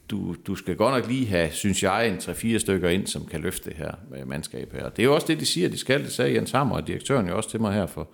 du, 0.10 0.36
du 0.48 0.56
skal 0.56 0.76
godt 0.76 0.96
nok 0.96 1.08
lige 1.08 1.28
have, 1.28 1.52
synes 1.52 1.84
jeg, 1.84 2.08
en 2.08 2.18
3-4 2.18 2.58
stykker 2.58 2.90
ind, 2.90 3.08
som 3.08 3.26
kan 3.26 3.42
løfte 3.42 3.70
det 3.70 3.78
her 3.78 3.92
øh, 4.18 4.28
mandskab 4.28 4.74
her. 4.74 4.90
Det 4.90 5.00
er 5.00 5.04
jo 5.04 5.16
også 5.16 5.28
det, 5.28 5.40
de 5.40 5.46
siger, 5.46 5.70
de 5.70 5.78
skal. 5.78 6.04
Det 6.04 6.12
sagde 6.12 6.36
Jens 6.36 6.52
Hammer, 6.52 6.76
og 6.76 6.88
direktøren 6.88 7.28
jo 7.28 7.38
også 7.38 7.50
til 7.50 7.62
mig 7.62 7.74
her 7.74 7.86
for, 7.86 8.10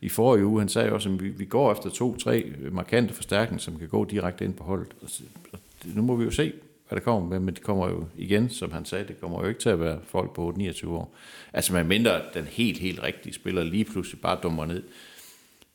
i 0.00 0.08
forrige 0.08 0.46
uge. 0.46 0.60
Han 0.60 0.68
sagde 0.68 0.88
jo 0.88 0.94
også, 0.94 1.08
at 1.08 1.22
vi, 1.22 1.28
vi 1.28 1.44
går 1.44 1.72
efter 1.72 1.90
to-tre 1.90 2.52
markante 2.70 3.14
forstærkninger, 3.14 3.60
som 3.60 3.78
kan 3.78 3.88
gå 3.88 4.04
direkte 4.04 4.44
ind 4.44 4.54
på 4.54 4.64
holdet. 4.64 4.88
Og 5.02 5.08
og 5.52 5.58
nu 5.94 6.02
må 6.02 6.16
vi 6.16 6.24
jo 6.24 6.30
se, 6.30 6.52
hvad 6.88 6.98
der 6.98 7.04
kommer 7.04 7.28
med, 7.28 7.40
men 7.40 7.54
det 7.54 7.62
kommer 7.62 7.88
jo 7.88 8.06
igen, 8.16 8.50
som 8.50 8.72
han 8.72 8.84
sagde, 8.84 9.08
det 9.08 9.20
kommer 9.20 9.42
jo 9.42 9.48
ikke 9.48 9.60
til 9.60 9.68
at 9.68 9.80
være 9.80 9.98
folk 10.06 10.34
på 10.34 10.54
29 10.56 10.96
år. 10.96 11.14
Altså 11.52 11.72
man 11.72 11.86
mindre 11.86 12.20
den 12.34 12.44
helt, 12.44 12.78
helt 12.78 13.02
rigtige 13.02 13.34
spiller 13.34 13.64
lige 13.64 13.84
pludselig 13.84 14.20
bare 14.20 14.38
dummer 14.42 14.66
ned. 14.66 14.82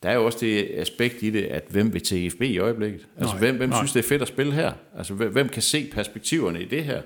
Der 0.03 0.09
er 0.09 0.13
jo 0.13 0.25
også 0.25 0.37
det 0.41 0.67
aspekt 0.73 1.23
i 1.23 1.29
det, 1.29 1.43
at 1.43 1.63
hvem 1.69 1.93
vil 1.93 2.01
til 2.01 2.17
IFB 2.17 2.41
i 2.41 2.57
øjeblikket? 2.57 3.07
Altså 3.17 3.33
Nej, 3.35 3.39
hvem, 3.39 3.55
hvem 3.57 3.69
nej. 3.69 3.79
synes, 3.79 3.93
det 3.93 3.99
er 3.99 4.07
fedt 4.07 4.21
at 4.21 4.27
spille 4.27 4.53
her? 4.53 4.73
Altså 4.97 5.13
hvem, 5.13 5.31
hvem 5.31 5.49
kan 5.49 5.61
se 5.61 5.89
perspektiverne 5.93 6.61
i 6.61 6.65
det 6.65 6.83
her? 6.83 7.01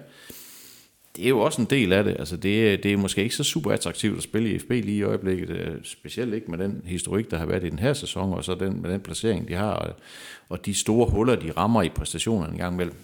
Det 1.16 1.26
er 1.26 1.30
jo 1.30 1.40
også 1.40 1.62
en 1.62 1.68
del 1.70 1.94
af 1.94 2.04
det. 2.04 2.16
Altså 2.20 2.38
det, 2.38 2.74
er- 2.74 2.78
det 2.78 2.94
er 2.94 2.98
måske 2.98 3.24
ikke 3.24 3.36
så 3.36 3.44
super 3.44 3.72
attraktivt 3.72 4.18
at 4.18 4.24
spille 4.24 4.50
i 4.52 4.60
FB 4.60 4.70
lige 4.70 4.98
i 4.98 5.04
øjeblikket, 5.04 5.50
øh, 5.50 5.76
specielt 5.84 6.34
ikke 6.34 6.52
med 6.52 6.58
den 6.58 6.82
historik, 6.86 7.32
der 7.32 7.38
har 7.38 7.46
været 7.46 7.64
i 7.64 7.70
den 7.70 7.80
her 7.80 7.94
sæson, 7.94 8.34
og 8.34 8.44
så 8.44 8.56
den, 8.56 8.82
med 8.82 8.90
den 8.92 9.00
placering, 9.02 9.48
de 9.48 9.54
har, 9.54 9.72
og, 9.72 9.94
og 10.50 10.66
de 10.66 10.74
store 10.74 11.10
huller, 11.10 11.36
de 11.36 11.52
rammer 11.52 11.82
i 11.84 11.90
præstationerne 11.90 12.52
en 12.54 12.58
gang 12.60 12.74
imellem. 12.74 12.96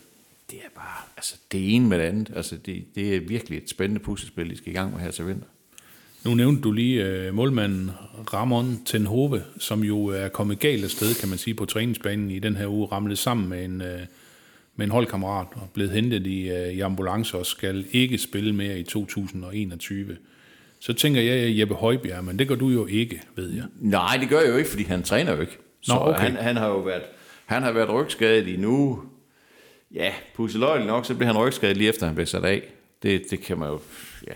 Det 0.51 0.57
er 0.65 0.69
bare, 0.75 1.03
altså 1.17 1.35
det 1.51 1.75
ene 1.75 1.87
med 1.87 1.97
det 1.99 2.03
andet. 2.05 2.31
Altså 2.35 2.57
det, 2.57 2.85
det 2.95 3.15
er 3.15 3.19
virkelig 3.19 3.57
et 3.57 3.69
spændende 3.69 3.99
puslespil, 4.01 4.49
de 4.49 4.57
skal 4.57 4.71
i 4.71 4.75
gang 4.75 4.93
med 4.93 4.99
her 5.01 5.11
til 5.11 5.27
vinter. 5.27 5.45
Nu 6.25 6.33
nævnte 6.33 6.61
du 6.61 6.71
lige 6.71 7.05
øh, 7.05 7.33
målmanden 7.33 7.91
Ramon 8.33 8.81
Tenhove, 8.85 9.43
som 9.57 9.83
jo 9.83 10.05
er 10.05 10.27
kommet 10.27 10.59
galt 10.59 10.83
af 10.83 10.89
sted, 10.89 11.15
kan 11.19 11.29
man 11.29 11.37
sige, 11.37 11.53
på 11.53 11.65
træningsbanen 11.65 12.31
i 12.31 12.39
den 12.39 12.55
her 12.55 12.67
uge, 12.67 12.87
ramlet 12.91 13.17
sammen 13.17 13.49
med 13.49 13.65
en, 13.65 13.81
øh, 13.81 13.99
med 14.75 14.85
en 14.85 14.91
holdkammerat 14.91 15.47
og 15.51 15.69
blevet 15.73 15.91
hentet 15.91 16.27
i, 16.27 16.49
øh, 16.49 16.73
i 16.73 16.79
ambulance 16.79 17.37
og 17.37 17.45
skal 17.45 17.85
ikke 17.91 18.17
spille 18.17 18.55
mere 18.55 18.79
i 18.79 18.83
2021. 18.83 20.17
Så 20.79 20.93
tænker 20.93 21.21
jeg, 21.21 21.59
Jeppe 21.59 21.75
Højbjerg, 21.75 22.23
men 22.23 22.39
det 22.39 22.47
gør 22.47 22.55
du 22.55 22.69
jo 22.69 22.85
ikke, 22.85 23.21
ved 23.35 23.49
jeg. 23.49 23.65
Nej, 23.79 24.17
det 24.19 24.29
gør 24.29 24.39
jeg 24.39 24.49
jo 24.49 24.57
ikke, 24.57 24.69
fordi 24.69 24.83
han 24.83 25.03
træner 25.03 25.35
jo 25.35 25.41
ikke. 25.41 25.57
Så 25.81 25.93
Nå, 25.93 25.99
okay. 25.99 26.19
han, 26.19 26.35
han 26.35 26.55
har 26.55 26.67
jo 26.67 26.79
været, 26.79 27.03
han 27.45 27.63
har 27.63 27.71
været 27.71 27.89
rygskadet 27.89 28.47
i 28.47 28.57
nu. 28.57 29.03
Ja, 29.93 30.13
pusseløjligt 30.35 30.87
nok, 30.87 31.05
så 31.05 31.15
blev 31.15 31.27
han 31.27 31.37
rygskadet 31.37 31.77
lige 31.77 31.89
efter, 31.89 32.05
han 32.05 32.15
blev 32.15 32.27
sat 32.27 32.45
af. 32.45 32.61
Det, 33.03 33.23
det 33.31 33.41
kan 33.41 33.57
man 33.57 33.69
jo, 33.69 33.79
ja, 34.27 34.33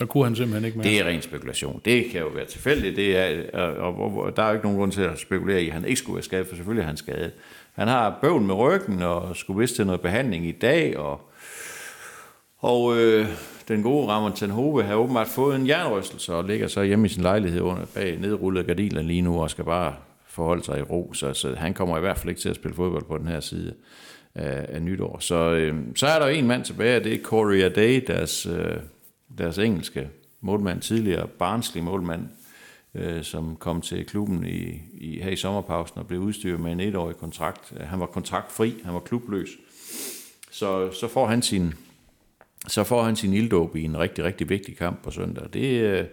der 0.00 0.06
kunne 0.06 0.24
han 0.24 0.36
simpelthen 0.36 0.64
ikke 0.64 0.78
mere. 0.78 0.88
det 0.88 1.00
er 1.00 1.04
ren 1.04 1.22
spekulation. 1.22 1.80
Det 1.84 2.04
kan 2.04 2.20
jo 2.20 2.28
være 2.28 2.44
tilfældigt. 2.44 2.96
Det 2.96 3.16
er, 3.16 3.42
øh, 3.54 3.84
og, 3.84 3.94
og, 3.94 4.18
og, 4.18 4.36
der 4.36 4.42
er 4.42 4.46
jo 4.46 4.52
ikke 4.52 4.64
nogen 4.64 4.78
grund 4.78 4.92
til 4.92 5.02
at 5.02 5.18
spekulere 5.18 5.62
i, 5.62 5.66
at 5.66 5.72
han 5.72 5.84
ikke 5.84 5.98
skulle 5.98 6.14
være 6.14 6.22
skadet, 6.22 6.46
for 6.46 6.56
selvfølgelig 6.56 6.82
er 6.82 6.86
han 6.86 6.96
skadet. 6.96 7.32
Han 7.72 7.88
har 7.88 8.18
bøvl 8.22 8.42
med 8.42 8.54
ryggen, 8.54 9.02
og 9.02 9.36
skulle 9.36 9.60
vist 9.60 9.76
til 9.76 9.86
noget 9.86 10.00
behandling 10.00 10.46
i 10.46 10.52
dag, 10.52 10.98
og, 10.98 11.20
og 12.58 12.98
øh, 12.98 13.26
den 13.68 13.82
gode 13.82 14.08
Ramon 14.08 14.36
Tenhove 14.36 14.82
har 14.82 14.94
åbenbart 14.94 15.28
fået 15.28 15.56
en 15.56 15.68
jernrystelse, 15.68 16.34
og 16.34 16.44
ligger 16.44 16.68
så 16.68 16.82
hjemme 16.82 17.06
i 17.06 17.08
sin 17.08 17.22
lejlighed 17.22 17.60
under 17.60 17.86
bag 17.94 18.18
nedrullede 18.20 18.64
gardiner 18.64 19.02
lige 19.02 19.22
nu, 19.22 19.42
og 19.42 19.50
skal 19.50 19.64
bare 19.64 19.94
forholde 20.26 20.64
sig 20.64 20.78
i 20.78 20.82
ro, 20.82 21.12
så, 21.14 21.34
så 21.34 21.54
han 21.54 21.74
kommer 21.74 21.96
i 21.96 22.00
hvert 22.00 22.18
fald 22.18 22.28
ikke 22.28 22.40
til 22.40 22.48
at 22.48 22.56
spille 22.56 22.74
fodbold 22.74 23.04
på 23.04 23.18
den 23.18 23.28
her 23.28 23.40
side 23.40 23.74
af, 24.34 24.66
af 24.68 24.82
nytår. 24.82 25.16
Så, 25.20 25.34
øh, 25.34 25.74
så 25.96 26.06
er 26.06 26.18
der 26.18 26.26
jo 26.26 26.34
en 26.34 26.46
mand 26.46 26.64
tilbage, 26.64 26.96
og 26.96 27.04
det 27.04 27.14
er 27.14 27.22
Corey 27.22 27.72
Day, 27.74 28.04
deres, 28.06 28.46
øh, 28.46 28.76
deres 29.38 29.58
engelske 29.58 30.10
målmand, 30.40 30.80
tidligere 30.80 31.28
barnslig 31.28 31.84
målmand, 31.84 32.28
øh, 32.94 33.24
som 33.24 33.56
kom 33.56 33.80
til 33.80 34.06
klubben 34.06 34.46
i, 34.46 34.82
i, 34.92 35.20
her 35.22 35.30
i 35.30 35.36
sommerpausen 35.36 35.98
og 35.98 36.06
blev 36.06 36.20
udstyret 36.20 36.60
med 36.60 36.72
en 36.72 36.80
etårig 36.80 37.16
kontrakt. 37.16 37.72
Han 37.80 38.00
var 38.00 38.06
kontraktfri, 38.06 38.74
han 38.84 38.94
var 38.94 39.00
klubløs. 39.00 39.48
Så, 40.50 40.92
så 40.92 41.08
får 41.08 41.26
han 41.26 41.42
sin 41.42 41.74
så 42.68 42.84
får 42.84 43.02
han 43.02 43.16
sin 43.16 43.34
ilddåb 43.34 43.76
i 43.76 43.84
en 43.84 43.98
rigtig, 43.98 44.24
rigtig 44.24 44.48
vigtig 44.48 44.76
kamp 44.76 45.02
på 45.02 45.10
søndag. 45.10 45.44
Det, 45.52 45.80
øh, 45.80 46.04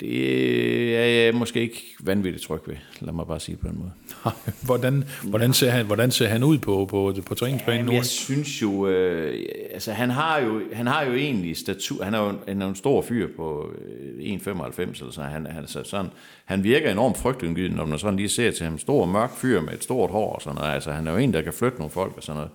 det 0.00 0.96
er 0.96 1.04
jeg 1.04 1.34
måske 1.34 1.60
ikke 1.60 1.94
vanvittigt 2.00 2.44
tryg 2.44 2.60
ved. 2.66 2.76
Lad 3.00 3.12
mig 3.12 3.26
bare 3.26 3.40
sige 3.40 3.56
på 3.56 3.68
en 3.68 3.78
måde. 3.78 3.90
hvordan, 4.66 5.04
hvordan, 5.22 5.52
ser 5.52 5.70
han, 5.70 5.86
hvordan 5.86 6.10
ser 6.10 6.28
han 6.28 6.44
ud 6.44 6.58
på, 6.58 6.86
på, 6.90 7.14
på 7.26 7.34
træningsbanen 7.34 7.86
nu? 7.86 7.92
Jeg 7.92 8.06
synes 8.06 8.62
jo, 8.62 8.88
øh, 8.88 9.44
altså 9.72 9.92
han 9.92 10.10
har 10.10 10.38
jo, 10.38 10.62
han 10.72 10.86
har 10.86 11.04
jo 11.04 11.14
egentlig 11.14 11.56
statur, 11.56 12.04
han 12.04 12.14
er 12.14 12.18
jo 12.18 12.28
en, 12.28 12.38
han 12.48 12.62
er 12.62 12.68
en 12.68 12.74
stor 12.74 13.02
fyr 13.02 13.28
på 13.36 13.74
øh, 14.18 14.34
1,95 14.34 14.80
eller 14.80 15.10
sådan, 15.10 15.30
han, 15.30 15.46
han, 15.46 15.66
så 15.66 15.84
sådan, 15.84 16.10
han 16.44 16.64
virker 16.64 16.92
enormt 16.92 17.18
frygtindgydende, 17.18 17.76
når 17.76 17.86
man 17.86 17.98
sådan 17.98 18.16
lige 18.16 18.28
ser 18.28 18.50
til 18.50 18.64
ham, 18.64 18.78
stor 18.78 19.06
mørk 19.06 19.36
fyr 19.36 19.60
med 19.60 19.72
et 19.72 19.84
stort 19.84 20.10
hår 20.10 20.32
og 20.32 20.42
sådan 20.42 20.56
noget, 20.56 20.74
altså 20.74 20.92
han 20.92 21.06
er 21.06 21.12
jo 21.12 21.18
en, 21.18 21.32
der 21.32 21.42
kan 21.42 21.52
flytte 21.52 21.78
nogle 21.78 21.90
folk 21.90 22.16
og 22.16 22.22
sådan 22.22 22.36
noget. 22.36 22.50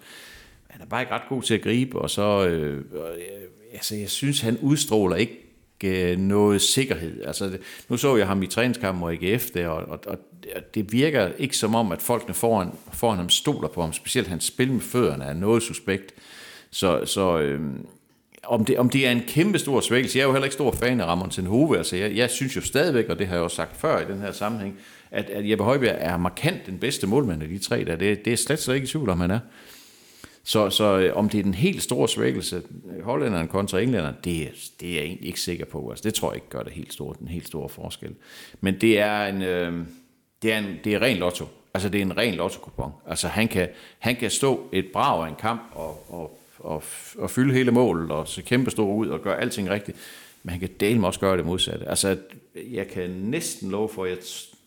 Han 0.67 0.81
er 0.81 0.85
bare 0.85 1.01
ikke 1.01 1.13
ret 1.13 1.29
god 1.29 1.41
til 1.41 1.53
at 1.53 1.61
gribe, 1.61 1.99
og 1.99 2.09
så, 2.09 2.47
øh, 2.47 2.77
øh, 2.77 2.83
altså 3.73 3.95
jeg 3.95 4.09
synes, 4.09 4.41
han 4.41 4.57
udstråler 4.61 5.15
ikke 5.15 5.42
øh, 5.87 6.17
noget 6.17 6.61
sikkerhed. 6.61 7.23
Altså, 7.25 7.57
nu 7.89 7.97
så 7.97 8.15
jeg 8.15 8.27
ham 8.27 8.43
i 8.43 8.47
træningskampen 8.47 8.99
mod 8.99 9.17
AGF 9.21 9.49
der, 9.49 9.67
og, 9.67 9.89
og, 9.89 9.99
og 10.07 10.17
det 10.75 10.91
virker 10.91 11.29
ikke 11.37 11.57
som 11.57 11.75
om, 11.75 11.91
at 11.91 12.01
folkene 12.01 12.33
foran, 12.33 12.71
foran 12.93 13.17
ham 13.17 13.29
stoler 13.29 13.67
på 13.67 13.81
ham, 13.81 13.93
specielt 13.93 14.27
hans 14.27 14.45
spil 14.45 14.71
med 14.71 14.81
fødderne 14.81 15.23
er 15.23 15.33
noget 15.33 15.63
suspekt. 15.63 16.13
Så, 16.71 17.05
så 17.05 17.39
øh, 17.39 17.61
om, 18.43 18.65
det, 18.65 18.77
om 18.77 18.89
det 18.89 19.07
er 19.07 19.11
en 19.11 19.23
kæmpe 19.27 19.59
stor 19.59 19.81
svækkelse, 19.81 20.17
jeg 20.17 20.23
er 20.23 20.27
jo 20.27 20.31
heller 20.31 20.45
ikke 20.45 20.53
stor 20.53 20.71
fan 20.71 21.01
af 21.01 21.05
Ramon 21.05 21.29
Tenhove, 21.29 21.77
altså 21.77 21.95
jeg, 21.95 22.15
jeg 22.15 22.29
synes 22.29 22.55
jo 22.55 22.61
stadigvæk, 22.61 23.09
og 23.09 23.19
det 23.19 23.27
har 23.27 23.35
jeg 23.35 23.43
også 23.43 23.55
sagt 23.55 23.77
før 23.77 23.99
i 23.99 24.11
den 24.11 24.21
her 24.21 24.31
sammenhæng, 24.31 24.79
at, 25.11 25.29
at 25.29 25.49
Jeppe 25.49 25.63
Højbjerg 25.63 25.97
er 25.99 26.17
markant 26.17 26.65
den 26.65 26.77
bedste 26.77 27.07
målmand 27.07 27.43
af 27.43 27.49
de 27.49 27.57
tre 27.57 27.85
der. 27.85 27.95
Det, 27.95 28.25
det 28.25 28.33
er 28.33 28.37
slet, 28.37 28.61
slet 28.61 28.75
ikke 28.75 28.85
i 28.85 28.87
tvivl 28.87 29.09
om, 29.09 29.19
han 29.19 29.31
er. 29.31 29.39
Så, 30.45 30.69
så 30.69 30.97
øh, 30.97 31.17
om 31.17 31.29
det 31.29 31.39
er 31.39 31.43
den 31.43 31.53
helt 31.53 31.83
store 31.83 32.09
svækkelse, 32.09 32.55
hollænderne 32.55 33.03
hollænderen 33.03 33.47
kontra 33.47 33.79
englænderne, 33.79 34.17
det, 34.23 34.51
det 34.79 34.89
er 34.89 34.93
jeg 34.93 35.03
egentlig 35.03 35.27
ikke 35.27 35.41
sikker 35.41 35.65
på. 35.65 35.89
Altså, 35.89 36.03
det 36.03 36.13
tror 36.13 36.29
jeg 36.29 36.35
ikke 36.35 36.49
gør 36.49 36.63
det 36.63 36.73
helt 36.73 36.93
store, 36.93 37.15
den 37.19 37.27
helt 37.27 37.47
store 37.47 37.69
forskel. 37.69 38.15
Men 38.61 38.81
det 38.81 38.99
er 38.99 39.25
en, 39.25 39.41
øh, 39.41 39.85
det 40.41 40.53
er 40.53 40.57
en, 40.57 40.65
det 40.83 40.93
er 40.93 41.01
ren 41.01 41.17
lotto. 41.17 41.45
Altså, 41.73 41.89
det 41.89 41.97
er 41.97 42.01
en 42.01 42.17
ren 42.17 42.33
lotto-kupon. 42.33 42.91
Altså, 43.07 43.27
han 43.27 43.47
kan, 43.47 43.69
han 43.99 44.15
kan 44.15 44.31
stå 44.31 44.69
et 44.71 44.85
brag 44.93 45.25
af 45.25 45.29
en 45.29 45.35
kamp 45.35 45.61
og, 45.71 46.05
og, 46.09 46.39
og, 46.59 46.83
og 47.17 47.29
fylde 47.29 47.53
hele 47.53 47.71
målet 47.71 48.11
og 48.11 48.27
se 48.27 48.41
kæmpe 48.41 48.71
stor 48.71 48.93
ud 48.93 49.07
og 49.07 49.21
gøre 49.21 49.41
alting 49.41 49.69
rigtigt. 49.69 49.97
Men 50.43 50.49
han 50.49 50.59
kan 50.59 50.69
dele 50.79 51.07
også 51.07 51.19
gøre 51.19 51.37
det 51.37 51.45
modsatte. 51.45 51.89
Altså, 51.89 52.17
jeg 52.71 52.87
kan 52.87 53.09
næsten 53.09 53.71
love 53.71 53.89
for, 53.89 54.03
at 54.03 54.09
jeg, 54.09 54.17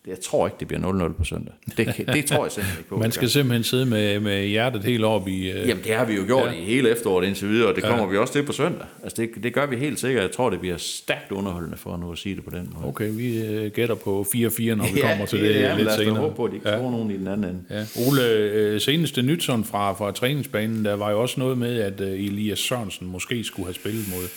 jeg 0.07 0.21
tror 0.21 0.47
ikke, 0.47 0.57
det 0.61 0.69
bliver 0.69 1.09
0-0 1.09 1.12
på 1.12 1.25
søndag. 1.25 1.55
Det, 1.77 1.95
kan- 1.95 2.07
det 2.07 2.25
tror 2.27 2.45
jeg 2.45 2.53
simpelthen 2.53 2.79
ikke 2.81 2.88
på. 2.88 2.97
Man 2.97 3.12
skal 3.12 3.31
simpelthen 3.31 3.64
sidde 3.64 3.87
med, 3.87 4.21
med 4.21 4.47
hjertet 4.47 4.85
helt 4.85 5.05
op 5.05 5.29
i... 5.29 5.51
Øh, 5.51 5.69
Jamen, 5.69 5.85
det 5.85 5.95
har 5.95 6.05
vi 6.05 6.14
jo 6.14 6.23
gjort 6.27 6.47
ja. 6.47 6.53
i 6.53 6.64
hele 6.64 6.90
efteråret 6.90 7.27
indtil 7.27 7.49
videre, 7.49 7.69
og 7.69 7.75
det 7.77 7.85
kommer 7.85 8.05
ja. 8.05 8.11
vi 8.11 8.16
også 8.19 8.33
til 8.33 8.42
på 8.42 8.53
søndag. 8.53 8.87
Altså, 9.03 9.23
det, 9.23 9.42
det 9.42 9.55
gør 9.55 9.66
vi 9.66 9.77
helt 9.77 10.01
sikkert. 10.01 10.23
Jeg 10.23 10.31
tror, 10.33 10.51
det 10.51 10.61
bliver 10.61 10.77
stærkt 10.77 11.33
underholdende 11.33 11.77
for 11.77 11.97
nu 11.97 12.12
at 12.12 12.19
sige 12.19 12.37
det 12.37 12.45
på 12.45 12.51
den 12.51 12.71
måde. 12.75 12.87
Okay, 12.88 13.11
vi 13.12 13.45
øh, 13.47 13.71
gætter 13.71 13.95
på 13.95 14.27
4-4, 14.35 14.75
når 14.75 14.95
vi 14.95 15.01
kommer 15.01 15.27
til 15.27 15.40
det 15.40 15.55
ja, 15.55 15.77
lidt 15.77 15.92
senere. 15.92 16.14
håbe 16.14 16.35
på, 16.37 16.45
at 16.45 16.51
de 16.51 16.57
ikke 16.57 16.69
ja. 16.71 16.77
nogen 16.79 17.11
i 17.11 17.16
den 17.16 17.27
anden 17.29 17.45
ende. 17.51 17.61
Ja. 17.71 17.85
Ole, 18.09 18.29
øh, 18.33 18.81
seneste 18.81 19.23
nyt 19.23 19.42
sådan 19.42 19.64
fra, 19.64 19.92
fra 19.92 20.12
træningsbanen, 20.12 20.85
der 20.85 20.95
var 20.95 21.11
jo 21.11 21.21
også 21.23 21.40
noget 21.40 21.59
med, 21.59 21.81
at 21.81 22.01
øh, 22.01 22.09
Elias 22.12 22.59
Sørensen 22.59 23.07
måske 23.07 23.45
skulle 23.45 23.66
have 23.66 23.75
spillet 23.75 24.05
mod 24.11 24.29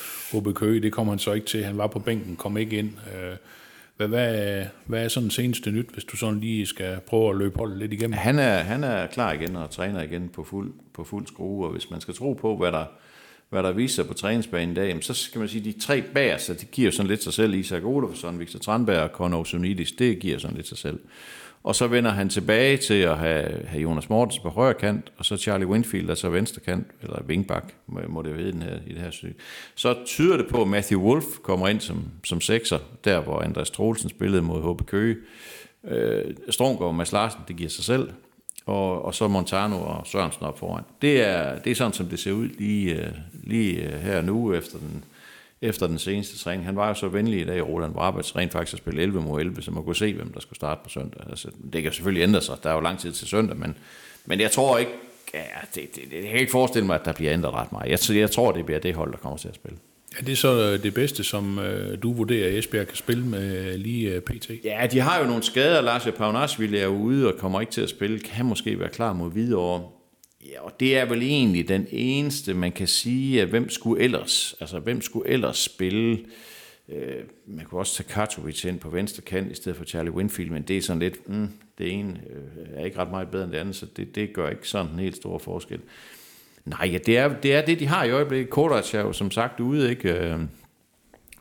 HB 0.42 0.56
Køge. 0.56 0.82
Det 0.82 0.92
kom 0.92 1.08
han 1.08 1.20
så 1.20 1.34
ikke 1.34 1.48
til. 1.48 1.64
Han 1.64 1.78
var 1.78 1.88
på 1.88 2.00
bænken, 2.00 2.36
kom 2.36 2.58
ikke 2.58 2.78
ind. 2.78 2.90
Øh, 2.90 3.36
hvad, 4.00 4.08
hvad, 4.08 4.66
hvad 4.86 5.04
er 5.04 5.08
sådan 5.08 5.30
seneste 5.30 5.72
nyt, 5.72 5.90
hvis 5.94 6.04
du 6.04 6.18
sådan 6.18 6.40
lige 6.40 6.66
skal 6.66 7.00
prøve 7.08 7.30
at 7.30 7.38
løbe 7.38 7.58
holdet 7.58 7.78
lidt 7.78 7.94
igennem? 7.94 8.14
Han 8.14 8.40
er, 8.40 8.58
han 8.58 8.84
er 8.84 9.08
klar 9.08 9.34
igen 9.34 9.56
og 9.56 9.70
træner 9.70 10.02
igen 10.02 10.30
på 10.30 10.44
fuld, 10.44 10.74
på 10.94 11.04
fuld 11.04 11.28
skrue, 11.28 11.66
og 11.66 11.72
hvis 11.72 11.90
man 11.90 12.02
skal 12.02 12.14
tro 12.14 12.34
på, 12.34 12.58
hvad 12.58 12.72
der, 12.72 12.86
hvad 13.50 13.64
der 13.64 13.72
viser 13.72 13.96
sig 13.96 14.08
på 14.08 14.14
træningsbanen 14.14 14.72
i 14.72 14.76
dag, 14.76 15.04
så 15.04 15.14
skal 15.14 15.40
man 15.40 15.48
sige, 15.48 15.64
de 15.64 15.80
tre 15.80 16.04
bagerste, 16.14 16.54
det 16.54 16.72
giver 16.72 16.92
sådan 16.92 17.08
lidt 17.08 17.24
sig 17.24 17.34
selv. 17.34 17.54
Isak 17.54 17.84
Olofsson, 17.84 18.40
Victor 18.40 18.60
Tranberg 18.60 19.04
og 19.04 19.10
Conor 19.10 19.44
Sunidis, 19.44 19.92
det 19.92 20.20
giver 20.20 20.38
sådan 20.38 20.58
lidt 20.58 20.68
sig 20.68 20.78
selv. 20.78 21.00
Og 21.64 21.76
så 21.76 21.88
vender 21.88 22.12
han 22.12 22.30
tilbage 22.30 22.78
til 22.78 22.94
at 22.94 23.18
have, 23.18 23.66
have 23.66 23.82
Jonas 23.82 24.10
Mortensen 24.10 24.44
på 24.44 24.50
højre 24.50 24.74
kant, 24.74 25.12
og 25.18 25.26
så 25.26 25.38
Charlie 25.38 25.68
Winfield, 25.68 26.10
altså 26.10 26.30
venstre 26.30 26.62
kant, 26.62 26.88
eller 27.02 27.24
wingback, 27.28 27.76
må, 27.88 28.22
det 28.22 28.30
jo 28.30 28.36
hedde 28.36 28.52
den 28.52 28.62
her, 28.62 28.76
i 28.88 28.94
det 28.94 29.02
her 29.02 29.12
stykke. 29.12 29.36
Så 29.76 29.96
tyder 30.06 30.38
det 30.38 30.48
på, 30.48 30.62
at 30.62 30.68
Matthew 30.68 31.02
Wolf 31.02 31.26
kommer 31.44 31.68
ind 31.68 31.80
som, 31.80 32.04
som 32.24 32.42
sekser, 32.42 32.80
der 33.06 33.20
hvor 33.20 33.40
Andreas 33.40 33.70
Troelsen 33.70 34.10
spillede 34.10 34.42
mod 34.42 34.74
HB 34.74 34.86
Køge. 34.86 35.18
Øh, 35.84 36.36
Stromgaard 36.50 36.88
og 36.88 36.96
Mads 36.96 37.12
Larsen, 37.12 37.40
det 37.48 37.56
giver 37.56 37.70
sig 37.70 37.84
selv. 37.84 38.10
Og, 38.66 39.06
og 39.06 39.16
så 39.16 39.28
Montano 39.28 39.82
og 39.82 40.08
Sørensen 40.08 40.46
op 40.46 40.60
foran. 40.60 40.84
Det 41.02 41.22
er, 41.22 41.60
det 41.60 41.72
er 41.72 41.76
sådan, 41.76 41.94
som 41.94 42.06
det 42.06 42.20
ser 42.20 42.32
ud 42.32 42.48
lige, 42.48 43.06
øh, 43.06 43.12
lige 43.44 43.84
øh, 43.84 44.00
her 44.00 44.22
nu 44.22 44.54
efter 44.54 44.78
den, 44.78 45.04
efter 45.62 45.88
den 45.88 46.00
seneste 46.00 46.38
træning. 46.38 46.66
Han 46.66 46.76
var 46.76 46.88
jo 46.88 46.94
så 46.94 47.08
venlig 47.08 47.42
i 47.42 47.46
dag, 47.46 47.68
Roland 47.68 47.94
Brabats, 47.94 48.36
rent 48.36 48.52
faktisk 48.52 48.74
at 48.74 48.78
spille 48.78 49.02
11 49.02 49.22
mod 49.22 49.42
11, 49.42 49.62
så 49.62 49.72
man 49.72 49.84
kunne 49.84 49.96
se, 49.96 50.14
hvem 50.14 50.34
der 50.34 50.40
skulle 50.40 50.56
starte 50.56 50.82
på 50.84 50.90
søndag. 50.90 51.22
Altså, 51.30 51.48
det 51.74 51.84
kan 51.84 51.92
selvfølgelig 51.94 52.24
ændre 52.24 52.42
sig, 52.42 52.56
der 52.64 52.70
er 52.70 52.74
jo 52.74 52.80
lang 52.80 53.00
tid 53.00 53.12
til 53.12 53.28
søndag, 53.28 53.58
men, 53.58 53.78
men 54.26 54.40
jeg 54.40 54.52
tror 54.52 54.78
ikke, 54.78 54.92
ja, 55.34 55.40
det, 55.76 55.96
det, 55.96 56.04
det, 56.12 56.16
jeg 56.16 56.32
kan 56.32 56.40
ikke 56.40 56.52
forestille 56.52 56.86
mig, 56.86 56.96
at 56.96 57.06
der 57.06 57.14
bliver 57.14 57.34
ændret 57.34 57.54
ret 57.54 57.72
meget. 57.72 58.10
Jeg, 58.10 58.16
jeg 58.16 58.32
tror, 58.32 58.52
det 58.52 58.66
bliver 58.66 58.80
det 58.80 58.96
hold, 58.96 59.12
der 59.12 59.18
kommer 59.18 59.38
til 59.38 59.48
at 59.48 59.56
spille. 59.56 59.78
Er 60.18 60.24
det 60.24 60.38
så 60.38 60.72
øh, 60.74 60.84
det 60.84 60.94
bedste, 60.94 61.24
som 61.24 61.60
øh, 61.60 61.98
du 62.04 62.14
vurderer, 62.14 62.48
at 62.48 62.54
Esbjerg 62.54 62.88
kan 62.88 62.96
spille 62.96 63.26
med 63.26 63.78
lige 63.78 64.10
øh, 64.10 64.22
pt? 64.22 64.52
Ja, 64.64 64.88
de 64.92 65.00
har 65.00 65.20
jo 65.20 65.26
nogle 65.26 65.44
skader. 65.44 65.82
Lars 65.82 66.08
Paunasvili 66.18 66.78
er 66.78 66.88
ude 66.88 67.28
og 67.28 67.40
kommer 67.40 67.62
ikke 67.62 67.72
til 67.72 67.82
at 67.82 67.90
spille. 67.90 68.20
Kan 68.20 68.46
måske 68.46 68.80
være 68.80 68.90
klar 68.90 69.14
mod 69.14 69.32
Hvidovre. 69.32 69.99
Ja, 70.46 70.62
og 70.62 70.80
det 70.80 70.98
er 70.98 71.06
vel 71.06 71.22
egentlig 71.22 71.68
den 71.68 71.88
eneste, 71.92 72.54
man 72.54 72.72
kan 72.72 72.88
sige, 72.88 73.42
at 73.42 73.48
hvem 73.48 73.70
skulle 73.70 74.04
ellers, 74.04 74.56
altså 74.60 74.80
hvem 74.80 75.02
skulle 75.02 75.30
ellers 75.30 75.58
spille? 75.58 76.26
Øh, 76.90 77.24
man 77.46 77.66
kunne 77.66 77.82
også 77.82 77.96
tage 77.96 78.10
Katovic 78.14 78.66
ind 78.66 78.80
på 78.80 78.90
venstre 78.90 79.22
kant 79.22 79.52
i 79.52 79.56
stedet 79.56 79.78
for 79.78 79.86
Charlie 79.86 80.12
Winfield, 80.12 80.52
men 80.52 80.64
det 80.64 80.78
er 80.78 80.82
sådan 80.82 81.00
lidt, 81.00 81.30
mm, 81.30 81.50
det 81.78 81.92
ene 81.92 82.22
øh, 82.30 82.68
er 82.74 82.86
ikke 82.86 82.98
ret 82.98 83.12
meget 83.12 83.28
bedre 83.28 83.44
end 83.44 83.52
det 83.52 83.58
andet, 83.58 83.76
så 83.76 83.86
det, 83.86 84.16
det 84.16 84.34
gør 84.34 84.50
ikke 84.50 84.68
sådan 84.68 84.92
en 84.92 85.00
helt 85.00 85.16
stor 85.16 85.38
forskel. 85.38 85.80
Nej, 86.66 86.90
ja, 86.92 86.98
det, 86.98 87.18
er, 87.18 87.40
det 87.42 87.56
er 87.56 87.66
det, 87.66 87.80
de 87.80 87.88
har 87.88 88.04
i 88.04 88.12
øjeblikket. 88.12 88.50
Kordac 88.50 88.94
er 88.94 89.00
jo 89.00 89.14
som 89.14 89.32
sagt 89.32 89.60
ude, 89.60 89.90
ikke? 89.90 90.14
Øh, 90.14 90.40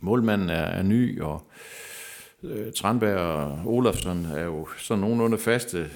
målmanden 0.01 0.51
er, 0.51 0.55
er 0.55 0.83
ny, 0.83 1.21
og 1.21 1.43
øh, 2.43 2.73
Tranberg 2.73 3.17
og 3.17 3.61
Olafsson 3.67 4.25
er 4.25 4.45
jo 4.45 4.69
sådan 4.79 5.01
nogenlunde 5.01 5.39
faste 5.39 5.91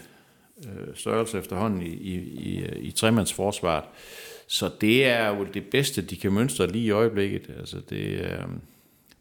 øh, 0.66 0.96
størrelse 0.96 1.38
efterhånden 1.38 1.82
i, 1.82 1.94
i, 1.94 2.14
i, 2.18 2.58
øh, 2.58 2.84
i 2.84 2.90
tremandsforsvaret. 2.90 3.84
Så 4.46 4.70
det 4.80 5.04
er 5.04 5.28
jo 5.28 5.46
det 5.54 5.64
bedste, 5.64 6.02
de 6.02 6.16
kan 6.16 6.32
mønstre 6.32 6.66
lige 6.66 6.84
i 6.84 6.90
øjeblikket. 6.90 7.50
Altså 7.58 7.76
det, 7.90 8.20
øh, 8.20 8.44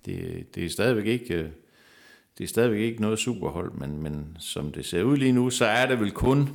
det, 0.06 0.46
det 0.56 0.66
er 0.66 0.70
stadigvæk 0.70 1.06
ikke... 1.06 1.34
øh, 1.34 1.50
Det 2.38 2.44
er 2.44 2.48
stadigvæk 2.48 2.80
ikke 2.80 3.02
noget 3.02 3.20
superhold, 3.20 3.72
men, 3.72 4.04
men 4.04 4.38
som 4.40 4.72
det 4.72 4.86
ser 4.86 5.04
ud 5.04 5.18
lige 5.18 5.32
nu, 5.32 5.50
så 5.50 5.66
er 5.66 5.86
det 5.86 6.00
vel 6.00 6.12
kun... 6.12 6.50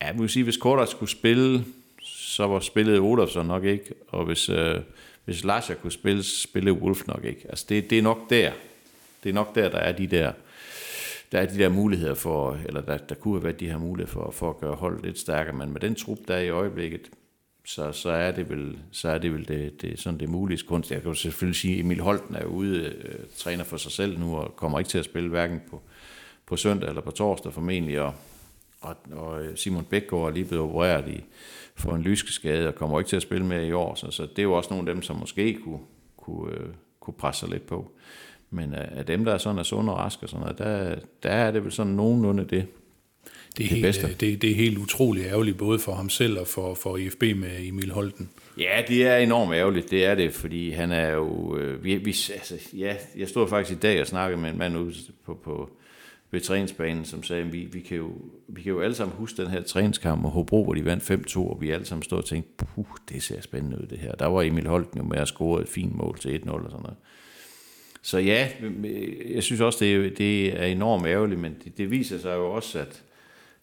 Ja, 0.00 0.06
jeg 0.06 0.18
vil 0.18 0.28
sige, 0.28 0.44
hvis 0.44 0.56
Kordac 0.56 0.88
skulle 0.88 1.10
spille, 1.10 1.64
så 2.02 2.46
var 2.46 2.60
spillet 2.60 2.98
Olofsson 2.98 3.46
nok 3.46 3.64
ikke, 3.64 3.94
og 4.08 4.24
hvis, 4.24 4.48
øh, 4.48 4.80
hvis 5.24 5.44
Lasha 5.44 5.74
kunne 5.74 5.92
spille, 5.92 6.22
spille 6.22 6.72
Wolf 6.72 7.06
nok 7.06 7.24
ikke. 7.24 7.40
Altså 7.48 7.66
det, 7.68 7.90
det 7.90 7.98
er 7.98 8.02
nok 8.02 8.30
der. 8.30 8.52
Det 9.22 9.30
er 9.30 9.34
nok 9.34 9.54
der, 9.54 9.68
der 9.68 9.78
er 9.78 9.92
de 9.92 10.06
der, 10.06 10.32
der 11.32 11.40
er 11.40 11.46
de 11.46 11.58
der 11.58 11.68
muligheder 11.68 12.14
for, 12.14 12.58
eller 12.66 12.80
der, 12.80 12.96
der 12.96 13.14
kunne 13.14 13.34
have 13.34 13.44
været 13.44 13.60
de 13.60 13.70
her 13.70 13.78
muligheder 13.78 14.12
for, 14.12 14.30
for 14.30 14.50
at 14.50 14.60
gøre 14.60 14.74
holdet 14.74 15.04
lidt 15.04 15.18
stærkere, 15.18 15.56
men 15.56 15.72
med 15.72 15.80
den 15.80 15.94
trup, 15.94 16.18
der 16.28 16.34
er 16.34 16.40
i 16.40 16.50
øjeblikket, 16.50 17.10
så, 17.64 17.92
så 17.92 18.10
er 18.10 18.30
det 18.30 18.50
vel, 18.50 18.78
så 18.90 19.08
er 19.08 19.18
det, 19.18 19.32
vel 19.32 19.48
det, 19.48 19.82
det, 19.82 20.00
sådan 20.00 20.20
det 20.20 20.28
mulige 20.28 20.62
kunst. 20.66 20.90
Jeg 20.90 21.02
kan 21.02 21.10
jo 21.10 21.14
selvfølgelig 21.14 21.56
sige, 21.56 21.74
at 21.74 21.80
Emil 21.80 22.00
Holten 22.00 22.34
er 22.34 22.44
ude, 22.44 22.78
øh, 22.78 23.18
træner 23.36 23.64
for 23.64 23.76
sig 23.76 23.92
selv 23.92 24.18
nu, 24.18 24.36
og 24.36 24.56
kommer 24.56 24.78
ikke 24.78 24.88
til 24.88 24.98
at 24.98 25.04
spille 25.04 25.28
hverken 25.28 25.60
på, 25.70 25.82
på 26.46 26.56
søndag 26.56 26.88
eller 26.88 27.02
på 27.02 27.10
torsdag 27.10 27.52
formentlig, 27.52 28.00
og, 28.00 28.14
og, 28.80 28.96
og 29.12 29.42
Simon 29.54 29.84
Bækgaard 29.84 30.28
er 30.28 30.30
lige 30.30 30.44
blevet 30.44 30.64
opereret 30.64 31.08
i, 31.08 31.24
for 31.76 31.94
en 31.94 32.02
lyskeskade, 32.02 32.68
og 32.68 32.74
kommer 32.74 32.98
ikke 32.98 33.08
til 33.08 33.16
at 33.16 33.22
spille 33.22 33.46
mere 33.46 33.66
i 33.66 33.72
år, 33.72 33.94
så, 33.94 34.10
så 34.10 34.22
det 34.22 34.38
er 34.38 34.42
jo 34.42 34.52
også 34.52 34.74
nogle 34.74 34.90
af 34.90 34.94
dem, 34.94 35.02
som 35.02 35.16
måske 35.16 35.58
kunne, 35.64 35.80
kunne, 36.16 36.52
øh, 36.52 36.66
kunne 37.00 37.14
presse 37.14 37.40
sig 37.40 37.48
lidt 37.48 37.66
på. 37.66 37.90
Men 38.54 38.74
af 38.74 39.06
dem, 39.06 39.24
der 39.24 39.34
er 39.34 39.38
sådan 39.38 39.58
er 39.58 39.62
sunde 39.62 39.92
og 39.92 39.98
raske 39.98 40.22
og 40.22 40.28
sådan 40.28 40.40
noget, 40.40 40.58
der, 40.58 40.94
der 41.22 41.30
er 41.30 41.50
det 41.50 41.64
vel 41.64 41.72
sådan 41.72 41.92
nogenlunde 41.92 42.44
det. 42.44 42.66
Det 43.58 43.64
er, 43.64 43.68
Det 43.68 43.82
helt, 43.82 44.04
øh, 44.04 44.20
det, 44.20 44.42
det 44.42 44.50
er 44.50 44.54
helt 44.54 44.78
utroligt 44.78 45.26
ærgerligt, 45.26 45.58
både 45.58 45.78
for 45.78 45.94
ham 45.94 46.08
selv 46.08 46.38
og 46.38 46.46
for, 46.46 46.74
for 46.74 46.96
IFB 46.96 47.22
med 47.22 47.68
Emil 47.68 47.90
Holten. 47.90 48.30
Ja, 48.58 48.82
det 48.88 49.06
er 49.06 49.16
enormt 49.16 49.54
ærgerligt, 49.54 49.90
det 49.90 50.04
er 50.04 50.14
det, 50.14 50.32
fordi 50.32 50.70
han 50.70 50.92
er 50.92 51.10
jo... 51.10 51.56
Øh, 51.56 51.84
vi, 51.84 51.96
vi, 51.96 52.16
altså, 52.34 52.54
ja, 52.72 52.96
jeg 53.16 53.28
stod 53.28 53.48
faktisk 53.48 53.78
i 53.78 53.80
dag 53.80 54.00
og 54.00 54.06
snakkede 54.06 54.40
med 54.40 54.50
en 54.50 54.58
mand 54.58 54.78
ude 54.78 54.94
på, 55.24 55.34
på 55.44 55.70
ved 56.34 56.40
træningsbanen, 56.40 57.04
som 57.04 57.22
sagde, 57.22 57.42
at 57.42 57.52
vi, 57.52 57.68
vi, 57.72 57.80
kan 57.80 57.96
jo, 57.96 58.10
vi 58.48 58.62
kan 58.62 58.72
jo 58.72 58.80
alle 58.80 58.94
sammen 58.94 59.16
huske 59.16 59.42
den 59.42 59.50
her 59.50 59.62
træningskamp 59.62 60.22
med 60.22 60.30
Hobro, 60.30 60.64
hvor 60.64 60.74
de 60.74 60.84
vandt 60.84 61.10
5-2, 61.36 61.38
og 61.38 61.58
vi 61.60 61.70
alle 61.70 61.86
sammen 61.86 62.02
stod 62.02 62.18
og 62.18 62.24
tænkte, 62.24 62.64
puh, 62.64 62.84
det 63.08 63.22
ser 63.22 63.40
spændende 63.40 63.82
ud 63.82 63.86
det 63.86 63.98
her. 63.98 64.12
Der 64.12 64.26
var 64.26 64.42
Emil 64.42 64.66
Holten 64.66 64.98
jo 64.98 65.04
med 65.04 65.18
at 65.18 65.28
score 65.28 65.62
et 65.62 65.68
fint 65.68 65.94
mål 65.94 66.18
til 66.18 66.42
1-0 66.44 66.50
og 66.50 66.70
sådan 66.70 66.82
noget. 66.82 66.96
Så 68.04 68.18
ja, 68.18 68.48
jeg 69.34 69.42
synes 69.42 69.60
også, 69.60 69.78
det 69.84 69.96
er, 69.96 70.10
det 70.10 70.60
er 70.60 70.64
enormt 70.64 71.06
ærgerligt, 71.06 71.40
men 71.40 71.56
det, 71.64 71.78
det 71.78 71.90
viser 71.90 72.18
sig 72.18 72.34
jo 72.34 72.52
også, 72.52 72.78
at 72.78 73.02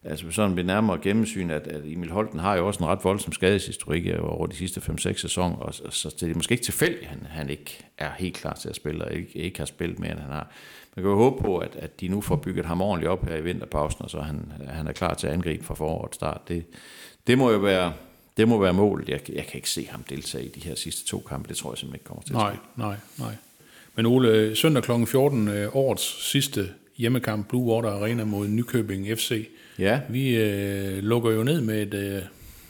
altså 0.04 0.32
sådan 0.32 0.56
ved 0.56 0.63
nærmere 0.63 0.99
gennemsyn, 1.01 1.49
at, 1.49 1.67
at 1.67 1.82
Emil 1.86 2.12
Holten 2.12 2.39
har 2.39 2.56
jo 2.56 2.67
også 2.67 2.84
en 2.84 2.89
ret 2.89 3.04
voldsom 3.04 3.34
skadeshistorik 3.34 4.08
øh, 4.08 4.17
over 4.21 4.47
de 4.47 4.56
sidste 4.56 4.80
5-6 4.80 5.13
sæsoner, 5.13 5.56
og, 5.56 5.73
og 5.86 5.93
så 5.93 6.15
det 6.19 6.32
er 6.32 6.36
måske 6.36 6.51
ikke 6.51 6.63
tilfældigt, 6.63 7.01
at 7.01 7.10
han, 7.10 7.27
han 7.30 7.49
ikke 7.49 7.86
er 7.97 8.12
helt 8.17 8.36
klar 8.36 8.54
til 8.54 8.69
at 8.69 8.75
spille, 8.75 9.06
og 9.06 9.13
ikke, 9.13 9.36
ikke 9.36 9.60
har 9.60 9.65
spillet 9.65 9.99
mere, 9.99 10.12
end 10.12 10.19
han 10.19 10.32
har. 10.32 10.51
Man 10.95 11.04
kan 11.04 11.12
jo 11.12 11.17
håbe 11.17 11.41
på, 11.41 11.58
at, 11.58 11.75
at 11.75 12.01
de 12.01 12.08
nu 12.08 12.21
får 12.21 12.36
bygget 12.36 12.65
ham 12.65 12.82
ordentligt 12.82 13.10
op 13.10 13.27
her 13.27 13.36
i 13.36 13.43
vinterpausen, 13.43 14.01
og 14.01 14.10
så 14.10 14.21
han, 14.21 14.51
han 14.67 14.88
er 14.88 14.91
klar 14.91 15.13
til 15.13 15.27
at 15.27 15.34
angribe 15.34 15.63
fra 15.63 15.73
forårets 15.73 16.15
start. 16.15 16.41
Det, 16.47 16.65
det 17.27 17.38
må 17.38 17.51
jo 17.51 17.58
være, 17.58 17.93
det 18.38 18.47
må 18.47 18.58
være 18.58 18.73
målet. 18.73 19.10
Jeg, 19.10 19.30
jeg 19.30 19.45
kan 19.45 19.56
ikke 19.56 19.69
se 19.69 19.88
ham 19.91 20.04
deltage 20.04 20.45
i 20.45 20.49
de 20.49 20.60
her 20.60 20.75
sidste 20.75 21.06
to 21.06 21.19
kampe. 21.19 21.49
Det 21.49 21.58
tror 21.58 21.71
jeg 21.71 21.77
simpelthen 21.77 21.95
ikke 21.95 22.06
kommer 22.06 22.23
til 22.23 22.34
at 22.34 22.38
Nej, 22.38 22.58
nej, 22.75 22.95
nej. 23.19 23.36
Men 23.95 24.06
Ole, 24.06 24.56
søndag 24.56 24.84
kl. 24.84 24.91
14, 25.06 25.47
øh, 25.47 25.75
årets 25.75 26.30
sidste 26.32 26.69
hjemmekamp, 26.97 27.49
Blue 27.49 27.73
Water 27.73 27.89
Arena 27.89 28.23
mod 28.23 28.47
Nykøbing 28.47 29.08
FC. 29.17 29.47
Ja. 29.80 29.99
Vi 30.10 30.36
øh, 30.38 30.97
lukker 31.04 31.32
jo 31.32 31.43
ned 31.43 31.62
med 31.62 31.82
et, 31.82 31.93
øh, 31.93 32.21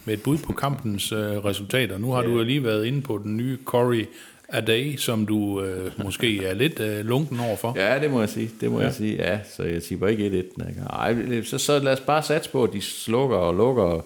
med 0.05 0.13
et 0.13 0.21
bud 0.23 0.37
på 0.37 0.53
kampens 0.53 1.11
øh, 1.11 1.19
resultater. 1.19 1.97
Nu 1.97 2.11
har 2.11 2.21
ja. 2.21 2.27
du 2.27 2.37
jo 2.37 2.43
lige 2.43 2.63
været 2.63 2.85
inde 2.85 3.01
på 3.01 3.17
den 3.17 3.37
nye 3.37 3.57
Corey 3.65 4.05
Aday, 4.49 4.95
som 4.97 5.25
du 5.25 5.61
øh, 5.61 5.91
måske 6.03 6.45
er 6.45 6.53
lidt 6.53 6.79
øh, 6.79 7.05
lunken 7.05 7.39
overfor. 7.39 7.73
Ja, 7.77 7.99
det 7.99 8.11
må 8.11 8.19
jeg 8.19 8.29
sige. 8.29 8.51
Det 8.61 8.71
må 8.71 8.79
ja. 8.79 8.85
jeg 8.85 8.93
sige. 8.93 9.15
Ja, 9.15 9.39
så 9.55 9.63
jeg 9.63 9.99
bare 9.99 10.11
ikke 10.11 10.43
1-1. 10.57 10.63
Nej, 10.83 11.41
så, 11.43 11.57
så 11.57 11.79
lad 11.79 11.93
os 11.93 11.99
bare 11.99 12.23
satse 12.23 12.49
på, 12.49 12.63
at 12.63 12.73
de 12.73 12.81
slukker 12.81 13.37
og 13.37 13.55
lukker 13.55 14.05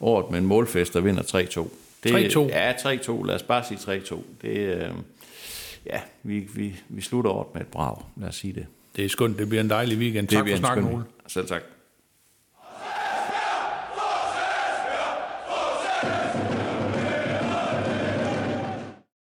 året 0.00 0.30
med 0.30 0.38
en 0.38 0.46
målfest 0.46 0.96
og 0.96 1.04
vinder 1.04 1.22
3-2. 1.22 1.68
Det- 2.04 2.36
3-2? 2.36 2.40
Ja, 2.40 2.72
3-2. 2.72 3.26
Lad 3.26 3.34
os 3.34 3.42
bare 3.42 3.64
sige 3.68 3.96
3-2. 3.98 4.16
Det, 4.42 4.48
øh, 4.58 4.82
ja, 5.90 6.00
vi, 6.22 6.38
vi, 6.54 6.80
vi 6.88 7.00
slutter 7.00 7.30
året 7.30 7.54
med 7.54 7.62
et 7.62 7.68
brag. 7.68 7.96
Lad 8.16 8.28
os 8.28 8.36
sige 8.36 8.52
det. 8.52 8.66
Det 8.96 9.04
er 9.04 9.08
skønt. 9.08 9.38
Det 9.38 9.48
bliver 9.48 9.60
en 9.60 9.70
dejlig 9.70 9.98
weekend. 9.98 10.28
Tak 10.28 10.38
for 10.38 10.52
en 10.52 10.58
snakken, 10.58 10.94
Ole. 10.94 11.04
Selv 11.26 11.46
tak. 11.46 11.62